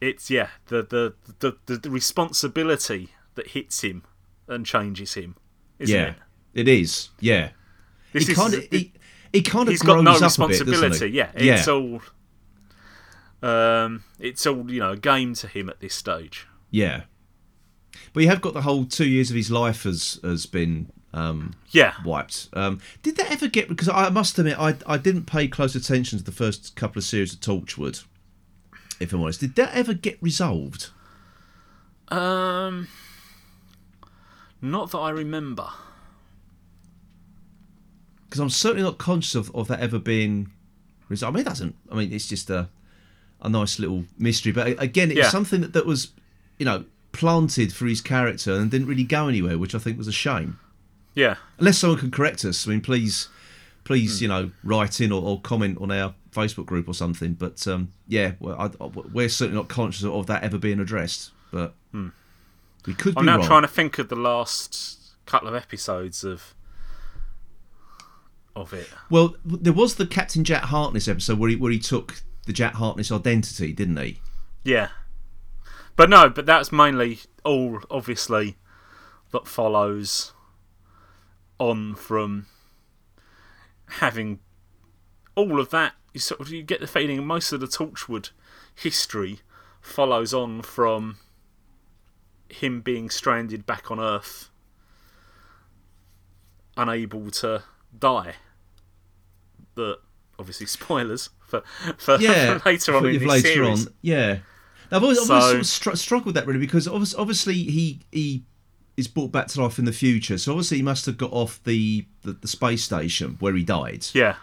it's 0.02 0.30
yeah 0.30 0.48
the 0.68 0.82
the, 0.84 1.14
the 1.40 1.58
the 1.66 1.78
the 1.78 1.90
responsibility 1.90 3.10
that 3.36 3.48
hits 3.48 3.82
him 3.82 4.04
and 4.48 4.66
changes 4.66 5.14
him 5.14 5.36
isn't 5.78 5.96
Yeah. 5.96 6.08
it 6.54 6.62
It 6.62 6.68
is. 6.68 7.10
Yeah. 7.20 7.50
this 8.14 8.26
he 8.28 8.32
is 8.34 8.38
kind 8.38 8.54
he, 9.34 9.42
kind 9.42 9.68
of 9.68 9.72
he's 9.72 9.82
got 9.82 10.04
no 10.04 10.12
a 10.12 10.14
bit, 10.16 10.22
responsibility 10.22 11.10
yeah 11.10 11.32
it's 11.36 11.68
all 11.68 12.02
um 13.42 14.04
it's 14.20 14.46
all 14.46 14.70
you 14.72 14.80
know 14.80 14.92
a 14.92 14.98
game 14.98 15.34
to 15.34 15.48
him 15.48 15.70
at 15.70 15.80
this 15.80 15.94
stage 15.96 16.48
Yeah. 16.72 17.04
But 18.14 18.24
you 18.24 18.30
have 18.30 18.42
got 18.42 18.54
the 18.54 18.62
whole 18.62 18.86
two 18.86 19.08
years 19.08 19.30
of 19.30 19.36
his 19.36 19.52
life 19.52 19.84
has 19.84 20.20
has 20.24 20.46
been 20.46 20.92
um, 21.14 21.54
yeah 21.70 21.94
wiped. 22.04 22.50
Um, 22.54 22.80
did 23.04 23.18
that 23.18 23.32
ever 23.32 23.48
get? 23.48 23.68
Because 23.70 23.88
I 23.90 24.10
must 24.10 24.38
admit, 24.40 24.58
I 24.60 24.76
I 24.86 24.98
didn't 24.98 25.26
pay 25.26 25.48
close 25.48 25.76
attention 25.76 26.18
to 26.20 26.26
the 26.26 26.32
first 26.32 26.76
couple 26.76 27.00
of 27.00 27.04
series 27.04 27.34
of 27.34 27.40
Torchwood. 27.40 28.04
If 29.00 29.14
I'm 29.14 29.22
honest, 29.22 29.40
did 29.42 29.56
that 29.56 29.74
ever 29.74 29.94
get 29.94 30.18
resolved? 30.22 30.90
um 32.10 32.88
not 34.62 34.90
that 34.92 34.98
i 34.98 35.10
remember 35.12 35.68
Because 38.30 38.40
I'm 38.42 38.50
certainly 38.50 38.84
not 38.84 38.98
conscious 39.00 39.34
of, 39.36 39.54
of 39.56 39.68
that 39.70 39.80
ever 39.80 39.98
being 40.00 40.52
resolved. 41.08 41.36
I 41.36 41.40
mean, 41.40 41.46
it 41.48 41.50
doesn't. 41.50 41.76
I 41.92 41.96
mean, 41.96 42.14
it's 42.14 42.28
just 42.28 42.50
a 42.50 42.70
a 43.42 43.50
nice 43.50 43.80
little 43.80 44.04
mystery. 44.18 44.52
But 44.52 44.82
again, 44.82 45.10
it's 45.12 45.18
Yeah. 45.20 45.30
something 45.30 45.62
that, 45.62 45.72
that 45.74 45.86
was, 45.86 46.10
you 46.58 46.66
know, 46.66 46.84
planted 47.14 47.72
for 47.74 47.86
his 47.88 48.02
character 48.02 48.54
and 48.54 48.70
didn't 48.70 48.88
really 48.88 49.04
go 49.06 49.28
anywhere, 49.30 49.58
which 49.58 49.74
I 49.74 49.80
think 49.80 49.98
was 49.98 50.08
a 50.08 50.12
shame. 50.12 50.60
yeah 51.16 51.36
unless 51.58 51.80
someone 51.80 51.98
can 52.00 52.12
correct 52.12 52.46
us 52.46 52.68
i 52.68 52.70
mean 52.70 52.80
please 52.82 53.28
please 53.84 54.22
you 54.22 54.28
know 54.28 54.52
write 54.64 55.02
in 55.02 55.12
or, 55.12 55.22
or 55.24 55.42
comment 55.42 55.76
on 55.82 55.90
our 55.90 56.14
facebook 56.32 56.68
group 56.68 56.88
or 56.88 56.94
something 56.94 57.34
but 57.34 57.68
um 57.68 57.92
yeah 58.08 58.34
well, 58.40 58.56
I, 58.60 58.66
I- 58.84 58.88
we're 59.12 59.28
certainly 59.28 59.60
not 59.60 59.70
conscious 59.70 60.04
of 60.06 60.28
that 60.28 60.44
ever 60.44 60.60
being 60.60 60.80
addressed 60.80 61.32
but 61.52 61.74
we 62.86 62.94
could 62.94 63.18
i'm 63.18 63.24
be 63.24 63.26
now 63.26 63.38
wrong 63.38 63.48
trying 63.48 63.62
to 63.64 63.68
think 63.68 63.98
of 63.98 64.08
the 64.10 64.16
last 64.16 65.00
couple 65.26 65.48
of 65.48 65.56
episodes 65.56 66.24
of 66.24 66.54
of 68.60 68.74
it 68.74 68.88
well 69.10 69.36
there 69.44 69.74
was 69.74 69.96
the 69.96 70.06
captain 70.06 70.44
jack 70.44 70.64
Harkness 70.64 71.08
episode 71.08 71.40
where 71.40 71.50
he 71.50 71.56
where 71.56 71.72
he 71.72 71.80
took 71.80 72.22
the 72.46 72.54
jack 72.54 72.74
Harkness 72.76 73.12
identity 73.12 73.74
didn't 73.74 73.98
he 73.98 74.20
Yeah. 74.64 74.90
But 75.96 76.10
no, 76.10 76.30
but 76.30 76.46
that's 76.46 76.72
mainly 76.72 77.20
all 77.44 77.82
obviously 77.90 78.58
that 79.32 79.48
follows 79.48 80.32
on 81.60 81.96
from 81.96 82.48
having 83.88 84.40
all 85.36 85.60
of 85.60 85.70
that. 85.72 85.94
You 86.14 86.20
sort 86.20 86.40
of 86.40 86.50
you 86.50 86.64
get 86.64 86.80
the 86.80 86.88
feeling 86.88 87.26
most 87.26 87.52
of 87.52 87.60
the 87.60 87.68
Torchwood 87.68 88.32
history 88.74 89.42
follows 89.82 90.34
on 90.34 90.62
from 90.62 91.18
him 92.50 92.82
being 92.82 93.10
stranded 93.10 93.66
back 93.66 93.92
on 93.92 94.00
Earth, 94.00 94.50
unable 96.78 97.30
to 97.32 97.64
die. 97.98 98.36
That 99.80 100.00
obviously 100.38 100.66
spoilers 100.66 101.30
for 101.48 101.64
for, 101.98 102.18
yeah 102.20 102.58
for 102.60 102.70
later 102.70 102.96
on 102.96 103.06
in 103.06 103.26
later 103.26 103.48
series. 103.48 103.88
on 103.88 103.94
yeah. 104.02 104.40
Now, 104.92 104.98
I've 104.98 105.04
always, 105.04 105.20
I've 105.30 105.30
always 105.30 105.46
sort 105.46 105.60
of 105.60 105.68
str- 105.68 105.96
struggled 105.96 106.26
with 106.28 106.36
that 106.36 106.48
really 106.48 106.60
because 106.60 106.88
obviously, 106.88 107.20
obviously 107.20 107.54
he 107.54 108.00
he 108.12 108.44
is 108.98 109.08
brought 109.08 109.32
back 109.32 109.48
to 109.48 109.62
life 109.62 109.80
in 109.80 109.86
the 109.86 109.94
future, 109.94 110.38
so 110.38 110.52
obviously 110.52 110.78
he 110.78 110.84
must 110.84 111.06
have 111.06 111.18
got 111.18 111.32
off 111.32 111.64
the, 111.64 112.06
the, 112.24 112.34
the 112.34 112.48
space 112.48 112.84
station 112.84 113.38
where 113.40 113.54
he 113.54 113.64
died. 113.64 114.06
Yeah, 114.14 114.36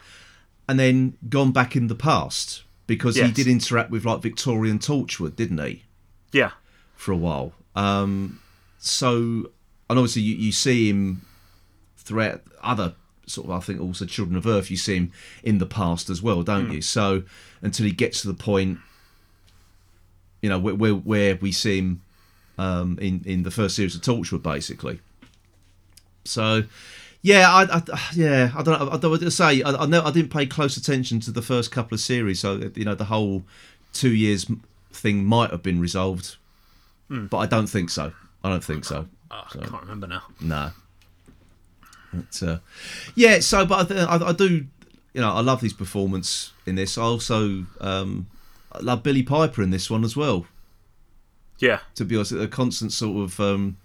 and 0.68 0.78
then 0.78 1.16
gone 1.28 1.52
back 1.52 1.76
in 1.76 1.88
the 1.88 1.94
past 1.94 2.62
because 2.86 3.16
he 3.16 3.30
did 3.30 3.48
interact 3.48 3.90
with 3.90 4.04
like 4.04 4.22
Victorian 4.22 4.78
Torchwood, 4.78 5.36
didn't 5.36 5.58
he, 5.58 5.82
yeah, 6.32 6.52
for 6.94 7.12
a 7.12 7.16
while? 7.16 7.52
Um, 7.74 8.40
so, 8.78 9.08
and 9.90 9.98
obviously 9.98 10.22
you, 10.22 10.36
you 10.36 10.52
see 10.52 10.88
him 10.88 11.22
throughout 11.96 12.42
other 12.62 12.94
sort 13.26 13.46
of, 13.46 13.52
I 13.52 13.60
think 13.60 13.80
also 13.80 14.06
Children 14.06 14.36
of 14.36 14.46
Earth. 14.46 14.70
You 14.70 14.76
see 14.76 14.96
him 14.96 15.12
in 15.42 15.58
the 15.58 15.66
past 15.66 16.10
as 16.10 16.22
well, 16.22 16.42
don't 16.42 16.72
you? 16.72 16.80
So 16.80 17.22
until 17.62 17.86
he 17.86 17.92
gets 17.92 18.22
to 18.22 18.28
the 18.28 18.34
point, 18.34 18.78
you 20.42 20.48
know, 20.48 20.58
where 20.58 20.74
where, 20.74 20.94
where 20.94 21.36
we 21.36 21.52
see 21.52 21.78
him 21.78 22.02
um, 22.58 22.98
in 23.00 23.22
in 23.24 23.42
the 23.42 23.50
first 23.50 23.76
series 23.76 23.94
of 23.94 24.02
Torchwood, 24.02 24.42
basically. 24.42 25.00
So. 26.24 26.64
Yeah, 27.22 27.52
I, 27.52 27.62
I 27.64 27.82
yeah, 28.14 28.52
I 28.54 28.62
don't 28.62 28.78
know. 28.78 28.88
I 28.88 28.98
don't 28.98 29.30
say. 29.32 29.60
I, 29.62 29.70
I 29.70 29.86
know 29.86 30.00
I 30.04 30.12
didn't 30.12 30.30
pay 30.30 30.46
close 30.46 30.76
attention 30.76 31.18
to 31.20 31.32
the 31.32 31.42
first 31.42 31.72
couple 31.72 31.96
of 31.96 32.00
series, 32.00 32.38
so 32.38 32.70
you 32.76 32.84
know 32.84 32.94
the 32.94 33.06
whole 33.06 33.42
two 33.92 34.14
years 34.14 34.46
thing 34.92 35.24
might 35.24 35.50
have 35.50 35.62
been 35.62 35.80
resolved, 35.80 36.36
but 37.08 37.38
I 37.38 37.46
don't 37.46 37.66
think 37.66 37.90
so. 37.90 38.12
I 38.44 38.48
don't 38.48 38.62
think 38.62 38.84
so. 38.84 39.08
Oh, 39.32 39.42
I 39.44 39.58
can't 39.66 39.82
remember 39.82 40.06
now. 40.06 40.22
No. 40.40 40.70
But, 42.16 42.48
uh, 42.48 42.58
yeah, 43.14 43.40
so 43.40 43.66
but 43.66 43.80
I, 43.80 43.94
th- 43.94 44.08
I, 44.08 44.28
I 44.28 44.32
do, 44.32 44.66
you 45.14 45.20
know, 45.20 45.32
I 45.32 45.40
love 45.40 45.60
his 45.60 45.72
performance 45.72 46.52
in 46.66 46.74
this. 46.74 46.96
I 46.96 47.02
also 47.02 47.66
um, 47.80 48.28
I 48.72 48.80
love 48.80 49.02
Billie 49.02 49.22
Piper 49.22 49.62
in 49.62 49.70
this 49.70 49.90
one 49.90 50.04
as 50.04 50.16
well. 50.16 50.46
Yeah, 51.58 51.80
To 51.94 52.04
be 52.04 52.16
honest, 52.16 52.32
a 52.32 52.48
constant 52.48 52.92
sort 52.92 53.24
of, 53.24 53.40
um, 53.40 53.78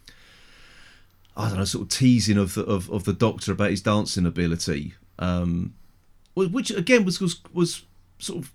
I 1.38 1.48
don't 1.48 1.58
know, 1.58 1.64
sort 1.64 1.84
of 1.84 1.90
teasing 1.90 2.38
of 2.38 2.54
the 2.56 2.64
of, 2.64 2.90
of 2.90 3.06
the 3.06 3.14
Doctor 3.14 3.54
about 3.54 3.70
his 3.70 3.82
dancing 3.82 4.26
ability, 4.26 4.96
um, 5.20 5.74
which 6.36 6.72
again 6.72 7.06
was 7.06 7.22
was 7.22 7.42
was 7.54 7.84
sort 8.20 8.44
of 8.44 8.52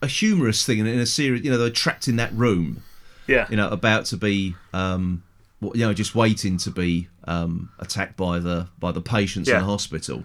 a 0.00 0.08
humorous 0.08 0.66
thing 0.66 0.78
in, 0.80 0.88
in 0.88 0.98
a 0.98 1.06
series. 1.06 1.44
You 1.44 1.52
know, 1.52 1.58
they're 1.58 1.70
trapped 1.70 2.08
in 2.08 2.16
that 2.16 2.32
room 2.32 2.82
yeah, 3.26 3.46
you 3.48 3.56
know, 3.56 3.68
about 3.68 4.06
to 4.06 4.16
be, 4.16 4.56
um, 4.72 5.22
you 5.62 5.86
know, 5.86 5.94
just 5.94 6.14
waiting 6.14 6.56
to 6.58 6.70
be 6.70 7.08
um, 7.24 7.70
attacked 7.78 8.16
by 8.16 8.38
the 8.38 8.68
by 8.78 8.92
the 8.92 9.02
patients 9.02 9.48
in 9.48 9.58
the 9.58 9.64
hospital. 9.64 10.24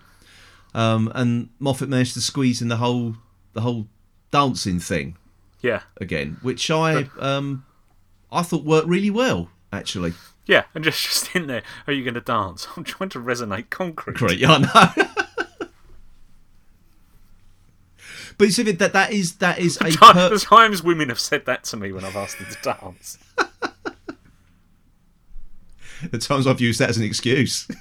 Um, 0.73 1.11
and 1.15 1.49
Moffat 1.59 1.89
managed 1.89 2.13
to 2.15 2.21
squeeze 2.21 2.61
in 2.61 2.67
the 2.67 2.77
whole 2.77 3.15
the 3.53 3.61
whole 3.61 3.87
dancing 4.31 4.79
thing 4.79 5.15
yeah, 5.61 5.81
again, 5.97 6.37
which 6.41 6.69
I 6.69 7.09
um, 7.19 7.65
I 8.31 8.41
thought 8.43 8.63
worked 8.63 8.87
really 8.87 9.09
well 9.09 9.49
actually. 9.71 10.13
yeah. 10.45 10.63
And 10.75 10.83
just 10.83 11.03
just 11.05 11.35
in 11.35 11.47
there, 11.47 11.63
are 11.87 11.93
you 11.93 12.03
going 12.03 12.13
to 12.13 12.21
dance? 12.21 12.67
I'm 12.77 12.83
trying 12.83 13.09
to 13.09 13.19
resonate 13.19 13.69
concrete. 13.69 14.17
Great, 14.17 14.39
yeah, 14.39 14.51
I 14.51 14.57
know. 14.59 15.05
but 18.37 18.45
you 18.45 18.51
see 18.51 18.63
that 18.63 18.93
that 18.93 19.11
is 19.11 19.37
that 19.37 19.59
is 19.59 19.77
a 19.77 19.91
per- 19.91 20.29
The 20.29 20.39
times 20.39 20.83
women 20.83 21.09
have 21.09 21.19
said 21.19 21.45
that 21.45 21.63
to 21.65 21.77
me 21.77 21.91
when 21.91 22.05
I've 22.05 22.15
asked 22.15 22.37
them 22.37 22.47
to 22.49 22.57
dance. 22.61 23.17
the 26.11 26.17
times 26.17 26.47
I've 26.47 26.61
used 26.61 26.79
that 26.79 26.89
as 26.89 26.97
an 26.97 27.03
excuse. 27.03 27.67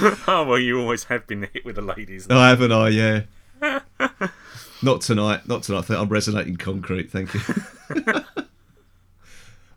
oh 0.00 0.44
well, 0.44 0.58
you 0.58 0.80
always 0.80 1.04
have 1.04 1.26
been 1.26 1.48
hit 1.52 1.64
with 1.64 1.76
the 1.76 1.82
ladies. 1.82 2.26
Oh, 2.30 2.38
haven't 2.38 2.72
I? 2.72 2.88
Yeah. 2.88 3.22
not 4.82 5.00
tonight. 5.00 5.48
Not 5.48 5.62
tonight. 5.64 5.90
I 5.90 6.00
I'm 6.00 6.08
resonating 6.08 6.56
concrete. 6.56 7.10
Thank 7.10 7.34
you. 7.34 7.40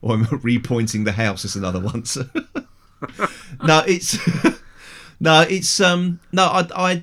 or 0.01 0.15
I'm 0.15 0.25
repointing 0.25 1.05
the 1.05 1.13
house 1.13 1.45
is 1.45 1.55
another 1.55 1.79
one. 1.79 2.05
So. 2.05 2.25
no, 3.63 3.83
it's 3.87 4.17
no, 5.19 5.41
it's 5.41 5.79
um 5.79 6.19
no. 6.31 6.43
I 6.43 6.67
I 6.75 6.95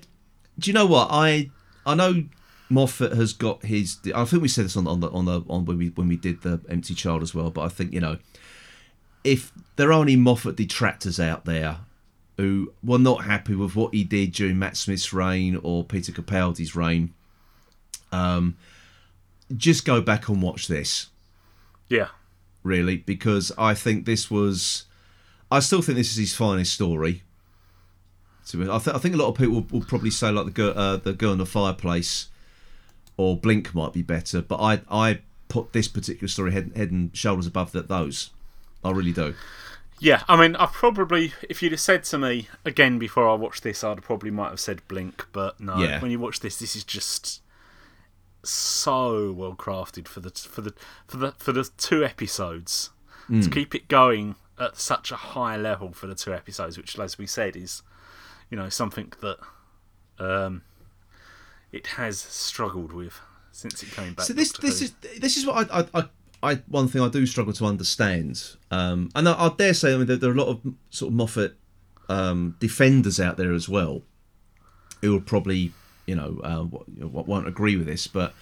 do 0.59 0.71
you 0.71 0.73
know 0.73 0.87
what 0.87 1.09
I 1.11 1.51
I 1.85 1.95
know 1.95 2.25
Moffat 2.71 3.13
has 3.13 3.33
got 3.33 3.65
his. 3.65 3.99
I 4.15 4.25
think 4.25 4.43
we 4.43 4.49
said 4.49 4.67
this 4.67 4.77
on 4.77 4.87
on 4.87 5.01
the 5.01 5.11
on 5.11 5.25
the 5.25 5.43
on 5.49 5.65
when 5.65 5.79
we 5.79 5.89
when 5.89 6.09
we 6.09 6.17
did 6.17 6.43
the 6.43 6.61
Empty 6.69 6.95
Child 6.95 7.23
as 7.23 7.35
well. 7.35 7.51
But 7.51 7.63
I 7.63 7.69
think 7.69 7.93
you 7.93 8.01
know 8.01 8.19
if 9.29 9.53
there 9.77 9.93
are 9.93 10.03
any 10.03 10.17
Moffat 10.17 10.57
detractors 10.57 11.21
out 11.21 11.45
there 11.45 11.79
who 12.39 12.73
were 12.83 12.99
not 12.99 13.25
happy 13.25 13.55
with 13.55 13.77
what 13.77 13.93
he 13.93 14.05
did 14.05 14.33
during 14.33 14.59
Matt 14.59 14.77
Smith's 14.77 15.13
reign 15.13 15.61
or 15.63 15.85
Peter 15.85 16.13
Capaldi's 16.13 16.75
reign, 16.75 17.13
um, 18.11 18.57
just 19.55 19.85
go 19.85 20.01
back 20.01 20.29
and 20.29 20.41
watch 20.41 20.67
this, 20.67 21.09
Yeah, 21.91 22.09
really, 22.63 22.97
because 22.97 23.53
I 23.59 23.75
think 23.75 24.07
this 24.07 24.31
was. 24.31 24.85
I 25.51 25.61
still 25.61 25.83
think 25.83 25.97
this 25.97 26.11
is 26.11 26.17
his 26.17 26.35
finest 26.35 26.73
story. 26.73 27.23
To 28.49 28.63
I, 28.73 28.79
th- 28.79 28.97
I 28.97 28.99
think 28.99 29.15
a 29.15 29.19
lot 29.19 29.29
of 29.29 29.37
people 29.37 29.67
will 29.71 29.85
probably 29.85 30.11
say 30.11 30.31
like 30.31 30.47
the 30.47 30.51
girl, 30.51 30.73
uh, 30.75 30.97
the 30.97 31.13
girl 31.13 31.33
in 31.33 31.39
the 31.39 31.47
fireplace, 31.47 32.29
or 33.19 33.37
Blink 33.37 33.75
might 33.75 33.93
be 33.93 34.03
better, 34.03 34.41
but 34.41 34.57
I 34.57 34.81
I 34.91 35.21
put 35.49 35.73
this 35.75 35.89
particular 35.89 36.29
story 36.29 36.53
head, 36.53 36.73
head 36.77 36.91
and 36.91 37.15
shoulders 37.15 37.47
above 37.47 37.73
that 37.73 37.89
those. 37.89 38.31
I 38.89 38.93
really 38.93 39.13
do. 39.13 39.35
yeah. 40.01 40.23
I 40.29 40.41
mean, 40.41 40.57
I 40.57 40.67
probably 40.67 41.33
if 41.49 41.63
you'd 41.63 41.73
have 41.73 41.81
said 41.81 42.05
to 42.05 42.19
me 42.19 42.49
again 42.65 42.99
before 42.99 43.29
I 43.29 43.35
watched 43.35 43.63
this, 43.63 43.85
I'd 43.85 44.03
probably 44.03 44.31
might 44.31 44.51
have 44.51 44.61
said 44.61 44.87
Blink, 44.89 45.27
but 45.33 45.61
no. 45.61 45.79
Yeah. 45.79 46.01
When 46.01 46.11
you 46.11 46.19
watch 46.19 46.41
this, 46.41 46.59
this 46.59 46.75
is 46.77 46.85
just 46.85 47.43
so 48.45 49.33
well 49.33 49.55
crafted 49.55 50.07
for 50.07 50.21
the 50.21 50.31
for 50.31 50.61
the 50.61 50.73
for 51.07 51.17
the 51.17 51.33
for 51.39 51.53
the 51.53 51.69
two 51.77 52.05
episodes 52.05 52.91
Hmm. 53.27 53.43
to 53.43 53.51
keep 53.51 53.75
it 53.75 53.89
going 53.89 54.37
at 54.59 54.79
such 54.79 55.13
a 55.13 55.17
high 55.17 55.55
level 55.59 55.93
for 55.93 56.07
the 56.07 56.15
two 56.15 56.33
episodes, 56.33 56.79
which, 56.79 56.99
as 56.99 57.19
we 57.19 57.27
said, 57.27 57.57
is 57.57 57.83
you 58.49 58.57
know 58.57 58.71
something 58.71 59.13
that 59.21 59.37
um, 60.19 60.63
it 61.71 61.89
has 61.89 62.19
struggled 62.19 62.95
with 62.95 63.21
since 63.53 63.83
it 63.83 63.91
came 63.91 64.15
back. 64.15 64.25
So 64.25 64.33
this 64.33 64.53
this 64.53 64.81
is 64.81 64.95
this 65.19 65.37
is 65.37 65.45
what 65.45 65.71
I, 65.71 65.81
I, 65.81 65.87
I, 65.93 66.05
I 66.43 66.57
one 66.69 66.89
thing 66.89 67.03
I 67.03 67.09
do 67.09 67.27
struggle 67.27 67.53
to 67.55 67.67
understand, 67.67 68.43
um, 68.71 69.11
and 69.15 69.29
I, 69.29 69.47
I 69.47 69.49
dare 69.57 69.75
say 69.75 69.95
I 69.95 69.97
mean 69.97 70.07
there, 70.07 70.17
there 70.17 70.31
are 70.31 70.35
a 70.35 70.37
lot 70.37 70.49
of 70.49 70.61
sort 70.91 71.11
of 71.11 71.15
Moffat 71.15 71.57
um, 72.09 72.57
defenders 72.61 73.21
out 73.21 73.37
there 73.37 73.53
as 73.53 73.69
well, 73.69 74.03
who 75.01 75.13
will 75.13 75.21
probably 75.21 75.73
you 76.09 76.15
know, 76.15 76.41
uh, 76.43 76.65
w- 76.65 76.85
you 76.97 77.01
know, 77.03 77.09
won't 77.09 77.47
agree 77.47 77.77
with 77.77 77.87
this, 77.87 78.07
but 78.07 78.35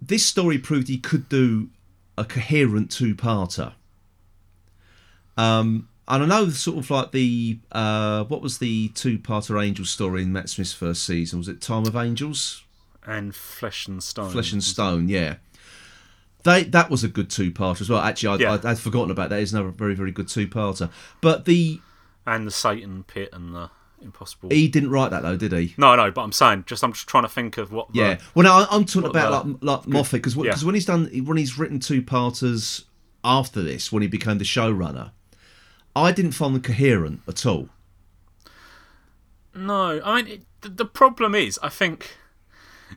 this 0.00 0.24
story 0.24 0.58
proved 0.58 0.88
he 0.88 0.98
could 0.98 1.28
do 1.28 1.68
a 2.16 2.24
coherent 2.24 2.90
two-parter. 2.90 3.74
Um, 5.36 5.88
and 6.08 6.22
I 6.22 6.26
know 6.26 6.48
sort 6.48 6.78
of 6.78 6.90
like 6.90 7.12
the 7.12 7.58
uh, 7.70 8.24
what 8.24 8.40
was 8.40 8.58
the 8.58 8.88
two-parter 8.88 9.62
Angel 9.62 9.84
story 9.84 10.22
in 10.22 10.32
Matt 10.32 10.48
Smith's 10.48 10.72
first 10.72 11.04
season? 11.04 11.38
Was 11.38 11.48
it 11.48 11.60
Time 11.60 11.86
of 11.86 11.94
Angels? 11.94 12.64
and 13.04 13.34
Flesh 13.34 13.88
and 13.88 14.02
Stone. 14.02 14.30
Flesh 14.30 14.52
and 14.52 14.62
Stone, 14.62 15.08
yeah. 15.08 15.36
They 16.44 16.64
that 16.64 16.90
was 16.90 17.04
a 17.04 17.08
good 17.08 17.30
two-parter 17.30 17.80
as 17.82 17.88
well. 17.90 18.00
Actually, 18.00 18.44
I, 18.44 18.48
Yeah. 18.48 18.58
I'd 18.70 18.78
forgotten 18.78 19.10
about 19.10 19.30
that. 19.30 19.40
It's 19.40 19.52
another 19.52 19.68
very 19.70 19.94
very 19.94 20.10
good 20.12 20.28
two-parter. 20.28 20.90
But 21.20 21.44
the 21.44 21.80
and 22.26 22.46
the 22.46 22.50
Satan 22.50 23.04
Pit 23.04 23.30
and 23.32 23.54
the 23.54 23.70
Impossible. 24.00 24.48
he 24.50 24.66
didn't 24.66 24.90
write 24.90 25.10
that 25.12 25.22
though, 25.22 25.36
did 25.36 25.52
he? 25.52 25.74
no, 25.76 25.94
no, 25.94 26.10
but 26.10 26.22
I'm 26.22 26.32
saying, 26.32 26.64
just 26.66 26.82
I'm 26.82 26.92
just 26.92 27.06
trying 27.08 27.22
to 27.22 27.28
think 27.28 27.56
of 27.58 27.70
what. 27.70 27.92
The, 27.92 27.98
Yeah. 28.00 28.18
Well, 28.34 28.44
no, 28.44 28.52
I- 28.52 28.66
I'm 28.74 28.84
talking 28.84 29.08
about 29.10 29.44
the- 29.44 29.52
like 29.52 29.58
like 29.62 29.86
Moffat 29.88 30.12
because 30.22 30.34
yeah. 30.36 30.56
when 30.64 30.74
he's 30.74 30.86
done 30.86 31.06
when 31.24 31.36
he's 31.36 31.56
written 31.58 31.78
two-parters 31.78 32.84
after 33.24 33.62
this 33.62 33.92
when 33.92 34.02
he 34.02 34.08
became 34.08 34.38
the 34.38 34.44
showrunner, 34.44 35.12
I 35.94 36.10
didn't 36.10 36.32
find 36.32 36.54
them 36.56 36.62
coherent 36.62 37.20
at 37.28 37.46
all. 37.46 37.68
No, 39.54 40.00
I 40.04 40.16
mean 40.22 40.26
it, 40.32 40.42
the, 40.62 40.68
the 40.70 40.84
problem 40.84 41.34
is, 41.34 41.58
I 41.62 41.68
think 41.68 42.16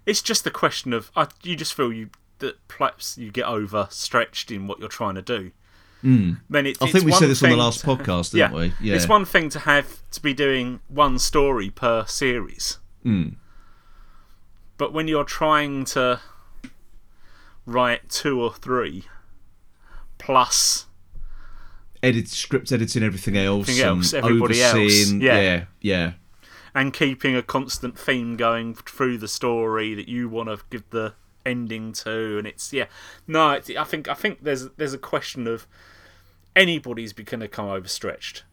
it's 0.06 0.22
just 0.22 0.44
the 0.44 0.52
question 0.52 0.94
of 0.94 1.12
I, 1.16 1.28
you 1.44 1.56
just 1.56 1.74
feel 1.74 1.92
you 1.92 2.10
that 2.40 2.56
perhaps 2.68 3.18
you 3.18 3.32
get 3.32 3.46
overstretched 3.46 4.52
in 4.52 4.68
what 4.68 4.80
you're 4.80 4.90
trying 4.90 5.16
to 5.16 5.22
do. 5.22 5.52
Mm. 6.04 6.38
It, 6.52 6.78
I 6.82 6.86
it's 6.86 6.92
think 6.92 7.06
we 7.06 7.12
said 7.12 7.30
this 7.30 7.42
on 7.44 7.50
the 7.50 7.56
last 7.58 7.82
to- 7.82 7.88
podcast, 7.88 8.32
didn't 8.34 8.54
we? 8.54 8.74
Yeah. 8.82 8.96
it's 8.96 9.08
one 9.08 9.26
thing 9.26 9.50
to 9.50 9.60
have 9.60 10.02
to 10.12 10.22
be 10.22 10.34
doing 10.34 10.80
one 10.88 11.18
story 11.20 11.70
per 11.70 12.06
series, 12.06 12.78
Mm. 13.06 13.36
but 14.78 14.94
when 14.94 15.08
you're 15.08 15.24
trying 15.24 15.86
to 15.86 16.20
write 17.66 18.10
two 18.10 18.42
or 18.42 18.54
three 18.54 19.06
plus 20.18 20.86
Edit 22.04 22.28
script 22.28 22.72
editing, 22.72 23.02
everything 23.02 23.36
else, 23.36 23.68
Everything 23.68 23.86
else, 23.86 24.14
and 24.14 24.24
everybody 24.26 24.62
else, 24.62 25.10
yeah. 25.12 25.40
yeah, 25.42 25.64
yeah. 25.82 26.12
and 26.76 26.94
keeping 26.94 27.36
a 27.36 27.42
constant 27.42 27.98
theme 27.98 28.38
going 28.38 28.76
through 28.76 29.18
the 29.18 29.28
story 29.28 29.96
that 29.96 30.08
you 30.08 30.30
want 30.30 30.50
to 30.50 30.60
give 30.70 30.88
the 30.92 31.14
ending 31.46 31.94
to 31.94 32.38
and 32.38 32.48
it's 32.48 32.74
yeah. 32.74 32.86
No 33.28 33.52
it's, 33.52 33.70
i 33.70 33.84
think 33.84 34.08
i 34.08 34.14
think 34.14 34.44
there's 34.44 34.70
there's 34.78 34.94
a 34.94 35.00
question 35.00 35.48
of 35.48 35.68
anybody's 36.56 37.14
be 37.14 37.24
going 37.24 37.42
to 37.42 37.48
come 37.48 37.68
overstretched. 37.68 38.44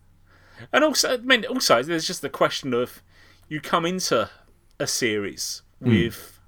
And 0.73 0.85
also 0.85 1.15
i 1.15 1.17
mean 1.19 1.45
also 1.47 1.83
there's 1.83 2.07
just 2.07 2.23
the 2.23 2.29
question 2.29 2.75
of 2.75 3.03
you 3.49 3.61
come 3.61 3.87
into 3.87 4.31
a 4.79 4.87
series 4.87 5.63
hmm. 5.83 5.91
with 5.91 6.39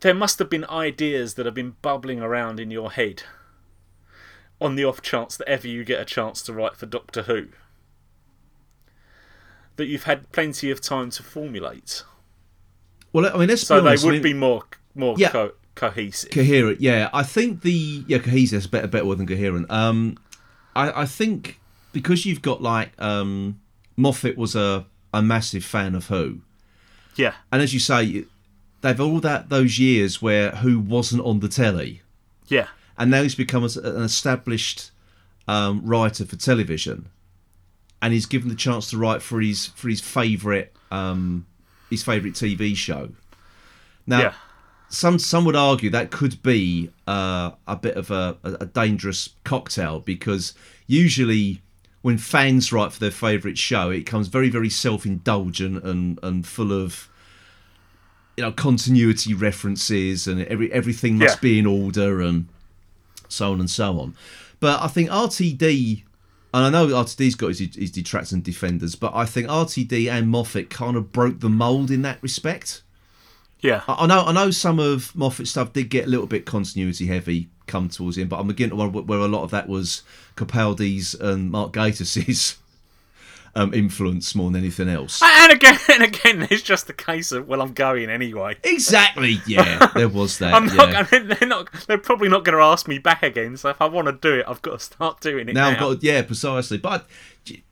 there 0.00 0.14
must 0.14 0.38
have 0.38 0.50
been 0.50 0.64
ideas 0.68 1.34
that 1.34 1.46
have 1.46 1.54
been 1.54 1.76
bubbling 1.82 2.20
around 2.20 2.60
in 2.60 2.70
your 2.70 2.92
head 2.92 3.22
on 4.60 4.76
the 4.76 4.84
off 4.84 5.02
chance 5.02 5.36
that 5.36 5.48
ever 5.48 5.66
you 5.66 5.84
get 5.84 6.00
a 6.00 6.04
chance 6.04 6.42
to 6.42 6.52
write 6.52 6.76
for 6.76 6.86
doctor 6.86 7.22
who 7.22 7.48
that 9.76 9.86
you've 9.86 10.04
had 10.04 10.30
plenty 10.32 10.70
of 10.70 10.80
time 10.80 11.10
to 11.10 11.22
formulate. 11.22 12.02
Well, 13.16 13.34
I 13.34 13.38
mean, 13.38 13.48
let's 13.48 13.62
So 13.66 13.80
be 13.80 13.86
honest. 13.88 14.02
they 14.02 14.08
I 14.08 14.12
would 14.12 14.22
mean, 14.22 14.22
be 14.22 14.34
more 14.34 14.62
more 14.94 15.14
Yeah. 15.18 15.30
co- 15.30 15.52
cohesive. 15.74 16.30
coherent. 16.30 16.80
Yeah, 16.82 17.08
I 17.14 17.22
think 17.22 17.62
the 17.62 18.04
yeah 18.06 18.18
cohesive 18.18 18.58
is 18.58 18.66
better 18.66 18.86
better 18.86 19.06
word 19.06 19.18
than 19.18 19.26
coherent. 19.26 19.70
Um, 19.70 20.18
I 20.74 21.02
I 21.02 21.06
think 21.06 21.58
because 21.94 22.26
you've 22.26 22.42
got 22.42 22.60
like 22.62 22.92
um 23.00 23.58
Moffat 23.96 24.36
was 24.36 24.54
a 24.54 24.84
a 25.14 25.22
massive 25.22 25.64
fan 25.64 25.94
of 25.94 26.08
Who, 26.08 26.40
yeah, 27.14 27.32
and 27.50 27.62
as 27.62 27.72
you 27.72 27.80
say, 27.80 28.24
they've 28.82 29.00
all 29.00 29.20
that 29.20 29.48
those 29.48 29.78
years 29.78 30.20
where 30.20 30.50
Who 30.56 30.78
wasn't 30.78 31.22
on 31.24 31.40
the 31.40 31.48
telly, 31.48 32.02
yeah, 32.48 32.66
and 32.98 33.10
now 33.10 33.22
he's 33.22 33.34
become 33.34 33.64
an 33.64 34.02
established 34.02 34.90
um, 35.48 35.80
writer 35.86 36.26
for 36.26 36.36
television, 36.36 37.06
and 38.02 38.12
he's 38.12 38.26
given 38.26 38.50
the 38.50 38.54
chance 38.54 38.90
to 38.90 38.98
write 38.98 39.22
for 39.22 39.40
his 39.40 39.66
for 39.68 39.88
his 39.88 40.02
favourite 40.02 40.70
um, 40.90 41.46
his 41.90 42.02
favourite 42.02 42.34
TV 42.34 42.74
show. 42.76 43.10
Now, 44.06 44.20
yeah, 44.20 44.34
some 44.88 45.18
some 45.18 45.44
would 45.44 45.56
argue 45.56 45.90
that 45.90 46.10
could 46.10 46.42
be 46.42 46.90
uh, 47.06 47.52
a 47.66 47.76
bit 47.76 47.96
of 47.96 48.10
a, 48.10 48.36
a 48.44 48.66
dangerous 48.66 49.30
cocktail 49.44 50.00
because 50.00 50.54
usually 50.86 51.60
when 52.02 52.18
fans 52.18 52.72
write 52.72 52.92
for 52.92 53.00
their 53.00 53.10
favourite 53.10 53.58
show, 53.58 53.90
it 53.90 54.06
comes 54.06 54.28
very 54.28 54.48
very 54.48 54.70
self 54.70 55.04
indulgent 55.04 55.82
and 55.84 56.18
and 56.22 56.46
full 56.46 56.72
of 56.72 57.08
you 58.36 58.44
know 58.44 58.52
continuity 58.52 59.34
references 59.34 60.26
and 60.28 60.42
every 60.46 60.70
everything 60.72 61.18
must 61.18 61.36
Yeah. 61.38 61.40
be 61.40 61.58
in 61.58 61.66
order 61.66 62.20
and 62.20 62.46
so 63.28 63.52
on 63.52 63.58
and 63.60 63.68
so 63.70 63.98
on. 63.98 64.14
But 64.60 64.80
I 64.82 64.86
think 64.88 65.10
RTD. 65.10 66.04
And 66.56 66.64
I 66.64 66.70
know 66.70 66.86
RTD's 66.86 67.34
got 67.34 67.48
his, 67.48 67.74
his 67.74 67.90
detractors 67.90 68.32
and 68.32 68.42
defenders, 68.42 68.94
but 68.94 69.14
I 69.14 69.26
think 69.26 69.46
RTD 69.46 70.10
and 70.10 70.30
Moffat 70.30 70.70
kind 70.70 70.96
of 70.96 71.12
broke 71.12 71.40
the 71.40 71.50
mold 71.50 71.90
in 71.90 72.00
that 72.00 72.22
respect. 72.22 72.80
yeah. 73.60 73.82
I 73.86 74.04
I 74.04 74.06
know 74.06 74.24
I 74.24 74.32
know 74.32 74.50
some 74.50 74.78
of 74.80 75.14
Moffat's 75.14 75.50
stuff 75.50 75.74
did 75.74 75.90
get 75.90 76.06
a 76.06 76.08
little 76.08 76.26
bit 76.26 76.46
continuity 76.46 77.08
heavy 77.08 77.50
come 77.66 77.90
towards 77.90 78.16
him, 78.16 78.28
but 78.28 78.40
I'm 78.40 78.46
beginning 78.46 78.70
to 78.70 78.76
wonder 78.76 79.02
where 79.02 79.18
a 79.18 79.28
lot 79.28 79.42
of 79.42 79.50
that 79.50 79.68
was 79.68 80.02
Capaldi's 80.34 81.14
and 81.14 81.50
Mark 81.50 81.74
Gatiss's 81.74 82.56
um, 83.56 83.74
influence 83.74 84.34
more 84.34 84.50
than 84.50 84.60
anything 84.62 84.88
else. 84.88 85.20
And 85.22 85.52
again, 85.52 85.78
and 85.92 86.02
again, 86.04 86.46
it's 86.50 86.62
just 86.62 86.88
a 86.88 86.92
case 86.92 87.32
of 87.32 87.48
well, 87.48 87.60
I'm 87.60 87.72
going 87.72 88.08
anyway. 88.10 88.56
exactly, 88.62 89.40
yeah, 89.46 89.88
there 89.94 90.08
was 90.08 90.38
that. 90.40 90.54
I'm 90.54 90.66
yeah. 90.68 90.74
not. 90.74 91.10
Gonna, 91.10 91.34
they're 91.34 91.48
not. 91.48 91.72
They're 91.88 91.98
probably 91.98 92.28
not 92.28 92.44
going 92.44 92.56
to 92.56 92.62
ask 92.62 92.86
me 92.86 92.98
back 92.98 93.22
again. 93.24 93.56
So 93.56 93.70
if 93.70 93.80
I 93.82 93.86
want 93.86 94.06
to 94.06 94.12
do 94.12 94.38
it, 94.38 94.44
I've 94.46 94.62
got 94.62 94.78
to 94.78 94.84
start 94.84 95.20
doing 95.20 95.48
it 95.48 95.54
now 95.54 95.70
now. 95.70 95.74
I've 95.74 95.80
got 95.80 96.02
yeah, 96.04 96.22
precisely. 96.22 96.78
But 96.78 97.06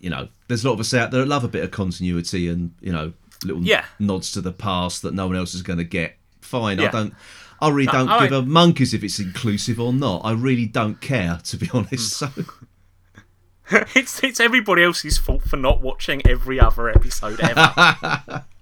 you 0.00 0.10
know, 0.10 0.28
there's 0.48 0.64
a 0.64 0.68
lot 0.68 0.74
of 0.74 0.80
us 0.80 0.94
out 0.94 1.10
there 1.10 1.20
that 1.20 1.28
love 1.28 1.44
a 1.44 1.48
bit 1.48 1.62
of 1.62 1.70
continuity 1.70 2.48
and 2.48 2.72
you 2.80 2.92
know 2.92 3.12
little 3.44 3.62
Yeah. 3.62 3.84
nods 3.98 4.32
to 4.32 4.40
the 4.40 4.52
past 4.52 5.02
that 5.02 5.12
no 5.14 5.26
one 5.26 5.36
else 5.36 5.54
is 5.54 5.62
going 5.62 5.78
to 5.78 5.84
get. 5.84 6.16
Fine, 6.40 6.80
I 6.80 6.90
don't. 6.90 7.14
I 7.60 7.68
really 7.70 7.86
don't 7.92 8.08
I- 8.08 8.24
give 8.24 8.32
a 8.32 8.42
monkeys 8.42 8.94
if 8.94 9.02
it's 9.04 9.18
inclusive 9.18 9.78
or 9.80 9.92
not. 9.92 10.22
I 10.24 10.32
really 10.32 10.66
don't 10.66 11.00
care, 11.00 11.38
to 11.44 11.56
be 11.56 11.68
honest. 11.74 12.14
So. 12.18 12.28
it's 13.94 14.22
it's 14.22 14.40
everybody 14.40 14.82
else's 14.82 15.18
fault 15.18 15.42
for 15.42 15.56
not 15.56 15.80
watching 15.80 16.22
every 16.26 16.60
other 16.60 16.88
episode 16.88 17.40
ever. 17.40 18.44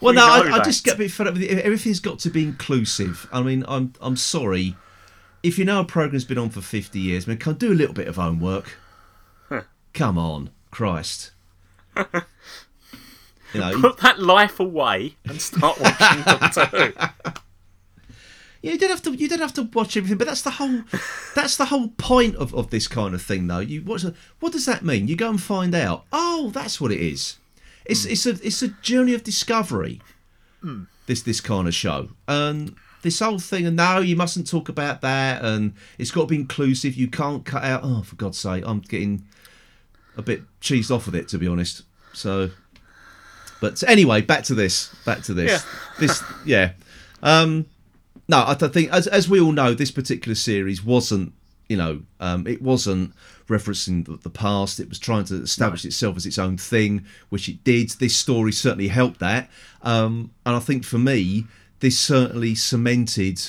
Well, 0.00 0.12
We 0.12 0.16
no, 0.16 0.26
I, 0.26 0.58
I 0.58 0.64
just 0.64 0.84
get 0.84 0.96
a 0.96 0.98
bit 0.98 1.10
fed 1.10 1.26
up 1.26 1.34
with 1.34 1.42
it. 1.42 1.64
Everything's 1.64 2.00
got 2.00 2.18
to 2.18 2.28
be 2.28 2.42
inclusive. 2.42 3.26
I 3.32 3.40
mean, 3.40 3.64
I'm 3.66 3.94
I'm 4.00 4.16
sorry. 4.16 4.76
If 5.42 5.58
you 5.58 5.64
know 5.64 5.80
a 5.80 5.84
program's 5.84 6.24
been 6.24 6.36
on 6.36 6.50
for 6.50 6.60
50 6.60 6.98
years, 6.98 7.26
I 7.26 7.30
mean, 7.30 7.38
can 7.38 7.54
I 7.54 7.56
do 7.56 7.72
a 7.72 7.74
little 7.74 7.94
bit 7.94 8.08
of 8.08 8.16
homework? 8.16 8.76
Come 9.94 10.18
on, 10.18 10.50
Christ. 10.70 11.30
you 11.96 12.04
know, 13.54 13.80
Put 13.80 13.98
that 13.98 14.18
life 14.18 14.58
away 14.58 15.16
and 15.24 15.40
start 15.40 15.80
watching 15.80 16.22
Doctor 16.24 16.64
Who. 16.66 16.92
Yeah, 18.64 18.72
you 18.72 18.78
don't 18.78 18.90
have 18.90 19.02
to. 19.02 19.12
You 19.14 19.28
don't 19.28 19.40
have 19.40 19.52
to 19.54 19.62
watch 19.74 19.96
everything, 19.96 20.16
but 20.18 20.26
that's 20.26 20.42
the 20.42 20.50
whole. 20.52 20.82
That's 21.34 21.56
the 21.56 21.66
whole 21.66 21.88
point 21.98 22.36
of, 22.36 22.54
of 22.54 22.70
this 22.70 22.86
kind 22.88 23.14
of 23.14 23.20
thing, 23.20 23.46
though. 23.46 23.58
You 23.58 23.82
watch. 23.82 24.04
a- 24.04 24.14
What 24.40 24.52
does 24.52 24.66
that 24.66 24.84
mean? 24.84 25.08
You 25.08 25.16
go 25.16 25.28
and 25.28 25.42
find 25.42 25.74
out. 25.74 26.04
Oh, 26.12 26.50
that's 26.54 26.80
what 26.80 26.92
it 26.92 27.00
is. 27.00 27.38
It's 27.84 28.04
it's 28.04 28.24
a 28.24 28.30
it's 28.46 28.62
a 28.62 28.68
journey 28.68 29.12
of 29.14 29.22
discovery. 29.24 30.00
This 31.06 31.20
this 31.22 31.40
kind 31.42 31.68
of 31.68 31.74
show, 31.74 32.08
and 32.26 32.74
this 33.02 33.18
whole 33.18 33.38
thing. 33.38 33.66
And 33.66 33.76
no, 33.76 33.98
you 33.98 34.16
mustn't 34.16 34.46
talk 34.48 34.68
about 34.70 35.02
that. 35.02 35.44
And 35.44 35.74
it's 35.98 36.10
got 36.10 36.22
to 36.22 36.26
be 36.28 36.36
inclusive. 36.36 36.94
You 36.94 37.08
can't 37.08 37.44
cut 37.44 37.64
out. 37.64 37.82
Oh, 37.84 38.02
for 38.02 38.16
God's 38.16 38.38
sake, 38.38 38.64
I'm 38.66 38.80
getting 38.80 39.24
a 40.16 40.22
bit 40.22 40.42
cheesed 40.62 40.90
off 40.94 41.04
with 41.06 41.14
it, 41.16 41.28
to 41.28 41.38
be 41.38 41.46
honest. 41.48 41.82
So, 42.14 42.50
but 43.60 43.82
anyway, 43.86 44.20
back 44.22 44.44
to 44.44 44.54
this. 44.54 44.94
Back 45.04 45.22
to 45.24 45.34
this. 45.34 45.50
Yeah. 45.52 45.98
This, 46.00 46.22
yeah. 46.46 46.72
Um, 47.22 47.66
no, 48.28 48.44
I 48.46 48.54
think 48.54 48.90
as 48.92 49.06
as 49.06 49.28
we 49.28 49.40
all 49.40 49.52
know, 49.52 49.74
this 49.74 49.90
particular 49.90 50.34
series 50.34 50.82
wasn't, 50.84 51.32
you 51.68 51.76
know, 51.76 52.02
um, 52.20 52.46
it 52.46 52.62
wasn't 52.62 53.12
referencing 53.48 54.06
the, 54.06 54.16
the 54.16 54.30
past. 54.30 54.80
It 54.80 54.88
was 54.88 54.98
trying 54.98 55.24
to 55.26 55.42
establish 55.42 55.84
itself 55.84 56.16
as 56.16 56.24
its 56.26 56.38
own 56.38 56.56
thing, 56.56 57.04
which 57.28 57.48
it 57.48 57.62
did. 57.64 57.90
This 57.90 58.16
story 58.16 58.52
certainly 58.52 58.88
helped 58.88 59.20
that, 59.20 59.50
um, 59.82 60.30
and 60.46 60.56
I 60.56 60.60
think 60.60 60.84
for 60.84 60.98
me, 60.98 61.46
this 61.80 61.98
certainly 61.98 62.54
cemented 62.54 63.40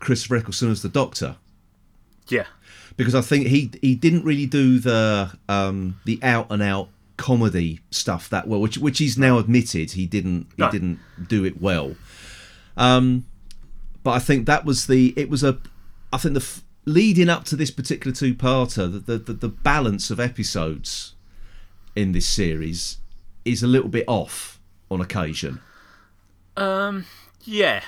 Chris 0.00 0.30
Eccleston 0.30 0.70
as 0.70 0.82
the 0.82 0.88
Doctor 0.90 1.36
Yeah, 2.28 2.44
because 2.96 3.14
I 3.14 3.22
think 3.22 3.46
he 3.46 3.70
he 3.80 3.94
didn't 3.94 4.24
really 4.24 4.46
do 4.46 4.78
the 4.78 5.32
um, 5.48 5.98
the 6.04 6.18
out 6.22 6.48
and 6.50 6.62
out 6.62 6.88
comedy 7.16 7.80
stuff 7.90 8.28
that 8.28 8.46
well, 8.48 8.60
which 8.60 8.76
which 8.76 8.98
he's 8.98 9.16
now 9.16 9.38
admitted 9.38 9.92
he 9.92 10.04
didn't 10.04 10.48
he 10.56 10.62
No. 10.62 10.70
didn't 10.70 10.98
do 11.28 11.44
it 11.44 11.60
well. 11.62 11.94
Um, 12.76 13.24
but 14.04 14.12
I 14.12 14.18
think 14.20 14.46
that 14.46 14.64
was 14.64 14.86
the 14.86 15.12
it 15.16 15.28
was 15.28 15.42
a 15.42 15.58
I 16.12 16.18
think 16.18 16.34
the 16.34 16.40
f- 16.40 16.62
leading 16.84 17.28
up 17.28 17.42
to 17.44 17.56
this 17.56 17.70
particular 17.72 18.14
two 18.14 18.34
parter 18.34 18.90
the, 18.92 19.00
the 19.00 19.18
the 19.18 19.32
the 19.32 19.48
balance 19.48 20.10
of 20.10 20.20
episodes 20.20 21.14
in 21.96 22.12
this 22.12 22.28
series 22.28 22.98
is 23.44 23.62
a 23.62 23.66
little 23.66 23.88
bit 23.88 24.04
off 24.06 24.60
on 24.90 25.00
occasion 25.00 25.60
um, 26.56 27.04
yeah. 27.42 27.82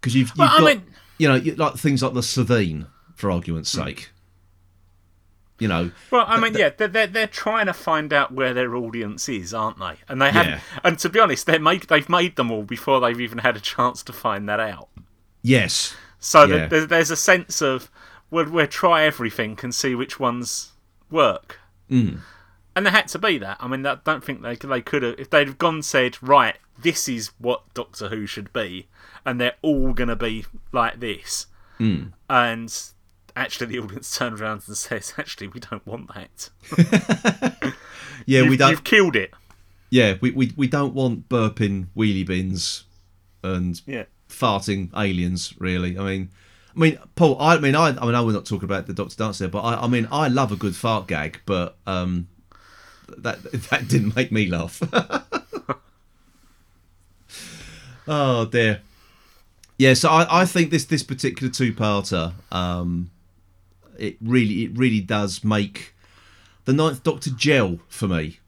because 0.00 0.14
you've, 0.14 0.28
you've 0.28 0.38
Well, 0.38 0.50
I 0.52 0.74
mean- 0.74 0.84
you 1.18 1.26
know 1.28 1.34
you- 1.34 1.56
like 1.56 1.74
things 1.74 2.02
like 2.02 2.14
the 2.14 2.20
Slitheen 2.20 2.86
for 3.16 3.30
argument's 3.30 3.70
sake. 3.70 4.10
You 5.58 5.66
know, 5.66 5.90
Well, 6.12 6.24
I 6.28 6.38
mean, 6.38 6.54
yeah, 6.54 6.68
they're, 6.68 6.86
they're 6.86 7.08
they're 7.08 7.26
trying 7.26 7.66
to 7.66 7.72
find 7.72 8.12
out 8.12 8.30
where 8.32 8.54
their 8.54 8.76
audience 8.76 9.28
is, 9.28 9.52
aren't 9.52 9.80
they? 9.80 9.94
And 10.08 10.22
they 10.22 10.30
have, 10.30 10.46
Yeah. 10.46 10.60
and 10.84 10.96
to 11.00 11.08
be 11.08 11.18
honest, 11.18 11.46
they 11.46 11.58
made 11.58 11.82
they've 11.88 12.08
made 12.08 12.36
them 12.36 12.52
all 12.52 12.62
before 12.62 13.00
they've 13.00 13.20
even 13.20 13.38
had 13.38 13.56
a 13.56 13.60
chance 13.60 14.04
to 14.04 14.12
find 14.12 14.48
that 14.48 14.60
out. 14.60 14.88
Yes, 15.42 15.94
So 16.18 16.44
Yeah. 16.44 16.56
that 16.58 16.70
there, 16.70 16.86
there's 16.86 17.10
a 17.10 17.16
sense 17.16 17.60
of 17.62 17.90
we'll, 18.30 18.50
we'll 18.50 18.66
try 18.66 19.04
everything 19.04 19.58
and 19.62 19.74
see 19.74 19.94
which 19.94 20.18
ones 20.20 20.72
work. 21.10 21.58
Mm. 21.90 22.20
And 22.76 22.86
there 22.86 22.92
had 22.92 23.08
to 23.08 23.18
be 23.18 23.38
that. 23.38 23.56
I 23.60 23.66
mean, 23.68 23.84
I 23.86 23.96
don't 24.04 24.22
think 24.22 24.42
they 24.42 24.54
they 24.56 24.80
could 24.82 25.02
have 25.02 25.18
if 25.18 25.30
they'd 25.30 25.46
have 25.48 25.58
gone 25.58 25.74
and 25.76 25.84
said 25.84 26.16
right, 26.22 26.56
this 26.78 27.08
is 27.08 27.30
what 27.38 27.62
Doctor 27.74 28.08
Who 28.08 28.26
should 28.26 28.52
be, 28.52 28.86
and 29.26 29.40
they're 29.40 29.56
all 29.62 29.92
gonna 29.92 30.14
be 30.16 30.44
like 30.72 31.00
this, 31.00 31.46
Mm. 31.80 32.12
and 32.30 32.72
actually 33.34 33.66
the 33.66 33.78
audience 33.80 34.16
turns 34.16 34.40
around 34.40 34.62
and 34.66 34.76
says, 34.76 35.14
actually, 35.18 35.48
we 35.48 35.60
don't 35.60 35.84
want 35.86 36.12
that. 36.14 36.50
yeah, 38.26 38.40
You've, 38.40 38.48
we 38.50 38.56
don't. 38.56 38.70
you've 38.70 38.84
killed 38.84 39.16
it. 39.16 39.32
Yeah, 39.90 40.14
we, 40.20 40.30
we 40.32 40.52
we 40.56 40.66
don't 40.68 40.94
want 40.94 41.28
burping 41.28 41.86
wheelie 41.96 42.26
bins 42.26 42.84
and 43.42 43.80
Yeah. 43.86 44.04
Farting 44.28 44.90
aliens. 44.96 45.54
Really, 45.58 45.98
I 45.98 46.02
mean, 46.02 46.30
I 46.76 46.78
mean, 46.78 46.98
Paul. 47.16 47.36
I 47.40 47.58
mean, 47.58 47.74
I, 47.74 47.88
I 47.88 48.06
mean, 48.06 48.14
I 48.14 48.22
we're 48.22 48.32
not 48.32 48.46
talking 48.46 48.64
about 48.64 48.86
the 48.86 48.94
Doctor 48.94 49.16
Dance 49.16 49.38
there, 49.38 49.48
but 49.48 49.60
I, 49.60 49.82
I 49.82 49.88
mean, 49.88 50.06
I 50.12 50.28
love 50.28 50.52
a 50.52 50.56
good 50.56 50.76
fart 50.76 51.08
gag, 51.08 51.40
but 51.46 51.76
um, 51.86 52.28
that 53.16 53.42
that 53.70 53.88
didn't 53.88 54.16
make 54.16 54.30
me 54.30 54.46
laugh. 54.46 54.82
oh 58.08 58.46
dear. 58.46 58.80
Yeah, 59.78 59.94
so 59.94 60.08
I, 60.08 60.42
I 60.42 60.44
think 60.44 60.70
this 60.70 60.84
this 60.84 61.02
particular 61.02 61.52
two 61.52 61.72
parter, 61.72 62.32
um, 62.50 63.10
it 63.96 64.16
really 64.20 64.64
it 64.64 64.76
really 64.76 65.00
does 65.00 65.44
make 65.44 65.94
the 66.64 66.72
Ninth 66.72 67.02
Doctor 67.02 67.30
gel 67.30 67.78
for 67.88 68.08
me. 68.08 68.40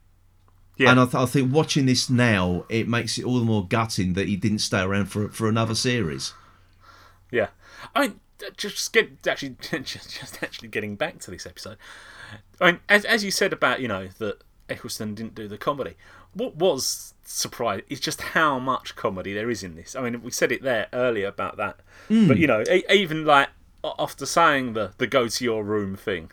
Yeah. 0.80 0.92
And 0.92 1.00
I, 1.00 1.04
th- 1.04 1.14
I 1.14 1.26
think 1.26 1.52
watching 1.52 1.84
this 1.84 2.08
now, 2.08 2.64
it 2.70 2.88
makes 2.88 3.18
it 3.18 3.24
all 3.26 3.38
the 3.38 3.44
more 3.44 3.66
gutting 3.66 4.14
that 4.14 4.28
he 4.28 4.36
didn't 4.36 4.60
stay 4.60 4.80
around 4.80 5.06
for 5.06 5.28
for 5.28 5.46
another 5.46 5.74
series. 5.74 6.32
Yeah, 7.30 7.48
I 7.94 8.00
mean, 8.00 8.20
just 8.56 8.90
get 8.90 9.26
actually 9.26 9.56
just, 9.60 10.18
just 10.18 10.42
actually 10.42 10.68
getting 10.68 10.96
back 10.96 11.18
to 11.20 11.30
this 11.30 11.44
episode. 11.44 11.76
I 12.62 12.72
mean, 12.72 12.80
as 12.88 13.04
as 13.04 13.22
you 13.22 13.30
said 13.30 13.52
about 13.52 13.82
you 13.82 13.88
know 13.88 14.08
that 14.18 14.42
Eccleston 14.70 15.14
didn't 15.14 15.34
do 15.34 15.48
the 15.48 15.58
comedy. 15.58 15.96
What 16.32 16.56
was 16.56 17.12
surprising 17.24 17.84
is 17.90 18.00
just 18.00 18.20
how 18.20 18.58
much 18.58 18.96
comedy 18.96 19.34
there 19.34 19.50
is 19.50 19.62
in 19.62 19.74
this. 19.74 19.94
I 19.94 20.00
mean, 20.00 20.22
we 20.22 20.30
said 20.30 20.50
it 20.50 20.62
there 20.62 20.86
earlier 20.94 21.26
about 21.26 21.58
that, 21.58 21.80
but 22.08 22.14
hmm. 22.14 22.32
you 22.32 22.46
know, 22.46 22.64
even 22.88 23.26
like 23.26 23.50
after 23.98 24.24
saying 24.24 24.72
the 24.72 24.92
the 24.96 25.06
go 25.06 25.28
to 25.28 25.44
your 25.44 25.62
room 25.62 25.94
thing, 25.94 26.30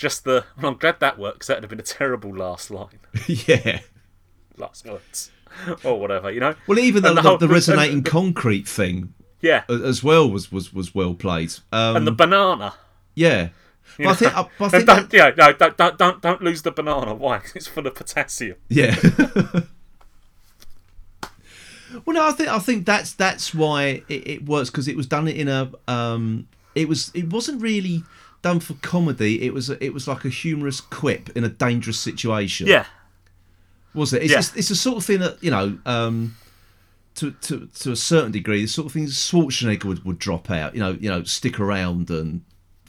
just 0.00 0.24
the 0.24 0.44
well, 0.60 0.72
I'm 0.72 0.78
glad 0.78 0.98
that 1.00 1.18
works. 1.18 1.46
That'd 1.46 1.62
have 1.62 1.70
been 1.70 1.78
a 1.78 1.82
terrible 1.82 2.34
last 2.34 2.70
line, 2.70 2.98
yeah. 3.26 3.80
last 4.56 4.86
words, 4.86 5.30
or 5.84 6.00
whatever. 6.00 6.30
You 6.30 6.40
know. 6.40 6.54
Well, 6.66 6.78
even 6.78 7.02
the, 7.02 7.12
the, 7.12 7.22
whole- 7.22 7.36
the 7.38 7.44
and- 7.44 7.52
resonating 7.52 8.02
concrete 8.02 8.66
thing 8.66 9.12
Yeah, 9.42 9.64
as 9.68 10.02
well 10.02 10.28
was 10.30 10.50
was 10.50 10.72
was 10.72 10.94
well 10.94 11.14
played. 11.14 11.52
Um, 11.70 11.96
and 11.96 12.06
the 12.06 12.12
banana. 12.12 12.74
yeah, 13.14 13.50
but 13.98 14.06
I 14.06 14.14
think 14.14 14.36
I, 14.36 14.48
but 14.58 14.64
I 14.64 14.68
think 14.70 14.86
don't, 14.86 15.10
that- 15.10 15.16
yeah, 15.16 15.30
no, 15.36 15.52
don't, 15.52 15.76
don't, 15.76 15.98
don't, 15.98 16.22
don't 16.22 16.42
lose 16.42 16.62
the 16.62 16.72
banana. 16.72 17.14
Why? 17.14 17.42
It's 17.54 17.66
full 17.66 17.86
of 17.86 17.94
potassium. 17.94 18.56
Yeah. 18.68 18.96
well, 22.04 22.14
no, 22.14 22.26
I 22.26 22.32
think 22.32 22.48
I 22.48 22.58
think 22.58 22.86
that's 22.86 23.12
that's 23.14 23.54
why 23.54 24.02
it, 24.08 24.26
it 24.28 24.46
works 24.46 24.70
because 24.70 24.88
it 24.88 24.96
was 24.96 25.06
done 25.06 25.28
in 25.28 25.48
a 25.48 25.70
um, 25.88 26.48
it 26.74 26.88
was 26.88 27.10
it 27.14 27.30
wasn't 27.30 27.60
really 27.60 28.04
done 28.42 28.60
for 28.60 28.74
comedy. 28.74 29.42
It 29.42 29.52
was 29.54 29.68
a, 29.70 29.82
it 29.84 29.92
was 29.94 30.06
like 30.08 30.24
a 30.24 30.28
humorous 30.28 30.80
quip 30.80 31.30
in 31.36 31.44
a 31.44 31.48
dangerous 31.48 31.98
situation. 32.00 32.66
Yeah, 32.66 32.86
was 33.94 34.12
it? 34.12 34.22
It's, 34.22 34.32
Yeah. 34.32 34.38
it's, 34.38 34.56
it's 34.56 34.68
the 34.68 34.74
sort 34.76 34.96
of 34.98 35.04
thing 35.04 35.20
that 35.20 35.42
you 35.42 35.50
know. 35.50 35.78
Um, 35.86 36.36
to, 37.16 37.32
to, 37.32 37.66
to 37.80 37.90
a 37.92 37.96
certain 37.96 38.30
degree, 38.30 38.62
the 38.62 38.68
sort 38.68 38.86
of 38.86 38.92
things 38.92 39.14
Schwarzenegger 39.14 39.84
would, 39.84 40.04
would 40.04 40.18
drop 40.20 40.48
out, 40.48 40.74
you 40.74 40.80
know, 40.80 40.92
you 41.00 41.10
know, 41.10 41.24
stick 41.24 41.58
around 41.58 42.08
and 42.08 42.42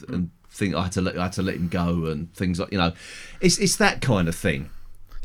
and 0.08 0.30
think 0.52 0.76
I 0.76 0.84
had 0.84 0.92
to 0.94 1.02
let 1.02 1.18
I 1.18 1.24
had 1.24 1.34
to 1.34 1.42
let 1.42 1.56
him 1.56 1.68
go 1.68 2.06
and 2.06 2.32
things 2.34 2.60
like 2.60 2.72
you 2.72 2.78
know, 2.78 2.94
it's 3.42 3.58
it's 3.58 3.76
that 3.78 4.00
kind 4.00 4.28
of 4.30 4.36
thing. 4.36 4.70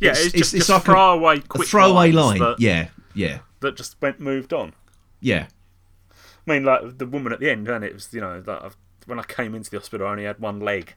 yeah. 0.01 0.11
It's- 0.13 0.25
It's, 0.27 0.33
just, 0.35 0.55
it's 0.55 0.67
just 0.67 0.71
like 0.71 0.83
a- 0.83 0.85
throwaway, 0.87 1.37
A 1.37 1.41
quick 1.43 1.69
throwaway 1.69 2.11
line, 2.11 2.39
That, 2.41 2.57
yeah, 2.59 2.89
yeah, 3.15 3.41
that 3.61 3.77
just 3.77 4.01
went 4.01 4.19
moved 4.19 4.53
on. 4.55 4.73
yeah. 5.21 5.47
I 6.49 6.53
mean, 6.55 6.65
like 6.65 6.97
the 6.99 7.07
woman 7.07 7.33
at 7.33 7.39
the 7.39 7.51
end, 7.51 7.69
and 7.69 7.85
it 7.85 7.93
was 7.93 8.09
you 8.13 8.23
know 8.23 8.41
that 8.41 8.65
I've, 8.65 8.77
when 9.07 9.19
I 9.19 9.23
came 9.23 9.55
into 9.55 9.71
the 9.71 9.79
hospital, 9.79 10.07
I 10.07 10.11
only 10.11 10.25
had 10.25 10.39
one 10.39 10.61
leg, 10.61 10.95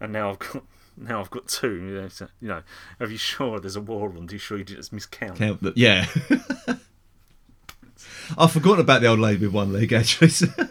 and 0.00 0.12
now 0.12 0.30
I've 0.30 0.38
got 0.38 0.62
now 0.96 1.20
I've 1.20 1.30
got 1.30 1.48
two. 1.48 1.74
You 1.74 2.00
know, 2.02 2.08
so, 2.08 2.28
you 2.40 2.48
know 2.48 2.62
are 3.00 3.06
you 3.06 3.18
sure 3.18 3.60
there's 3.60 3.76
a 3.76 3.80
war 3.80 4.08
on? 4.10 4.28
Are 4.28 4.32
you 4.32 4.38
sure 4.38 4.58
you 4.58 4.64
just 4.64 4.94
miscount? 4.94 5.36
Count 5.36 5.62
the, 5.62 5.72
yeah. 5.76 6.06
I've 8.38 8.52
forgotten 8.52 8.80
about 8.80 9.00
the 9.02 9.08
old 9.08 9.20
lady 9.20 9.44
with 9.46 9.54
one 9.54 9.72
leg, 9.72 9.92
actually. 9.92 10.30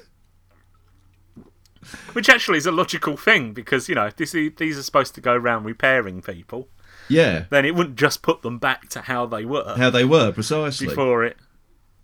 Which 2.14 2.30
actually 2.30 2.58
is 2.58 2.66
a 2.66 2.72
logical 2.72 3.16
thing 3.18 3.53
because 3.53 3.88
you 3.88 3.95
know 3.95 4.10
this, 4.16 4.32
these 4.32 4.78
are 4.78 4.84
supposed 4.84 5.14
to 5.16 5.22
go 5.22 5.34
around 5.34 5.66
repairing 5.66 6.22
people. 6.22 6.70
yeah, 7.10 7.45
Then 7.49 7.66
it 7.66 7.76
wouldn't 7.76 7.97
just 7.97 8.22
put 8.22 8.41
them 8.41 8.58
back 8.58 8.89
to 8.89 9.01
how 9.01 9.26
they 9.26 9.45
were 9.45 9.76
how 9.78 9.89
they 9.89 10.06
were 10.06 10.32
precisely. 10.32 10.88
before 10.88 11.24
it 11.24 11.38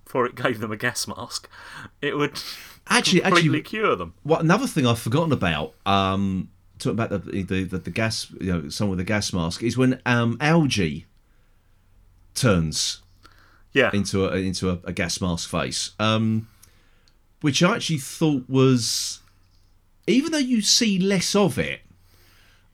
before 0.05 0.25
it 0.25 0.35
gave 0.35 0.59
them 0.59 0.71
a 0.71 0.77
gas 0.77 1.07
mask. 1.07 1.49
It 2.01 2.17
would 2.17 2.41
Actually, 2.91 3.21
completely 3.21 3.59
actually, 3.59 3.61
cure 3.63 3.95
them. 3.95 4.13
what 4.23 4.41
another 4.41 4.67
thing 4.67 4.85
I've 4.85 4.99
forgotten 4.99 5.31
about, 5.31 5.73
um, 5.85 6.49
talking 6.77 6.99
about 6.99 7.09
the 7.09 7.43
the, 7.43 7.63
the, 7.63 7.77
the 7.77 7.89
gas, 7.91 8.29
you 8.39 8.51
know, 8.51 8.69
someone 8.69 8.97
with 8.97 9.05
a 9.05 9.07
gas 9.07 9.33
mask, 9.33 9.63
is 9.63 9.77
when 9.77 9.99
um, 10.05 10.37
Algy 10.41 11.05
turns 12.33 13.01
Yeah, 13.73 13.89
into 13.93 14.25
a 14.25 14.35
into 14.35 14.69
a, 14.69 14.79
a 14.83 14.93
gas 14.93 15.21
mask 15.21 15.49
face, 15.49 15.91
um, 15.99 16.47
which 17.41 17.63
I 17.63 17.75
actually 17.75 17.99
thought 17.99 18.49
was, 18.49 19.19
even 20.07 20.31
though 20.31 20.37
you 20.37 20.61
see 20.61 20.99
less 20.99 21.35
of 21.35 21.57
it, 21.57 21.81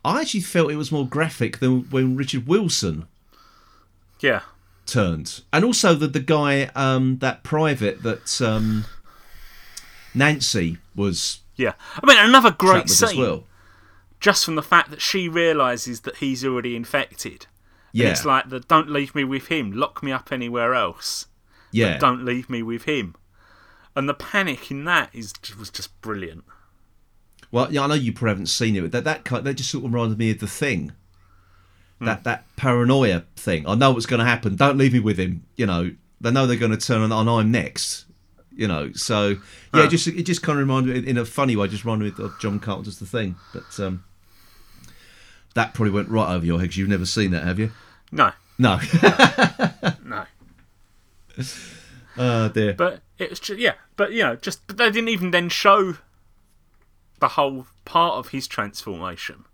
I 0.03 0.21
actually 0.21 0.41
felt 0.41 0.71
it 0.71 0.77
was 0.77 0.91
more 0.91 1.07
graphic 1.07 1.59
than 1.59 1.81
when 1.91 2.15
Richard 2.15 2.47
Wilson 2.47 3.07
yeah, 4.19 4.41
turned, 4.85 5.43
and 5.53 5.63
also 5.63 5.93
the 5.93 6.07
the 6.07 6.19
guy 6.19 6.71
um, 6.75 7.19
that 7.19 7.43
private 7.43 8.01
that 8.03 8.41
um, 8.41 8.85
Nancy 10.13 10.77
was 10.95 11.41
yeah. 11.55 11.73
I 12.01 12.05
mean, 12.05 12.17
another 12.19 12.51
great 12.51 12.89
scene. 12.89 13.19
well. 13.19 13.43
just 14.19 14.45
from 14.45 14.55
the 14.55 14.63
fact 14.63 14.89
that 14.91 15.01
she 15.01 15.27
realizes 15.27 16.01
that 16.01 16.17
he's 16.17 16.45
already 16.45 16.75
infected. 16.75 17.47
And 17.91 18.01
Yeah, 18.01 18.09
it's 18.09 18.25
like 18.25 18.49
the 18.49 18.59
don't 18.59 18.89
leave 18.89 19.15
me 19.15 19.23
with 19.23 19.47
him, 19.47 19.71
lock 19.71 20.03
me 20.03 20.11
up 20.11 20.31
anywhere 20.31 20.73
else. 20.73 21.27
yeah, 21.71 21.97
Don't 21.97 22.23
leave 22.23 22.49
me 22.49 22.61
with 22.61 22.83
him. 22.83 23.15
And 23.95 24.07
the 24.07 24.13
panic 24.13 24.69
in 24.69 24.85
that 24.85 25.09
is 25.13 25.33
was 25.57 25.69
just 25.69 25.99
brilliant. 26.01 26.43
Well, 27.51 27.71
yeah, 27.71 27.83
I 27.83 27.87
know 27.87 27.93
you 27.95 28.13
probably 28.13 28.31
haven't 28.31 28.47
seen 28.47 28.75
it, 28.75 28.81
but 28.81 28.91
that 28.91 29.03
that 29.05 29.25
kind 29.25 29.43
that 29.45 29.55
just 29.55 29.71
sort 29.71 29.85
of 29.85 29.93
reminded 29.93 30.19
me 30.19 30.31
of 30.31 30.39
the 30.39 30.47
thing. 30.47 30.91
Hmm. 31.99 32.05
That 32.05 32.23
that 32.25 32.55
paranoia 32.55 33.25
thing. 33.35 33.67
I 33.67 33.73
know 33.75 33.91
what's 33.91 34.05
going 34.05 34.19
to 34.19 34.25
happen. 34.25 34.55
Don't 34.55 34.77
leave 34.77 34.93
me 34.93 34.99
with 34.99 35.17
him. 35.17 35.45
You 35.55 35.65
know, 35.65 35.91
they 36.21 36.31
know 36.31 36.45
they're 36.45 36.57
going 36.57 36.71
to 36.71 36.77
turn 36.77 37.01
on, 37.01 37.11
on 37.11 37.27
I'm 37.27 37.51
next. 37.51 38.05
You 38.57 38.67
know, 38.67 38.91
so 38.93 39.29
yeah, 39.29 39.37
Huh. 39.73 39.87
just 39.87 40.07
it 40.07 40.23
just 40.23 40.41
kind 40.41 40.57
of 40.59 40.67
reminded 40.67 41.03
me 41.03 41.09
in 41.09 41.17
a 41.17 41.25
funny 41.25 41.55
way. 41.55 41.67
Just 41.67 41.85
reminded 41.85 42.17
me 42.17 42.25
of 42.25 42.37
John 42.39 42.59
Carpenter's 42.59 42.97
The 42.99 43.05
Thing, 43.05 43.35
but 43.53 43.79
um, 43.79 44.03
that 45.53 45.73
probably 45.75 45.91
went 45.91 46.09
right 46.09 46.33
over 46.33 46.45
your 46.45 46.59
head. 46.59 46.69
'cause 46.69 46.77
You've 46.77 46.89
never 46.89 47.05
seen 47.05 47.31
that, 47.31 47.43
have 47.43 47.59
you? 47.59 47.71
No, 48.11 48.31
No. 48.57 48.79
no. 50.03 50.25
oh 52.17 52.49
dear. 52.49 52.73
But 52.73 53.01
it 53.17 53.29
was 53.29 53.39
just 53.39 53.59
yeah. 53.59 53.73
But 53.95 54.11
you 54.13 54.23
know, 54.23 54.35
just 54.35 54.65
but 54.67 54.77
they 54.77 54.89
didn't 54.89 55.09
even 55.09 55.31
then 55.31 55.49
show 55.49 55.97
the 57.19 57.29
whole 57.29 57.67
part 57.85 58.15
of 58.15 58.29
his 58.29 58.47
transformation. 58.47 59.45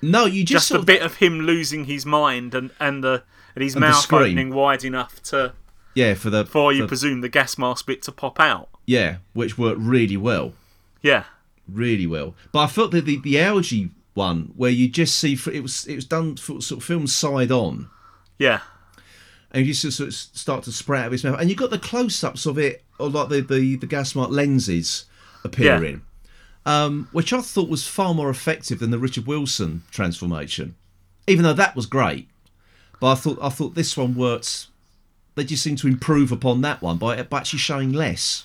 No, 0.00 0.26
you 0.26 0.44
just, 0.44 0.68
Just 0.68 0.70
a 0.70 0.78
of, 0.78 0.86
bit 0.86 1.02
of 1.02 1.16
him 1.16 1.40
losing 1.40 1.84
his 1.84 2.06
mind 2.06 2.54
and 2.54 2.70
and 2.80 3.02
the 3.02 3.24
and 3.54 3.62
his 3.64 3.74
And 3.74 3.80
mouth 3.80 4.10
opening 4.12 4.54
wide 4.54 4.84
enough 4.84 5.22
to 5.24 5.52
yeah 5.98 6.14
for 6.14 6.30
the 6.30 6.44
for 6.46 6.72
you 6.72 6.82
for- 6.82 6.88
presume 6.88 7.20
the 7.20 7.28
gas 7.38 7.58
mask 7.58 7.86
bit 7.86 8.00
to 8.02 8.12
pop 8.12 8.38
out. 8.40 8.68
yeah, 8.86 9.10
which 9.38 9.58
worked 9.58 9.80
really 9.80 10.16
well. 10.16 10.52
Yeah, 11.02 11.24
really 11.66 12.06
well. 12.06 12.34
But 12.52 12.60
I 12.60 12.66
felt 12.76 12.90
that 12.92 13.04
the, 13.04 13.16
the 13.20 13.38
Algy 13.40 13.90
one, 14.14 14.52
where 14.56 14.70
you 14.80 14.88
just 14.88 15.14
see 15.16 15.32
it 15.52 15.62
was 15.62 15.86
it 15.86 15.94
was 15.94 16.04
done 16.16 16.36
for, 16.36 16.60
sort 16.60 16.80
of 16.80 16.84
filmed 16.84 17.10
side 17.10 17.52
on, 17.52 17.88
yeah, 18.38 18.60
and 19.52 19.66
you 19.66 19.72
just 19.74 19.96
sort 19.96 20.08
of 20.08 20.14
start 20.14 20.64
to 20.64 20.72
sprout 20.72 21.00
out 21.02 21.06
of 21.06 21.12
his 21.12 21.24
mouth, 21.24 21.40
and 21.40 21.48
you 21.50 21.56
got 21.56 21.70
the 21.70 21.78
close 21.90 22.24
ups 22.24 22.46
of 22.46 22.58
it, 22.58 22.82
or 22.98 23.08
like 23.10 23.28
the 23.28 23.40
the, 23.40 23.76
the 23.76 23.86
gas 23.86 24.14
mark 24.14 24.30
lenses 24.30 25.04
appearing, 25.44 26.02
um, 26.66 27.08
which 27.12 27.32
I 27.32 27.40
thought 27.40 27.68
was 27.68 27.86
far 27.86 28.12
more 28.14 28.30
effective 28.30 28.78
than 28.80 28.90
the 28.90 28.98
Richard 28.98 29.26
Wilson 29.26 29.82
transformation, 29.90 30.74
even 31.26 31.44
though 31.44 31.52
that 31.62 31.76
was 31.76 31.86
great. 31.86 32.28
But 33.00 33.12
I 33.12 33.14
thought 33.14 33.38
I 33.40 33.50
thought 33.50 33.74
this 33.74 33.96
one 33.96 34.14
worked. 34.16 34.66
They 35.38 35.44
just 35.44 35.62
seem 35.62 35.76
to 35.76 35.86
improve 35.86 36.32
upon 36.32 36.62
that 36.62 36.82
one 36.82 36.98
by, 36.98 37.22
by 37.22 37.38
actually 37.38 37.60
showing 37.60 37.92
less. 37.92 38.44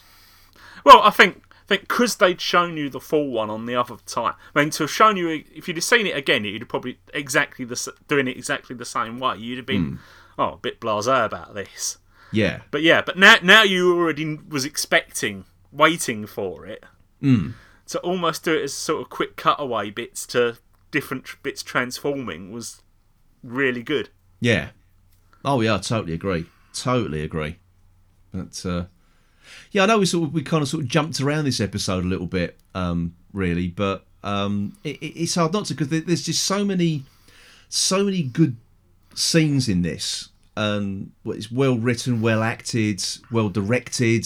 Well, 0.86 1.02
I 1.02 1.10
think 1.10 1.42
I 1.52 1.66
think 1.66 1.82
because 1.82 2.18
they'd 2.18 2.40
shown 2.40 2.78
you 2.78 2.88
the 2.88 3.00
full 3.00 3.32
one 3.32 3.50
on 3.50 3.66
the 3.66 3.76
other 3.76 3.96
time. 4.06 4.36
I 4.54 4.60
mean, 4.60 4.70
to 4.70 4.84
have 4.84 4.92
shown 4.92 5.18
you, 5.18 5.44
if 5.56 5.68
you'd 5.68 5.78
have 5.78 5.84
seen 5.84 6.06
it 6.06 6.16
again, 6.16 6.46
you'd 6.46 6.62
have 6.62 6.70
probably 6.70 7.00
exactly 7.12 7.66
the 7.66 7.94
doing 8.08 8.28
it 8.28 8.38
exactly 8.38 8.76
the 8.76 8.86
same 8.86 9.20
way. 9.20 9.38
You'd 9.38 9.58
have 9.58 9.66
been 9.66 9.98
oh 10.38 10.50
a 10.50 10.58
bit 10.58 10.80
blasé 10.80 11.26
about 11.26 11.56
this. 11.56 11.98
Yeah, 12.32 12.62
But 12.70 12.84
yeah, 12.84 13.02
but 13.02 13.18
now 13.18 13.38
now 13.42 13.64
you 13.64 13.98
already 13.98 14.36
was 14.48 14.64
expecting, 14.64 15.46
waiting 15.72 16.28
for 16.28 16.68
it. 16.68 16.84
Mm. 17.24 17.54
To 17.88 18.00
almost 18.02 18.44
do 18.44 18.54
it 18.56 18.64
as 18.64 18.74
sort 18.74 19.02
of 19.02 19.10
quick 19.10 19.36
cutaway 19.36 19.90
bits 19.90 20.28
to 20.28 20.58
different 20.92 21.26
bits 21.42 21.64
transforming 21.64 22.52
was 22.52 22.84
really 23.44 23.82
good. 23.82 24.10
Yeah. 24.40 24.70
Oh 25.44 25.62
yeah, 25.62 25.74
I 25.74 25.78
totally 25.80 26.14
agree. 26.14 26.46
Totally 26.74 27.22
agree. 27.22 27.58
But 28.34 28.66
uh, 28.66 28.86
yeah, 29.72 29.84
I 29.84 29.86
know 29.86 30.00
we 30.00 30.06
sort 30.06 30.28
of 30.30 30.34
we 30.34 30.42
kind 30.42 30.62
of 30.64 30.68
sort 30.70 30.84
of 30.84 30.90
jumped 30.90 31.22
around 31.22 31.46
this 31.46 31.62
episode 31.62 32.04
a 32.04 32.08
little 32.08 32.26
bit, 32.28 32.58
um, 32.74 33.14
really, 33.32 33.68
but 33.68 34.06
um, 34.24 34.76
it, 34.84 34.98
it- 35.02 35.20
it's 35.22 35.36
hard 35.36 35.54
not 35.54 35.66
to 35.66 35.74
because 35.76 35.90
there's 35.90 36.24
just 36.24 36.44
so 36.44 36.66
many, 36.66 37.04
so 37.70 38.04
many 38.04 38.24
good 38.24 38.56
scenes 39.14 39.70
in 39.70 39.84
this, 39.84 40.30
and 40.58 41.12
it's 41.26 41.52
well 41.52 41.78
written, 41.78 42.22
well 42.22 42.42
acted, 42.42 43.04
well 43.32 43.50
directed. 43.50 44.26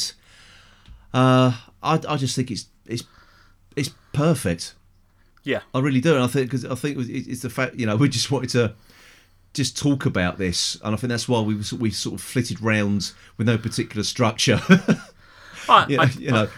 Uh, 1.13 1.53
I 1.83 1.99
I 2.07 2.15
just 2.17 2.35
think 2.35 2.51
it's 2.51 2.67
it's 2.85 3.03
it's 3.75 3.89
perfect. 4.13 4.73
Yeah, 5.43 5.61
I 5.73 5.79
really 5.79 6.01
do, 6.01 6.13
and 6.15 6.23
I 6.23 6.27
think 6.27 6.47
because 6.49 6.63
I 6.65 6.75
think 6.75 6.97
it's 7.09 7.41
the 7.41 7.49
fact 7.49 7.75
you 7.75 7.85
know 7.85 7.95
we 7.97 8.07
just 8.09 8.31
wanted 8.31 8.49
to 8.51 8.73
just 9.57 9.77
talk 9.77 10.05
about 10.05 10.37
this, 10.37 10.77
and 10.83 10.93
I 10.95 10.97
think 10.97 11.09
that's 11.09 11.27
why 11.27 11.41
we 11.41 11.55
we 11.77 11.91
sort 11.91 12.15
of 12.15 12.21
flitted 12.21 12.61
round 12.61 13.11
with 13.37 13.47
no 13.47 13.57
particular 13.57 14.03
structure. 14.03 14.59
I, 15.69 15.85
you, 15.89 15.97
know, 15.97 16.03
I- 16.03 16.05
you 16.17 16.31
know, 16.31 16.49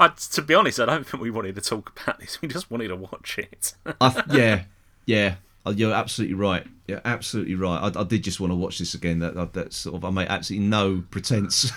I- 0.00 0.08
to 0.32 0.42
be 0.42 0.54
honest, 0.54 0.80
I 0.80 0.86
don't 0.86 1.06
think 1.06 1.22
we 1.22 1.30
wanted 1.30 1.54
to 1.54 1.60
talk 1.60 2.00
about 2.02 2.18
this. 2.18 2.40
We 2.42 2.48
just 2.48 2.70
wanted 2.70 2.88
to 2.88 2.96
watch 2.96 3.38
it. 3.38 3.74
I 4.00 4.22
yeah, 4.32 4.64
yeah, 5.06 5.36
Uh, 5.64 5.70
you're 5.76 5.94
absolutely 5.94 6.34
right. 6.34 6.66
You're 6.88 7.00
absolutely 7.04 7.54
right. 7.54 7.78
I, 7.96 8.00
I 8.00 8.04
did 8.04 8.24
just 8.24 8.40
want 8.40 8.50
to 8.50 8.56
watch 8.56 8.78
this 8.78 8.94
again. 8.94 9.20
That 9.20 9.52
that- 9.52 9.72
sort 9.72 9.96
of 9.96 10.04
I 10.04 10.10
made 10.10 10.28
absolutely 10.28 10.66
no 10.66 11.04
pretense. 11.10 11.70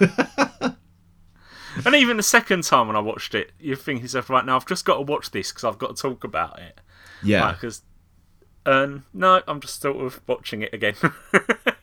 And 1.86 1.94
even 1.94 2.18
the 2.18 2.24
second 2.24 2.64
time 2.64 2.88
when 2.88 2.96
I 2.96 3.00
watched 3.02 3.36
it, 3.36 3.52
you 3.60 3.76
think 3.76 4.00
to 4.00 4.04
yourself, 4.04 4.32
right 4.32 4.44
now, 4.44 4.56
I've 4.56 4.66
just 4.66 4.84
got 4.84 4.96
to 4.96 5.02
watch 5.02 5.30
this 5.30 5.52
because 5.52 5.64
I've 5.64 5.78
got 5.78 5.96
to 5.96 6.02
talk 6.02 6.24
about 6.24 6.58
it. 6.60 6.80
yeah, 7.22 7.52
Because, 7.52 7.84
um, 8.68 9.06
no, 9.14 9.42
I'm 9.48 9.62
just 9.62 9.82
sort 9.82 9.98
of 9.98 10.22
watching 10.28 10.62
it 10.62 10.74
again. 10.74 10.96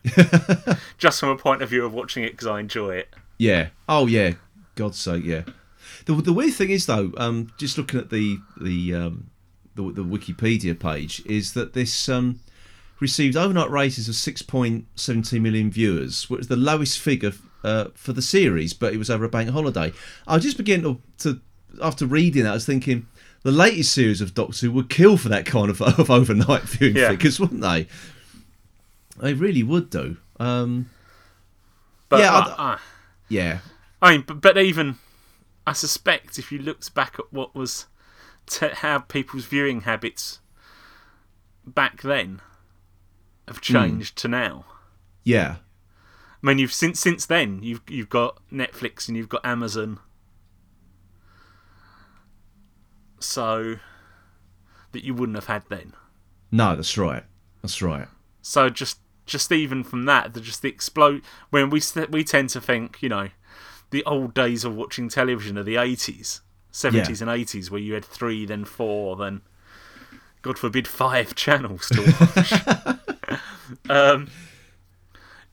just 0.98 1.18
from 1.18 1.30
a 1.30 1.36
point 1.36 1.62
of 1.62 1.70
view 1.70 1.84
of 1.84 1.94
watching 1.94 2.22
it 2.22 2.32
because 2.32 2.46
I 2.46 2.60
enjoy 2.60 2.96
it. 2.96 3.08
Yeah. 3.38 3.68
Oh 3.88 4.06
yeah. 4.06 4.34
God's 4.74 4.98
sake, 4.98 5.24
yeah. 5.24 5.42
The 6.04 6.14
the 6.14 6.32
weird 6.32 6.52
thing 6.54 6.70
is 6.70 6.86
though, 6.86 7.12
um, 7.16 7.52
just 7.56 7.78
looking 7.78 7.98
at 7.98 8.10
the 8.10 8.38
the 8.60 8.94
um, 8.94 9.30
the, 9.74 9.82
the 9.92 10.04
Wikipedia 10.04 10.78
page, 10.78 11.22
is 11.24 11.54
that 11.54 11.72
this 11.72 12.08
um, 12.08 12.40
received 13.00 13.36
overnight 13.36 13.70
ratings 13.70 14.08
of 14.08 14.14
six 14.14 14.42
point 14.42 14.86
seventeen 14.94 15.42
million 15.42 15.70
viewers, 15.70 16.28
which 16.28 16.42
is 16.42 16.48
the 16.48 16.56
lowest 16.56 16.98
figure 17.00 17.32
uh, 17.62 17.86
for 17.94 18.12
the 18.12 18.22
series, 18.22 18.74
but 18.74 18.92
it 18.92 18.98
was 18.98 19.08
over 19.08 19.24
a 19.24 19.28
bank 19.28 19.48
holiday. 19.50 19.92
I 20.26 20.38
just 20.38 20.58
began 20.58 20.82
to, 20.82 21.00
to 21.18 21.40
after 21.82 22.04
reading 22.04 22.44
that, 22.44 22.50
I 22.50 22.54
was 22.54 22.66
thinking 22.66 23.06
the 23.44 23.52
latest 23.52 23.92
series 23.92 24.20
of 24.20 24.34
Doctor 24.34 24.66
Who 24.66 24.72
would 24.72 24.90
kill 24.90 25.16
for 25.16 25.28
that 25.28 25.46
kind 25.46 25.70
of, 25.70 25.80
of 26.00 26.10
overnight 26.10 26.62
viewing 26.62 26.96
Yeah. 26.96 27.10
figures, 27.10 27.38
wouldn't 27.38 27.60
they? 27.60 27.86
They 29.18 29.32
really 29.34 29.62
would 29.62 29.90
do. 29.90 30.16
Um, 30.40 30.90
But 32.08 32.18
Yeah, 32.20 32.32
I- 32.32 32.72
uh, 32.74 32.78
yeah, 33.28 33.58
I 34.02 34.12
mean, 34.12 34.24
but, 34.26 34.40
but 34.40 34.58
even 34.58 34.96
I 35.66 35.72
suspect 35.72 36.38
if 36.38 36.50
you 36.52 36.58
looked 36.58 36.92
back 36.94 37.16
at 37.18 37.32
what 37.32 37.54
was 37.54 37.86
t- 38.46 38.68
how 38.72 38.98
people's 38.98 39.46
viewing 39.46 39.82
habits 39.82 40.40
back 41.66 42.02
then 42.02 42.40
have 43.48 43.60
changed 43.60 44.16
to 44.18 44.28
now. 44.28 44.64
yeah, 45.22 45.56
I 46.42 46.46
mean, 46.46 46.58
you've 46.58 46.72
since 46.72 47.00
since 47.00 47.24
then 47.24 47.62
you've 47.62 47.80
you've 47.88 48.10
got 48.10 48.38
Netflix 48.52 49.08
and 49.08 49.16
you've 49.16 49.28
got 49.30 49.44
Amazon, 49.46 49.98
so 53.24 53.76
that 54.92 55.04
you 55.04 55.14
wouldn't 55.14 55.36
have 55.36 55.46
had 55.46 55.64
then. 55.68 55.92
no, 56.50 56.76
that's 56.76 56.96
right, 56.96 57.24
that's 57.62 57.82
right. 57.82 58.08
So 58.42 58.68
just 58.70 58.98
just 59.26 59.50
even 59.50 59.82
from 59.82 60.04
that, 60.04 60.34
the 60.34 60.40
just 60.40 60.62
the 60.62 60.68
explode 60.68 61.22
when 61.50 61.70
we 61.70 61.80
we 62.10 62.24
tend 62.24 62.50
to 62.50 62.60
think 62.60 63.02
you 63.02 63.08
know 63.08 63.28
the 63.90 64.04
old 64.04 64.34
days 64.34 64.64
of 64.64 64.74
watching 64.74 65.08
television 65.08 65.56
are 65.58 65.62
the 65.62 65.76
eighties, 65.76 66.42
seventies, 66.70 67.20
and 67.22 67.30
eighties, 67.30 67.70
where 67.70 67.80
you 67.80 67.94
had 67.94 68.04
three, 68.04 68.44
then 68.44 68.64
four, 68.64 69.16
then 69.16 69.42
God 70.42 70.58
forbid 70.58 70.86
five 70.86 71.34
channels 71.44 71.88
to 71.88 72.02
watch. 73.30 73.40
um, 73.88 74.30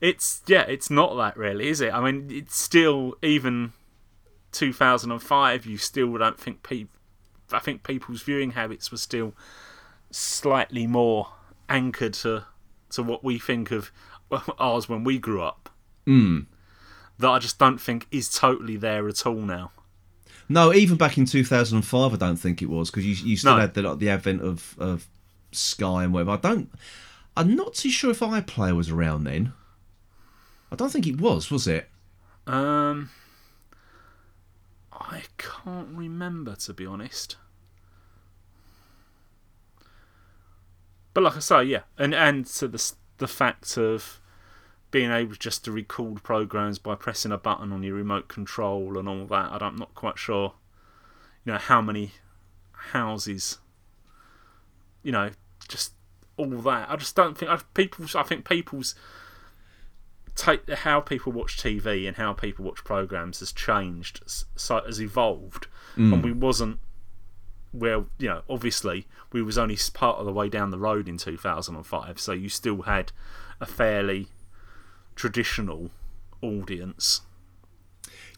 it's 0.00 0.42
yeah, 0.46 0.62
it's 0.62 0.90
not 0.90 1.16
that 1.16 1.36
really, 1.36 1.68
is 1.68 1.80
it? 1.80 1.94
I 1.94 2.00
mean, 2.00 2.28
it's 2.30 2.56
still 2.56 3.14
even 3.22 3.72
2005. 4.52 5.64
You 5.66 5.78
still 5.78 6.16
don't 6.18 6.38
think 6.38 6.62
people. 6.62 6.94
I 7.54 7.58
think 7.60 7.82
people's 7.84 8.22
viewing 8.22 8.52
habits 8.52 8.90
were 8.90 8.98
still 8.98 9.34
slightly 10.10 10.86
more 10.86 11.28
anchored 11.68 12.14
to 12.14 12.44
to 12.90 13.02
what 13.02 13.24
we 13.24 13.38
think 13.38 13.70
of 13.70 13.90
ours 14.58 14.88
when 14.88 15.04
we 15.04 15.18
grew 15.18 15.42
up. 15.42 15.70
Mm. 16.06 16.46
That 17.18 17.28
I 17.30 17.38
just 17.38 17.58
don't 17.58 17.80
think 17.80 18.06
is 18.10 18.28
totally 18.28 18.76
there 18.76 19.08
at 19.08 19.26
all 19.26 19.36
now. 19.40 19.70
No, 20.48 20.72
even 20.74 20.96
back 20.98 21.16
in 21.16 21.24
2005, 21.24 22.12
I 22.12 22.16
don't 22.16 22.36
think 22.36 22.60
it 22.60 22.68
was 22.68 22.90
because 22.90 23.06
you, 23.06 23.14
you 23.30 23.36
still 23.36 23.54
No. 23.54 23.60
had 23.60 23.74
the, 23.74 23.82
like, 23.82 23.98
the 24.00 24.10
advent 24.10 24.42
of, 24.42 24.74
of 24.78 25.06
Sky 25.52 26.04
and 26.04 26.12
whatever. 26.12 26.32
I 26.32 26.36
don't. 26.36 26.70
I'm 27.36 27.54
not 27.56 27.74
too 27.74 27.90
sure 27.90 28.10
if 28.10 28.18
iPlayer 28.20 28.74
was 28.76 28.90
around 28.90 29.24
then. 29.24 29.52
I 30.70 30.76
don't 30.76 30.90
think 30.90 31.06
it 31.06 31.18
was, 31.20 31.50
was 31.50 31.66
it? 31.66 31.88
Um, 32.46 33.10
I 34.92 35.22
can't 35.38 35.88
remember 35.90 36.54
to 36.56 36.72
be 36.74 36.84
honest. 36.86 37.36
But 41.14 41.24
like 41.24 41.36
I 41.36 41.40
say, 41.40 41.64
yeah, 41.64 41.82
and 41.98 42.14
and 42.14 42.46
to 42.46 42.68
the 42.68 42.92
the 43.18 43.28
fact 43.28 43.76
of 43.76 44.20
being 44.90 45.10
able 45.10 45.34
just 45.34 45.64
to 45.64 45.72
record 45.72 46.22
programs 46.22 46.78
by 46.78 46.94
pressing 46.94 47.32
a 47.32 47.38
button 47.38 47.72
on 47.72 47.82
your 47.82 47.94
remote 47.94 48.28
control 48.28 48.98
and 48.98 49.08
all 49.08 49.24
that, 49.24 49.50
I 49.50 49.58
don't- 49.58 49.72
I'm 49.72 49.76
not 49.76 49.94
quite 49.94 50.18
sure. 50.18 50.54
You 51.44 51.52
know 51.52 51.58
how 51.58 51.80
many 51.80 52.12
houses. 52.92 53.58
You 55.02 55.12
know, 55.12 55.30
just 55.68 55.94
all 56.36 56.48
that. 56.48 56.90
I 56.90 56.96
just 56.96 57.16
don't 57.16 57.36
think 57.36 57.50
I, 57.50 57.58
people's. 57.74 58.14
I 58.14 58.22
think 58.22 58.48
people's 58.48 58.94
take 60.34 60.68
how 60.68 61.00
people 61.00 61.32
watch 61.32 61.56
TV 61.58 62.06
and 62.06 62.16
how 62.16 62.32
people 62.32 62.64
watch 62.64 62.84
programs 62.84 63.40
has 63.40 63.52
changed, 63.52 64.22
so 64.56 64.80
has 64.80 65.00
evolved, 65.00 65.66
mm. 65.96 66.12
and 66.12 66.24
we 66.24 66.32
wasn't. 66.32 66.78
Well, 67.72 68.06
you 68.18 68.28
know, 68.28 68.42
obviously 68.50 69.06
we 69.32 69.42
was 69.42 69.56
only 69.56 69.78
part 69.94 70.18
of 70.18 70.26
the 70.26 70.32
way 70.32 70.48
down 70.48 70.70
the 70.70 70.78
road 70.78 71.08
in 71.08 71.16
2005, 71.16 72.20
so 72.20 72.32
you 72.32 72.48
still 72.48 72.82
had 72.82 73.12
a 73.60 73.66
fairly 73.66 74.28
traditional 75.16 75.90
audience. 76.42 77.22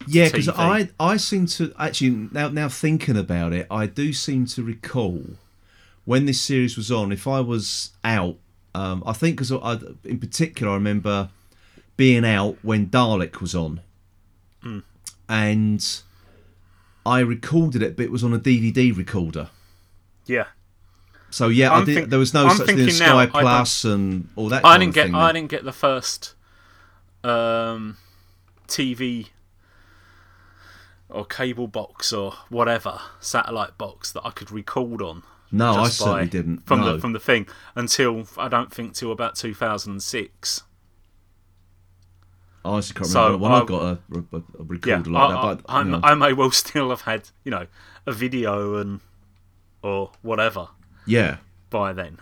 Yeah, 0.07 0.25
because 0.29 0.49
I 0.49 0.89
I 0.99 1.17
seem 1.17 1.45
to 1.47 1.73
actually 1.79 2.29
now 2.31 2.49
now 2.49 2.69
thinking 2.69 3.17
about 3.17 3.53
it, 3.53 3.65
I 3.71 3.87
do 3.87 4.13
seem 4.13 4.45
to 4.47 4.63
recall 4.63 5.23
when 6.03 6.25
this 6.25 6.41
series 6.41 6.77
was 6.77 6.91
on. 6.91 7.11
If 7.11 7.27
I 7.27 7.39
was 7.39 7.91
out, 8.03 8.37
um, 8.73 9.03
I 9.05 9.13
think 9.13 9.37
because 9.37 9.51
I, 9.51 9.79
in 10.03 10.19
particular 10.19 10.71
I 10.71 10.75
remember 10.75 11.29
being 11.97 12.25
out 12.25 12.57
when 12.61 12.87
Dalek 12.87 13.39
was 13.41 13.55
on, 13.55 13.81
Hmm. 14.61 14.79
and 15.29 16.01
I 17.05 17.19
recorded 17.19 17.81
it, 17.81 17.95
but 17.95 18.03
it 18.05 18.11
was 18.11 18.23
on 18.23 18.33
a 18.33 18.39
DVD 18.39 18.95
recorder. 18.95 19.49
Yeah, 20.25 20.45
So 21.29 21.49
yeah, 21.49 21.71
I 21.71 21.77
I'm 21.79 21.85
did, 21.85 21.95
think- 21.95 22.09
there 22.09 22.17
was 22.19 22.33
no 22.33 22.47
I'm 22.47 22.57
such 22.57 22.65
thing 22.67 22.79
as 22.79 22.97
Sky 22.97 23.23
I 23.23 23.25
Plus 23.27 23.83
and 23.85 24.29
all 24.35 24.49
that. 24.49 24.65
I 24.65 24.69
kind 24.77 24.81
didn't 24.81 24.89
of 24.89 24.95
get 24.95 25.05
thing 25.05 25.15
I 25.15 25.31
didn't 25.31 25.49
get 25.51 25.63
the 25.63 25.71
first 25.71 26.33
um, 27.23 27.97
TV 28.67 29.27
or 31.09 31.25
cable 31.25 31.67
box 31.67 32.11
or 32.11 32.33
whatever 32.49 32.99
satellite 33.19 33.77
box 33.77 34.11
that 34.11 34.25
I 34.25 34.31
could 34.31 34.51
record 34.51 35.01
on. 35.01 35.21
No, 35.51 35.75
I 35.75 35.89
certainly 35.89 36.27
didn't. 36.27 36.65
from 36.65 36.81
no. 36.81 36.93
the 36.95 36.99
from 36.99 37.13
the 37.13 37.19
thing 37.19 37.47
until 37.75 38.25
I 38.37 38.47
don't 38.47 38.73
think 38.73 38.93
till 38.95 39.11
about 39.11 39.35
2006. 39.35 40.63
I 42.65 42.69
honestly 42.69 42.95
can't 42.95 43.07
So, 43.07 43.23
remember 43.25 43.43
when 43.43 43.51
I, 43.51 43.59
I- 43.59 43.65
got 43.65 43.81
a, 43.83 43.89
a, 44.15 44.37
a 44.37 44.41
Yeah, 44.85 44.95
recorder 44.97 45.09
I, 45.17 45.25
like 45.27 45.29
that. 45.57 45.63
But 45.65 45.71
I, 45.73 45.79
you 45.83 45.89
know. 45.91 45.99
I 46.03 46.15
may 46.15 46.33
well 46.33 46.51
still 46.63 46.89
have 46.89 47.01
had 47.01 47.29
you 47.43 47.51
know 47.51 47.67
a 48.05 48.11
video 48.11 48.75
and 48.77 48.99
or 49.81 50.11
whatever 50.23 50.69
yeah, 51.05 51.37
by 51.69 51.93
then 51.93 52.17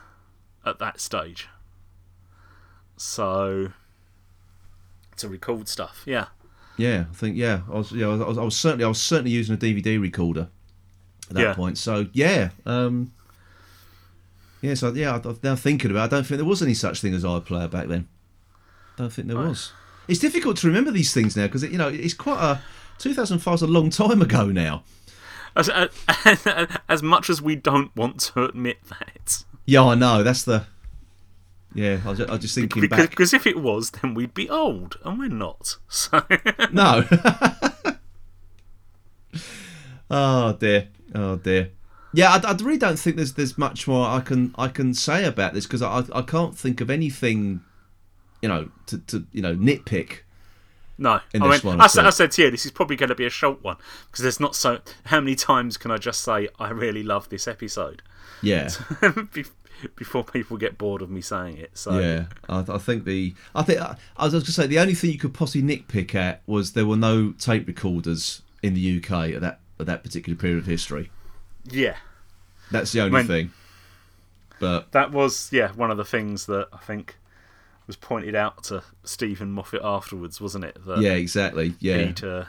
at 0.65 0.79
that 0.79 0.99
stage. 0.99 1.47
So 2.97 3.71
to 5.17 5.27
record 5.29 5.67
stuff, 5.67 6.03
yeah. 6.05 6.27
Yeah, 6.77 7.05
I 7.09 7.13
think 7.13 7.37
yeah, 7.37 7.61
I 7.71 7.77
was 7.77 7.91
yeah, 7.91 8.07
I 8.07 8.15
was, 8.15 8.37
I 8.37 8.43
was 8.43 8.57
certainly 8.57 8.83
I 8.85 8.87
was 8.87 9.01
certainly 9.01 9.31
using 9.31 9.55
a 9.55 9.57
DVD 9.57 9.99
recorder 10.01 10.49
at 11.29 11.35
that 11.35 11.41
Yeah. 11.41 11.53
point. 11.53 11.77
So 11.77 12.07
yeah, 12.13 12.49
um, 12.65 13.13
yeah, 14.61 14.73
so 14.73 14.91
yeah, 14.91 15.19
I'm 15.23 15.39
now 15.43 15.55
thinking 15.55 15.91
about. 15.91 16.03
it, 16.03 16.05
I 16.05 16.17
don't 16.17 16.23
think 16.25 16.37
there 16.39 16.45
was 16.45 16.61
any 16.61 16.73
such 16.73 16.99
thing 17.01 17.13
as 17.13 17.23
iPlayer 17.23 17.69
back 17.69 17.87
then. 17.87 18.07
Don't 18.97 19.11
think 19.13 19.27
there 19.27 19.37
was. 19.37 19.71
It's 20.07 20.19
difficult 20.19 20.57
to 20.57 20.67
remember 20.67 20.91
these 20.91 21.13
things 21.13 21.35
now 21.35 21.47
because 21.47 21.63
you 21.63 21.77
know 21.77 21.87
it's 21.87 22.13
quite 22.13 22.41
a 22.41 22.61
2005 22.99 23.53
is 23.53 23.61
a 23.61 23.67
long 23.67 23.89
time 23.89 24.21
ago 24.21 24.47
now. 24.47 24.83
As, 25.55 25.69
uh, 25.69 25.87
as, 26.25 26.47
as 26.89 27.03
much 27.03 27.29
as 27.29 27.41
we 27.41 27.55
don't 27.55 27.95
want 27.95 28.19
to 28.21 28.45
admit 28.45 28.77
that, 28.89 29.43
Yeah, 29.65 29.85
I 29.85 29.95
know. 29.95 30.23
That's 30.23 30.43
the. 30.43 30.65
Yeah, 31.75 31.99
I 32.05 32.09
was 32.09 32.17
just, 32.19 32.29
I 32.29 32.33
was 32.33 32.41
just 32.41 32.55
thinking 32.55 32.81
because, 32.81 32.99
back. 32.99 33.09
because 33.09 33.33
if 33.33 33.47
it 33.47 33.59
was, 33.59 33.91
then 33.91 34.13
we'd 34.13 34.33
be 34.33 34.49
old, 34.49 34.97
and 35.03 35.17
we're 35.17 35.29
not. 35.29 35.77
So 35.87 36.23
No. 36.71 37.03
oh 40.11 40.53
dear. 40.53 40.89
Oh 41.15 41.37
dear. 41.37 41.71
Yeah, 42.13 42.31
I, 42.31 42.51
I 42.51 42.53
really 42.53 42.77
don't 42.77 42.99
think 42.99 43.15
there's 43.15 43.33
there's 43.33 43.57
much 43.57 43.87
more 43.87 44.07
I 44.07 44.19
can 44.19 44.53
I 44.57 44.67
can 44.67 44.93
say 44.93 45.25
about 45.25 45.53
this 45.53 45.65
because 45.65 45.81
I 45.81 46.03
I 46.13 46.21
can't 46.21 46.55
think 46.55 46.79
of 46.79 46.91
anything, 46.91 47.61
you 48.43 48.49
know, 48.49 48.69
to, 48.87 48.97
to 48.99 49.25
you 49.31 49.41
know 49.41 49.55
nitpick. 49.55 50.17
no, 50.97 51.21
I 51.33 51.37
mean, 51.39 51.59
one, 51.61 51.79
I, 51.79 51.87
said. 51.87 52.05
I 52.05 52.09
said 52.09 52.31
to 52.33 52.43
you, 52.43 52.51
this 52.51 52.65
is 52.65 52.71
probably 52.71 52.97
going 52.97 53.07
to 53.09 53.15
be 53.15 53.25
a 53.25 53.29
short 53.29 53.63
one 53.63 53.77
because 54.07 54.21
there's 54.21 54.39
not 54.39 54.53
so. 54.53 54.81
How 55.05 55.21
many 55.21 55.35
times 55.35 55.77
can 55.77 55.91
I 55.91 55.97
just 55.97 56.21
say 56.21 56.49
I 56.59 56.69
really 56.71 57.03
love 57.03 57.29
this 57.29 57.47
episode 57.47 58.01
Yeah, 58.41 58.69
before 59.95 60.25
people 60.25 60.57
get 60.57 60.77
bored 60.77 61.01
of 61.01 61.09
me 61.09 61.21
saying 61.21 61.57
it? 61.57 61.77
So 61.77 61.97
yeah. 61.97 62.25
I, 62.49 62.65
I 62.67 62.77
think 62.79 63.05
the 63.05 63.33
I 63.55 63.63
think 63.63 63.79
I, 63.79 63.95
I 64.17 64.25
was 64.25 64.33
going 64.33 64.43
to 64.43 64.51
say 64.51 64.67
the 64.67 64.79
only 64.79 64.93
thing 64.93 65.11
you 65.11 65.17
could 65.17 65.33
possibly 65.33 65.65
nitpick 65.65 66.13
at 66.13 66.41
was 66.45 66.73
there 66.73 66.85
were 66.85 66.97
no 66.97 67.31
tape 67.31 67.65
recorders 67.65 68.41
in 68.61 68.73
the 68.73 68.97
UK 68.97 69.35
at 69.35 69.41
that 69.41 69.59
at 69.79 69.85
that 69.85 70.03
particular 70.03 70.37
period 70.37 70.57
of 70.59 70.65
history. 70.65 71.09
yeah, 71.71 71.95
That's 72.71 72.91
the 72.91 72.99
only 72.99 73.23
thing. 73.23 73.53
But 74.59 74.91
that 74.91 75.11
was 75.11 75.49
yeah 75.53 75.71
one 75.71 75.91
of 75.91 75.97
the 75.97 76.05
things 76.05 76.45
that 76.47 76.67
I 76.73 76.77
think 76.79 77.15
was 77.87 77.95
pointed 77.95 78.35
out 78.35 78.63
to 78.65 78.83
Steven 79.03 79.51
Moffat 79.51 79.81
afterwards, 79.83 80.39
wasn't 80.39 80.65
it? 80.65 80.77
That 80.85 80.99
yeah, 80.99 81.11
exactly. 81.13 81.75
Yeah. 81.79 82.13
uh, 82.23 82.45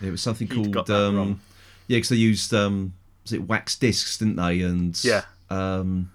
It 0.00 0.10
was 0.10 0.22
something 0.22 0.48
called 0.48 0.88
um, 0.90 1.40
yeah, 1.88 1.96
because 1.96 2.10
they 2.10 2.16
used 2.16 2.52
um, 2.54 2.94
was 3.24 3.32
it 3.32 3.48
wax 3.48 3.76
discs, 3.76 4.18
didn't 4.18 4.36
they? 4.36 4.60
And 4.62 4.98
Yeah. 5.04 5.22
um, 5.50 6.10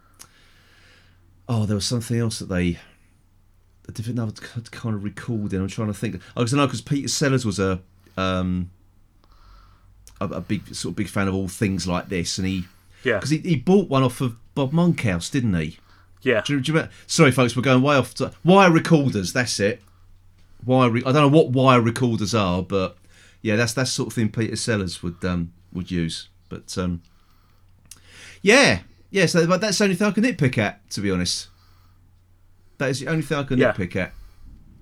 oh, 1.49 1.65
there 1.65 1.75
was 1.75 1.85
something 1.85 2.17
else 2.17 2.39
that 2.39 2.49
they. 2.49 2.79
I 3.87 3.91
didn't 3.91 4.15
know 4.15 4.31
kind 4.71 4.95
of 4.95 5.03
recalled. 5.03 5.53
I'm 5.53 5.67
trying 5.67 5.89
to 5.89 5.93
think. 5.93 6.15
Oh, 6.37 6.41
because 6.41 6.53
I 6.53 6.57
know 6.57 6.67
because 6.67 6.81
Peter 6.81 7.09
Sellers 7.09 7.45
was 7.45 7.59
a 7.59 7.81
um, 8.15 8.71
a, 10.21 10.25
a 10.25 10.41
big 10.41 10.73
sort 10.73 10.93
of 10.93 10.95
big 10.95 11.09
fan 11.09 11.27
of 11.27 11.33
all 11.35 11.49
things 11.49 11.85
like 11.87 12.07
this, 12.07 12.37
and 12.37 12.47
he 12.47 12.63
yeah, 13.03 13.15
because 13.15 13.31
he, 13.31 13.39
he 13.39 13.55
bought 13.57 13.89
one 13.89 14.03
off 14.03 14.21
of 14.21 14.37
Bob 14.55 14.71
Monkhouse, 14.71 15.29
didn't 15.29 15.53
he? 15.55 15.77
Yeah, 16.23 16.41
Do 16.45 16.59
do 16.59 16.73
you? 16.73 16.87
Sorry, 17.07 17.31
folks, 17.31 17.55
we're 17.55 17.61
going 17.61 17.81
way 17.83 17.95
off. 17.95 18.13
To, 18.15 18.31
wire 18.43 18.71
recorders. 18.71 19.33
That's 19.33 19.59
it. 19.59 19.81
wire. 20.65 20.89
Re- 20.89 21.03
I 21.05 21.11
don't 21.11 21.31
know 21.31 21.37
what 21.37 21.49
wire 21.51 21.81
recorders 21.81 22.33
are, 22.33 22.61
but 22.63 22.97
yeah, 23.41 23.55
that's 23.55 23.73
that 23.73 23.87
sort 23.87 24.07
of 24.07 24.13
thing 24.13 24.29
Peter 24.29 24.55
Sellers 24.55 25.03
would 25.03 25.23
um, 25.25 25.53
would 25.71 25.91
use. 25.91 26.29
But 26.49 26.77
um, 26.77 27.01
yeah, 28.41 28.79
yeah. 29.11 29.25
So 29.25 29.45
but 29.47 29.61
that's 29.61 29.77
the 29.77 29.83
only 29.85 29.95
thing 29.95 30.07
I 30.07 30.11
can 30.11 30.23
nitpick 30.23 30.57
at, 30.57 30.89
to 30.91 31.01
be 31.01 31.11
honest. 31.11 31.47
That 32.77 32.89
is 32.89 32.99
the 32.99 33.07
only 33.07 33.21
thing 33.21 33.37
I 33.37 33.43
can 33.43 33.57
Yeah. 33.59 33.71
nitpick 33.73 33.95
at. 33.95 34.13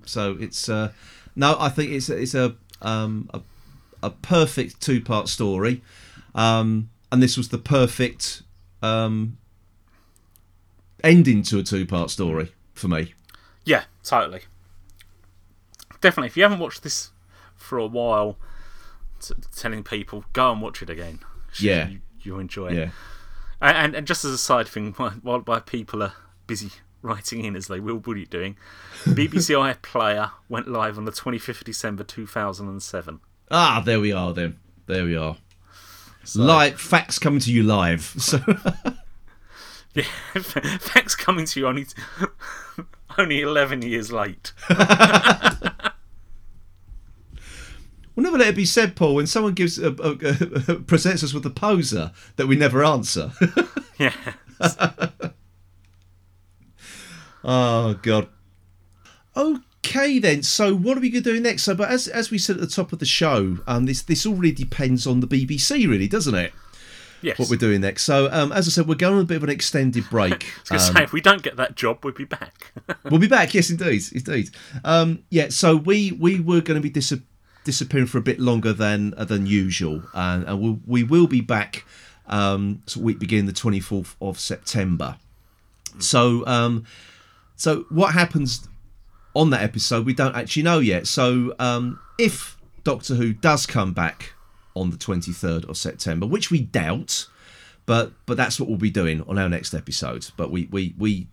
So 0.04 0.36
it's 0.40 0.68
uh, 0.68 0.92
no, 1.36 1.56
I 1.58 1.68
think 1.68 1.90
it's 1.92 2.08
it's 2.08 2.34
a 2.34 2.56
um, 2.80 3.30
a, 3.32 3.40
a 4.02 4.10
perfect 4.10 4.80
two 4.80 5.00
part 5.00 5.28
story, 5.28 5.82
um, 6.34 6.90
and 7.10 7.22
this 7.22 7.36
was 7.36 7.48
the 7.50 7.58
perfect 7.58 8.42
um, 8.82 9.38
ending 11.02 11.42
to 11.44 11.58
a 11.58 11.62
two 11.62 11.86
part 11.86 12.10
story 12.10 12.52
for 12.74 12.88
me. 12.88 13.14
Yeah, 13.64 13.84
totally. 14.02 14.42
Definitely. 16.00 16.28
If 16.28 16.36
you 16.36 16.42
haven't 16.42 16.58
watched 16.58 16.82
this 16.82 17.10
for 17.54 17.78
a 17.78 17.86
while, 17.86 18.36
t- 19.20 19.34
telling 19.56 19.84
people 19.84 20.24
go 20.32 20.50
and 20.52 20.60
watch 20.60 20.82
it 20.82 20.90
again. 20.90 21.20
Yeah. 21.58 21.88
you, 21.88 22.00
you'll 22.22 22.40
enjoy 22.40 22.68
it. 22.68 22.74
Yeah. 22.74 22.90
And, 23.60 23.94
and, 23.94 24.06
just 24.06 24.24
as 24.24 24.32
a 24.32 24.38
side 24.38 24.66
thing, 24.66 24.92
while, 25.22 25.40
while 25.40 25.60
people 25.60 26.02
are 26.02 26.14
busy 26.46 26.70
writing 27.02 27.44
in 27.44 27.56
as 27.56 27.68
they 27.68 27.80
will 27.80 28.00
be 28.00 28.26
doing, 28.26 28.56
BBC 29.04 29.74
iPlayer 29.74 30.32
went 30.48 30.68
live 30.68 30.98
on 30.98 31.04
the 31.04 31.12
25th 31.12 31.60
of 31.60 31.64
December 31.64 32.04
2007. 32.04 33.20
Ah, 33.50 33.82
there 33.84 34.00
we 34.00 34.12
are 34.12 34.32
then. 34.32 34.58
There 34.86 35.04
we 35.04 35.16
are. 35.16 35.36
Live 36.34 36.80
facts 36.80 37.18
coming 37.18 37.40
to 37.40 37.52
you 37.52 37.62
live. 37.64 38.02
So 38.18 38.38
Yeah, 39.94 40.04
thanks 40.34 41.14
coming 41.14 41.44
to 41.46 41.60
you 41.60 41.66
only 41.66 41.86
only 43.18 43.42
11 43.42 43.82
years 43.82 44.10
late. 44.10 44.52
we'll 44.68 44.78
never 48.16 48.38
let 48.38 48.48
it 48.48 48.56
be 48.56 48.64
said, 48.64 48.96
Paul, 48.96 49.16
when 49.16 49.26
someone 49.26 49.52
gives 49.52 49.78
a, 49.78 49.90
a, 49.90 50.72
a, 50.72 50.74
presents 50.80 51.22
us 51.22 51.34
with 51.34 51.44
a 51.44 51.50
poser 51.50 52.12
that 52.36 52.46
we 52.46 52.56
never 52.56 52.82
answer. 52.82 53.32
Yeah. 53.98 54.14
oh 57.44 57.94
God. 58.02 58.28
Okay 59.36 60.18
then. 60.18 60.42
So 60.42 60.74
what 60.74 60.96
are 60.96 61.00
we 61.00 61.10
going 61.10 61.22
to 61.22 61.34
do 61.34 61.40
next? 61.40 61.64
So, 61.64 61.74
but 61.74 61.90
as 61.90 62.08
as 62.08 62.30
we 62.30 62.38
said 62.38 62.56
at 62.56 62.62
the 62.62 62.66
top 62.66 62.92
of 62.92 62.98
the 62.98 63.04
show, 63.04 63.58
um, 63.66 63.84
this 63.84 64.02
this 64.02 64.24
all 64.24 64.34
really 64.34 64.54
depends 64.54 65.06
on 65.06 65.20
the 65.20 65.26
BBC, 65.26 65.86
really, 65.86 66.08
doesn't 66.08 66.34
it? 66.34 66.52
Yes. 67.22 67.38
What 67.38 67.48
we're 67.48 67.56
doing 67.56 67.80
next. 67.80 68.02
So, 68.02 68.28
um, 68.32 68.50
as 68.52 68.66
I 68.66 68.70
said, 68.70 68.88
we're 68.88 68.94
going 68.96 69.14
on 69.14 69.20
a 69.20 69.24
bit 69.24 69.36
of 69.36 69.44
an 69.44 69.50
extended 69.50 70.08
break. 70.10 70.32
I 70.44 70.60
was 70.60 70.68
going 70.68 70.80
to 70.80 70.86
Um, 70.88 70.94
say, 70.96 71.02
if 71.04 71.12
we 71.12 71.20
don't 71.20 71.42
get 71.42 71.56
that 71.56 71.76
job, 71.76 72.04
we'll 72.04 72.12
be 72.14 72.24
back. 72.24 72.72
we'll 73.04 73.20
be 73.20 73.28
back. 73.28 73.54
Yes, 73.54 73.70
indeed, 73.70 74.02
indeed. 74.12 74.50
Um, 74.84 75.22
yeah. 75.30 75.48
So 75.50 75.76
we 75.76 76.12
we 76.12 76.40
were 76.40 76.60
going 76.60 76.76
to 76.76 76.82
be 76.82 76.90
dis- 76.90 77.14
disappearing 77.64 78.06
for 78.06 78.18
a 78.18 78.22
bit 78.22 78.40
longer 78.40 78.72
than 78.72 79.14
uh, 79.16 79.24
than 79.24 79.46
usual, 79.46 80.02
and, 80.14 80.44
and 80.44 80.60
we'll, 80.60 80.80
we 80.86 81.02
will 81.04 81.26
be 81.26 81.40
back. 81.40 81.84
Um, 82.26 82.82
so 82.86 83.00
week 83.00 83.18
beginning 83.18 83.46
the 83.46 83.52
twenty 83.52 83.80
fourth 83.80 84.16
of 84.20 84.38
September. 84.40 85.16
So 85.98 86.44
um, 86.46 86.84
so 87.56 87.84
what 87.88 88.14
happens 88.14 88.66
on 89.34 89.50
that 89.50 89.62
episode? 89.62 90.06
We 90.06 90.14
don't 90.14 90.34
actually 90.34 90.62
know 90.62 90.78
yet. 90.78 91.06
So 91.06 91.54
um, 91.58 91.98
if 92.18 92.56
Doctor 92.84 93.14
Who 93.14 93.32
does 93.32 93.66
come 93.66 93.92
back 93.92 94.32
on 94.74 94.90
the 94.90 94.96
twenty 94.96 95.32
third 95.32 95.64
of 95.66 95.76
September, 95.76 96.26
which 96.26 96.50
we 96.50 96.60
doubt, 96.60 97.26
but 97.86 98.12
but 98.26 98.36
that's 98.36 98.58
what 98.58 98.68
we'll 98.68 98.78
be 98.78 98.90
doing 98.90 99.22
on 99.22 99.38
our 99.38 99.48
next 99.48 99.74
episode. 99.74 100.28
But 100.36 100.50
we 100.50 100.68
we 100.70 100.94
we 100.98 101.26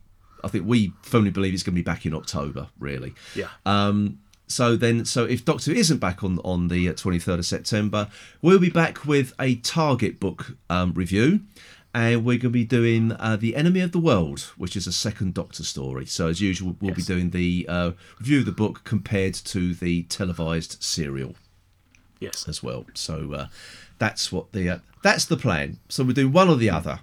I 0.43 0.47
think 0.47 0.65
we 0.67 0.93
firmly 1.01 1.31
believe 1.31 1.53
it's 1.53 1.63
going 1.63 1.75
to 1.75 1.79
be 1.79 1.83
back 1.83 2.05
in 2.05 2.13
October. 2.13 2.67
Really. 2.79 3.13
yeah. 3.35 3.47
Um, 3.65 4.19
so 4.47 4.75
then, 4.75 5.05
so 5.05 5.25
if 5.25 5.45
Doctor 5.45 5.71
isn't 5.71 5.99
back 5.99 6.23
on 6.23 6.39
on 6.39 6.69
the 6.69 6.91
twenty 6.93 7.19
third 7.19 7.39
of 7.39 7.45
September, 7.45 8.09
we'll 8.41 8.59
be 8.59 8.71
back 8.71 9.05
with 9.05 9.33
a 9.39 9.55
Target 9.55 10.19
book 10.19 10.57
um, 10.71 10.93
review, 10.93 11.41
and 11.93 12.25
we're 12.25 12.39
going 12.39 12.41
to 12.41 12.49
be 12.49 12.65
doing 12.65 13.11
uh, 13.11 13.35
the 13.35 13.55
Enemy 13.55 13.81
of 13.81 13.91
the 13.91 13.99
World, 13.99 14.41
which 14.57 14.75
is 14.75 14.87
a 14.87 14.91
second 14.91 15.35
Doctor 15.35 15.63
story. 15.63 16.07
So 16.07 16.27
as 16.27 16.41
usual, 16.41 16.75
we'll 16.81 16.95
be 16.95 17.03
doing 17.03 17.29
the 17.29 17.67
uh, 17.69 17.91
review 18.19 18.39
of 18.39 18.45
the 18.45 18.51
book 18.51 18.81
compared 18.83 19.35
to 19.35 19.75
the 19.75 20.03
televised 20.03 20.81
serial 20.81 21.35
yes. 22.19 22.47
as 22.47 22.61
well. 22.63 22.85
So 22.93 23.33
uh, 23.33 23.47
that's 23.97 24.31
what 24.31 24.51
the 24.51 24.69
uh, 24.69 24.79
that's 25.03 25.25
the 25.25 25.37
plan. 25.37 25.77
So 25.89 26.03
we 26.03 26.13
do 26.13 26.29
one 26.29 26.49
or 26.49 26.55
the 26.55 26.69
other. 26.69 26.99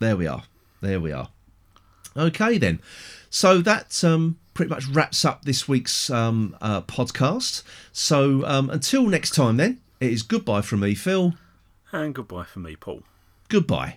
There 0.00 0.16
we 0.16 0.26
are. 0.26 0.44
There 0.80 1.00
we 1.00 1.12
are. 1.12 1.28
Okay 2.16 2.58
then. 2.58 2.80
So 3.30 3.58
that 3.58 4.02
um, 4.04 4.38
pretty 4.54 4.70
much 4.70 4.86
wraps 4.86 5.24
up 5.24 5.44
this 5.44 5.68
week's 5.68 6.10
um, 6.10 6.56
uh, 6.60 6.82
podcast. 6.82 7.62
So 7.92 8.44
um, 8.46 8.70
until 8.70 9.06
next 9.06 9.34
time, 9.34 9.56
then 9.56 9.80
it 10.00 10.12
is 10.12 10.22
goodbye 10.22 10.62
from 10.62 10.80
me, 10.80 10.94
Phil. 10.94 11.34
And 11.92 12.14
goodbye 12.14 12.44
for 12.44 12.60
me, 12.60 12.76
Paul. 12.76 13.02
Goodbye. 13.48 13.96